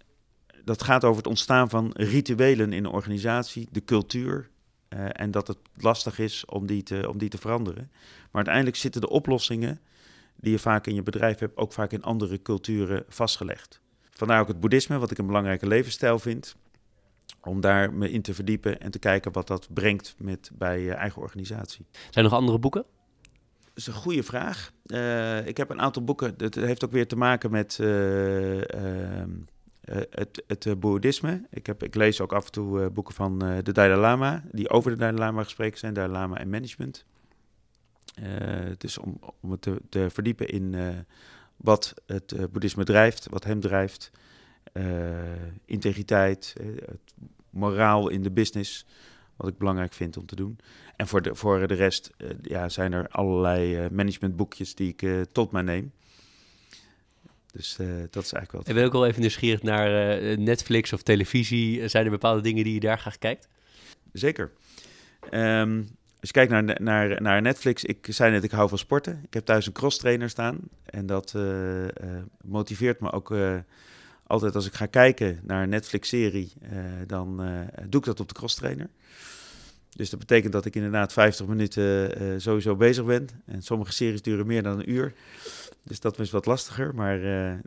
dat 0.64 0.82
gaat 0.82 1.04
over 1.04 1.16
het 1.16 1.26
ontstaan 1.26 1.68
van 1.68 1.90
rituelen 1.96 2.72
in 2.72 2.84
een 2.84 2.92
organisatie, 2.92 3.68
de 3.70 3.84
cultuur, 3.84 4.50
uh, 4.88 5.08
en 5.12 5.30
dat 5.30 5.46
het 5.46 5.58
lastig 5.74 6.18
is 6.18 6.44
om 6.44 6.66
die, 6.66 6.82
te, 6.82 7.08
om 7.08 7.18
die 7.18 7.28
te 7.28 7.38
veranderen. 7.38 7.90
Maar 8.16 8.30
uiteindelijk 8.32 8.76
zitten 8.76 9.00
de 9.00 9.08
oplossingen 9.08 9.80
die 10.36 10.52
je 10.52 10.58
vaak 10.58 10.86
in 10.86 10.94
je 10.94 11.02
bedrijf 11.02 11.38
hebt, 11.38 11.56
ook 11.56 11.72
vaak 11.72 11.92
in 11.92 12.02
andere 12.02 12.42
culturen 12.42 13.04
vastgelegd. 13.08 13.80
Vandaar 14.10 14.40
ook 14.40 14.48
het 14.48 14.60
boeddhisme, 14.60 14.98
wat 14.98 15.10
ik 15.10 15.18
een 15.18 15.26
belangrijke 15.26 15.66
levensstijl 15.66 16.18
vind. 16.18 16.56
Om 17.40 17.60
daar 17.60 17.92
me 17.92 18.10
in 18.10 18.22
te 18.22 18.34
verdiepen 18.34 18.80
en 18.80 18.90
te 18.90 18.98
kijken 18.98 19.32
wat 19.32 19.46
dat 19.46 19.68
brengt 19.72 20.14
met, 20.18 20.50
bij 20.54 20.80
je 20.80 20.92
eigen 20.92 21.22
organisatie. 21.22 21.86
Zijn 21.90 22.12
er 22.12 22.22
nog 22.22 22.32
andere 22.32 22.58
boeken? 22.58 22.84
Dat 23.62 23.86
is 23.86 23.86
een 23.86 23.92
goede 23.92 24.22
vraag. 24.22 24.72
Uh, 24.86 25.46
ik 25.46 25.56
heb 25.56 25.70
een 25.70 25.80
aantal 25.80 26.04
boeken. 26.04 26.34
Het 26.36 26.54
heeft 26.54 26.84
ook 26.84 26.92
weer 26.92 27.06
te 27.06 27.16
maken 27.16 27.50
met. 27.50 27.78
Uh, 27.80 28.56
uh, 28.56 28.62
het, 30.10 30.42
het 30.46 30.64
uh, 30.64 30.74
boeddhisme. 30.74 31.46
Ik, 31.50 31.66
heb, 31.66 31.82
ik 31.82 31.94
lees 31.94 32.20
ook 32.20 32.32
af 32.32 32.44
en 32.44 32.52
toe 32.52 32.80
uh, 32.80 32.86
boeken 32.86 33.14
van 33.14 33.38
de 33.38 33.72
Dalai 33.72 34.00
Lama, 34.00 34.44
die 34.52 34.70
over 34.70 34.90
de 34.90 34.96
Dalai 34.96 35.18
Lama 35.18 35.42
gesproken 35.42 35.78
zijn, 35.78 35.94
Dalai 35.94 36.12
Lama 36.12 36.36
en 36.38 36.50
management. 36.50 37.04
dus 38.78 38.98
om, 38.98 39.18
om 39.40 39.50
het 39.50 39.62
te, 39.62 39.80
te 39.88 40.10
verdiepen 40.10 40.48
in 40.48 40.74
wat 41.56 41.94
het 42.06 42.52
boeddhisme 42.52 42.84
drijft, 42.84 43.26
wat 43.30 43.44
hem 43.44 43.60
drijft, 43.60 44.10
integriteit, 45.64 46.54
moraal 47.50 48.08
in 48.08 48.22
de 48.22 48.30
business, 48.30 48.86
wat 49.36 49.48
ik 49.48 49.58
belangrijk 49.58 49.92
vind 49.92 50.16
om 50.16 50.26
te 50.26 50.36
doen. 50.36 50.58
En 50.96 51.06
voor 51.06 51.22
de, 51.22 51.34
voor 51.34 51.66
de 51.66 51.74
rest 51.74 52.10
ja, 52.42 52.68
zijn 52.68 52.92
er 52.92 53.08
allerlei 53.08 53.88
managementboekjes 53.90 54.74
die 54.74 54.94
ik 54.96 55.26
tot 55.32 55.52
mij 55.52 55.62
neem. 55.62 55.92
Dus 57.52 57.76
uh, 57.80 57.86
dat 58.10 58.24
is 58.24 58.32
eigenlijk 58.32 58.52
wel. 58.52 58.62
En 58.64 58.74
ben 58.74 58.84
ook 58.84 58.92
wel 58.92 59.06
even 59.06 59.20
nieuwsgierig 59.20 59.62
naar 59.62 60.22
uh, 60.22 60.36
Netflix 60.36 60.92
of 60.92 61.02
televisie. 61.02 61.88
Zijn 61.88 62.04
er 62.04 62.10
bepaalde 62.10 62.40
dingen 62.40 62.64
die 62.64 62.74
je 62.74 62.80
daar 62.80 62.98
graag 62.98 63.18
kijkt? 63.18 63.48
Zeker. 64.12 64.50
Um, 65.30 65.78
als 66.20 66.30
je 66.30 66.32
kijkt 66.32 66.50
naar, 66.50 66.82
naar, 66.82 67.22
naar 67.22 67.42
Netflix, 67.42 67.84
ik 67.84 68.06
zei 68.10 68.30
net, 68.30 68.44
ik 68.44 68.50
hou 68.50 68.68
van 68.68 68.78
sporten. 68.78 69.20
Ik 69.26 69.34
heb 69.34 69.44
thuis 69.44 69.66
een 69.66 69.72
cross 69.72 69.98
trainer 69.98 70.30
staan. 70.30 70.58
En 70.84 71.06
dat 71.06 71.32
uh, 71.36 71.86
motiveert 72.44 73.00
me 73.00 73.12
ook 73.12 73.34
altijd 74.26 74.54
als 74.54 74.66
ik 74.66 74.74
ga 74.74 74.86
kijken 74.86 75.40
naar 75.42 75.62
een 75.62 75.68
Netflix-serie. 75.68 76.52
dan 77.06 77.36
doe 77.88 78.00
ik 78.00 78.06
dat 78.06 78.20
op 78.20 78.28
de 78.28 78.34
cross 78.34 78.54
trainer. 78.54 78.88
Dus 79.90 80.10
dat 80.10 80.18
betekent 80.18 80.52
dat 80.52 80.64
ik 80.64 80.74
inderdaad 80.74 81.12
50 81.12 81.46
minuten 81.46 82.40
sowieso 82.40 82.76
bezig 82.76 83.04
ben. 83.04 83.28
En 83.46 83.62
sommige 83.62 83.92
series 83.92 84.22
duren 84.22 84.46
meer 84.46 84.62
dan 84.62 84.78
een 84.78 84.90
uur. 84.90 85.14
Dus 85.88 86.00
dat 86.00 86.18
is 86.18 86.30
wat 86.30 86.46
lastiger, 86.46 86.94
maar 86.94 87.18
uh, 87.18 87.50
uh, 87.50 87.58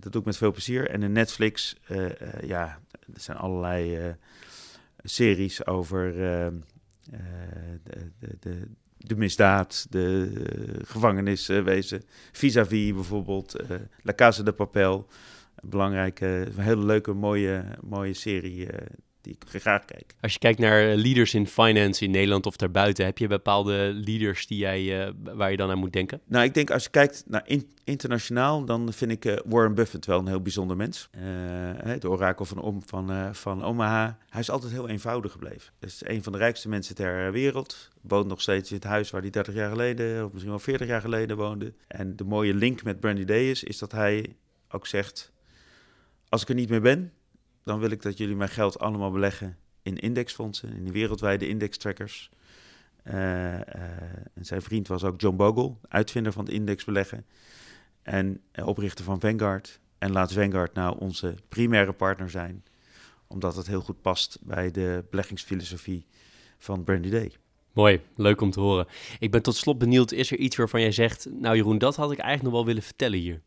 dat 0.00 0.12
doe 0.12 0.20
ik 0.20 0.26
met 0.26 0.36
veel 0.36 0.52
plezier. 0.52 0.90
En 0.90 1.02
in 1.02 1.12
Netflix, 1.12 1.76
uh, 1.90 2.10
ja, 2.46 2.78
er 2.92 3.20
zijn 3.20 3.36
allerlei 3.36 4.14
series 5.02 5.66
over 5.66 6.12
de, 6.12 6.60
de, 8.40 8.68
de, 8.96 9.16
misdaad, 9.16 9.86
de 9.90 10.32
gevangeniswezen. 10.84 12.02
Vis-à-vis 12.32 12.92
bijvoorbeeld, 12.92 13.56
La 14.02 14.14
Casa 14.14 14.42
de 14.42 14.52
Papel. 14.52 15.06
Een 15.54 15.68
belangrijke, 15.68 16.46
hele 16.56 16.84
leuke, 16.84 17.12
mooie, 17.12 17.64
mooie 17.82 18.14
serie 18.14 18.68
die 19.24 19.36
ik 19.40 19.60
graag 19.60 19.84
kijk. 19.84 20.14
Als 20.20 20.32
je 20.32 20.38
kijkt 20.38 20.58
naar 20.58 20.90
eh, 20.90 20.96
leaders 20.96 21.34
in 21.34 21.46
finance 21.46 22.04
in 22.04 22.10
Nederland 22.10 22.46
of 22.46 22.56
daarbuiten, 22.56 23.04
heb 23.04 23.18
je 23.18 23.26
bepaalde 23.26 23.92
leaders 23.94 24.46
die 24.46 24.58
jij, 24.58 25.06
uh, 25.06 25.12
waar 25.34 25.50
je 25.50 25.56
dan 25.56 25.70
aan 25.70 25.78
moet 25.78 25.92
denken? 25.92 26.20
Nou, 26.26 26.44
ik 26.44 26.54
denk 26.54 26.70
als 26.70 26.84
je 26.84 26.90
kijkt 26.90 27.24
naar 27.26 27.42
in, 27.46 27.68
internationaal, 27.84 28.64
dan 28.64 28.92
vind 28.92 29.10
ik 29.10 29.24
uh, 29.24 29.36
Warren 29.44 29.74
Buffett 29.74 30.06
wel 30.06 30.18
een 30.18 30.26
heel 30.26 30.42
bijzonder 30.42 30.76
mens. 30.76 31.08
de 31.98 32.10
orakel 32.10 32.44
van, 32.44 32.82
van, 32.86 33.34
van 33.34 33.64
Omaha. 33.64 34.18
Hij 34.28 34.40
is 34.40 34.50
altijd 34.50 34.72
heel 34.72 34.88
eenvoudig 34.88 35.32
gebleven. 35.32 35.72
Hij 35.80 35.88
is 35.88 36.02
een 36.04 36.22
van 36.22 36.32
de 36.32 36.38
rijkste 36.38 36.68
mensen 36.68 36.94
ter 36.94 37.32
wereld. 37.32 37.90
Woont 38.00 38.26
nog 38.26 38.40
steeds 38.40 38.70
in 38.70 38.76
het 38.76 38.84
huis 38.84 39.10
waar 39.10 39.20
hij 39.20 39.30
30 39.30 39.54
jaar 39.54 39.70
geleden, 39.70 40.24
of 40.24 40.30
misschien 40.30 40.50
wel 40.50 40.60
40 40.60 40.86
jaar 40.86 41.00
geleden 41.00 41.36
woonde. 41.36 41.72
En 41.86 42.16
de 42.16 42.24
mooie 42.24 42.54
link 42.54 42.82
met 42.82 43.00
Brandy 43.00 43.24
Day 43.24 43.50
is, 43.50 43.64
is 43.64 43.78
dat 43.78 43.92
hij 43.92 44.36
ook 44.68 44.86
zegt: 44.86 45.32
Als 46.28 46.42
ik 46.42 46.48
er 46.48 46.54
niet 46.54 46.68
meer 46.68 46.80
ben, 46.80 47.12
dan 47.64 47.78
wil 47.78 47.90
ik 47.90 48.02
dat 48.02 48.18
jullie 48.18 48.36
mijn 48.36 48.50
geld 48.50 48.78
allemaal 48.78 49.10
beleggen 49.10 49.56
in 49.82 49.96
indexfondsen, 49.96 50.76
in 50.76 50.82
die 50.84 50.92
wereldwijde 50.92 51.48
indextrackers. 51.48 52.30
Uh, 53.04 53.54
en 53.54 54.44
zijn 54.44 54.62
vriend 54.62 54.88
was 54.88 55.04
ook 55.04 55.20
John 55.20 55.36
Bogle, 55.36 55.74
uitvinder 55.88 56.32
van 56.32 56.44
het 56.44 56.54
indexbeleggen 56.54 57.26
en 58.02 58.40
oprichter 58.64 59.04
van 59.04 59.20
Vanguard. 59.20 59.80
En 59.98 60.12
laat 60.12 60.32
Vanguard 60.32 60.74
nou 60.74 60.98
onze 60.98 61.34
primaire 61.48 61.92
partner 61.92 62.30
zijn, 62.30 62.64
omdat 63.26 63.56
het 63.56 63.66
heel 63.66 63.80
goed 63.80 64.00
past 64.00 64.38
bij 64.40 64.70
de 64.70 65.04
beleggingsfilosofie 65.10 66.06
van 66.58 66.84
Brandy 66.84 67.10
Day. 67.10 67.32
Mooi, 67.72 68.00
leuk 68.16 68.40
om 68.40 68.50
te 68.50 68.60
horen. 68.60 68.86
Ik 69.18 69.30
ben 69.30 69.42
tot 69.42 69.56
slot 69.56 69.78
benieuwd, 69.78 70.12
is 70.12 70.30
er 70.30 70.38
iets 70.38 70.56
waarvan 70.56 70.80
jij 70.80 70.92
zegt, 70.92 71.28
nou 71.30 71.56
Jeroen, 71.56 71.78
dat 71.78 71.96
had 71.96 72.12
ik 72.12 72.18
eigenlijk 72.18 72.42
nog 72.42 72.52
wel 72.52 72.66
willen 72.66 72.82
vertellen 72.82 73.18
hier? 73.18 73.42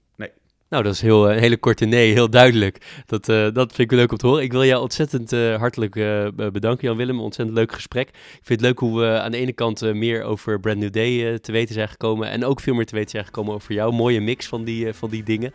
Nou, 0.69 0.83
dat 0.83 0.93
is 0.93 1.01
heel, 1.01 1.29
een 1.29 1.35
eh, 1.35 1.41
hele 1.41 1.57
korte 1.57 1.85
nee, 1.85 2.13
heel 2.13 2.29
duidelijk. 2.29 3.03
Dat, 3.05 3.29
uh, 3.29 3.47
dat 3.53 3.73
vind 3.73 3.91
ik 3.91 3.97
leuk 3.97 4.11
om 4.11 4.17
te 4.17 4.27
horen. 4.27 4.43
Ik 4.43 4.51
wil 4.51 4.65
jou 4.65 4.81
ontzettend 4.81 5.33
uh, 5.33 5.55
hartelijk 5.55 5.95
uh, 5.95 6.27
bedanken, 6.35 6.87
Jan-Willem. 6.87 7.19
Ontzettend 7.19 7.57
leuk 7.57 7.71
gesprek. 7.71 8.07
Ik 8.07 8.15
vind 8.43 8.59
het 8.59 8.61
leuk 8.61 8.79
hoe 8.79 8.99
we 8.99 9.19
aan 9.19 9.31
de 9.31 9.37
ene 9.37 9.53
kant 9.53 9.93
meer 9.93 10.23
over 10.23 10.59
Brand 10.59 10.77
New 10.77 10.91
Day 10.91 11.39
te 11.39 11.51
weten 11.51 11.73
zijn 11.73 11.89
gekomen. 11.89 12.29
En 12.29 12.45
ook 12.45 12.59
veel 12.59 12.73
meer 12.73 12.85
te 12.85 12.95
weten 12.95 13.09
zijn 13.09 13.25
gekomen 13.25 13.53
over 13.53 13.73
jou. 13.73 13.93
Mooie 13.93 14.21
mix 14.21 14.47
van 14.47 14.63
die, 14.63 14.93
van 14.93 15.09
die 15.09 15.23
dingen. 15.23 15.51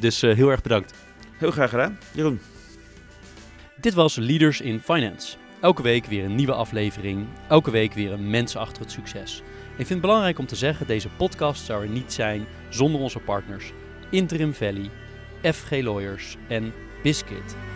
dus 0.00 0.20
heel 0.20 0.50
erg 0.50 0.62
bedankt. 0.62 0.94
Heel 1.38 1.50
graag 1.50 1.70
gedaan, 1.70 1.98
Jeroen. 2.12 2.40
Dit 3.80 3.94
was 3.94 4.16
Leaders 4.16 4.60
in 4.60 4.80
Finance. 4.80 5.36
Elke 5.60 5.82
week 5.82 6.04
weer 6.06 6.24
een 6.24 6.34
nieuwe 6.34 6.54
aflevering. 6.54 7.26
Elke 7.48 7.70
week 7.70 7.92
weer 7.92 8.12
een 8.12 8.30
mens 8.30 8.56
achter 8.56 8.82
het 8.82 8.92
succes. 8.92 9.42
Ik 9.70 9.74
vind 9.76 9.88
het 9.88 10.00
belangrijk 10.00 10.38
om 10.38 10.46
te 10.46 10.56
zeggen, 10.56 10.86
deze 10.86 11.08
podcast 11.16 11.64
zou 11.64 11.82
er 11.82 11.88
niet 11.88 12.12
zijn 12.12 12.46
zonder 12.68 13.00
onze 13.00 13.18
partners. 13.18 13.72
Interim 14.14 14.52
Valley, 14.52 14.92
FG 15.42 15.82
Lawyers 15.82 16.38
en 16.48 16.72
Biscuit. 17.02 17.73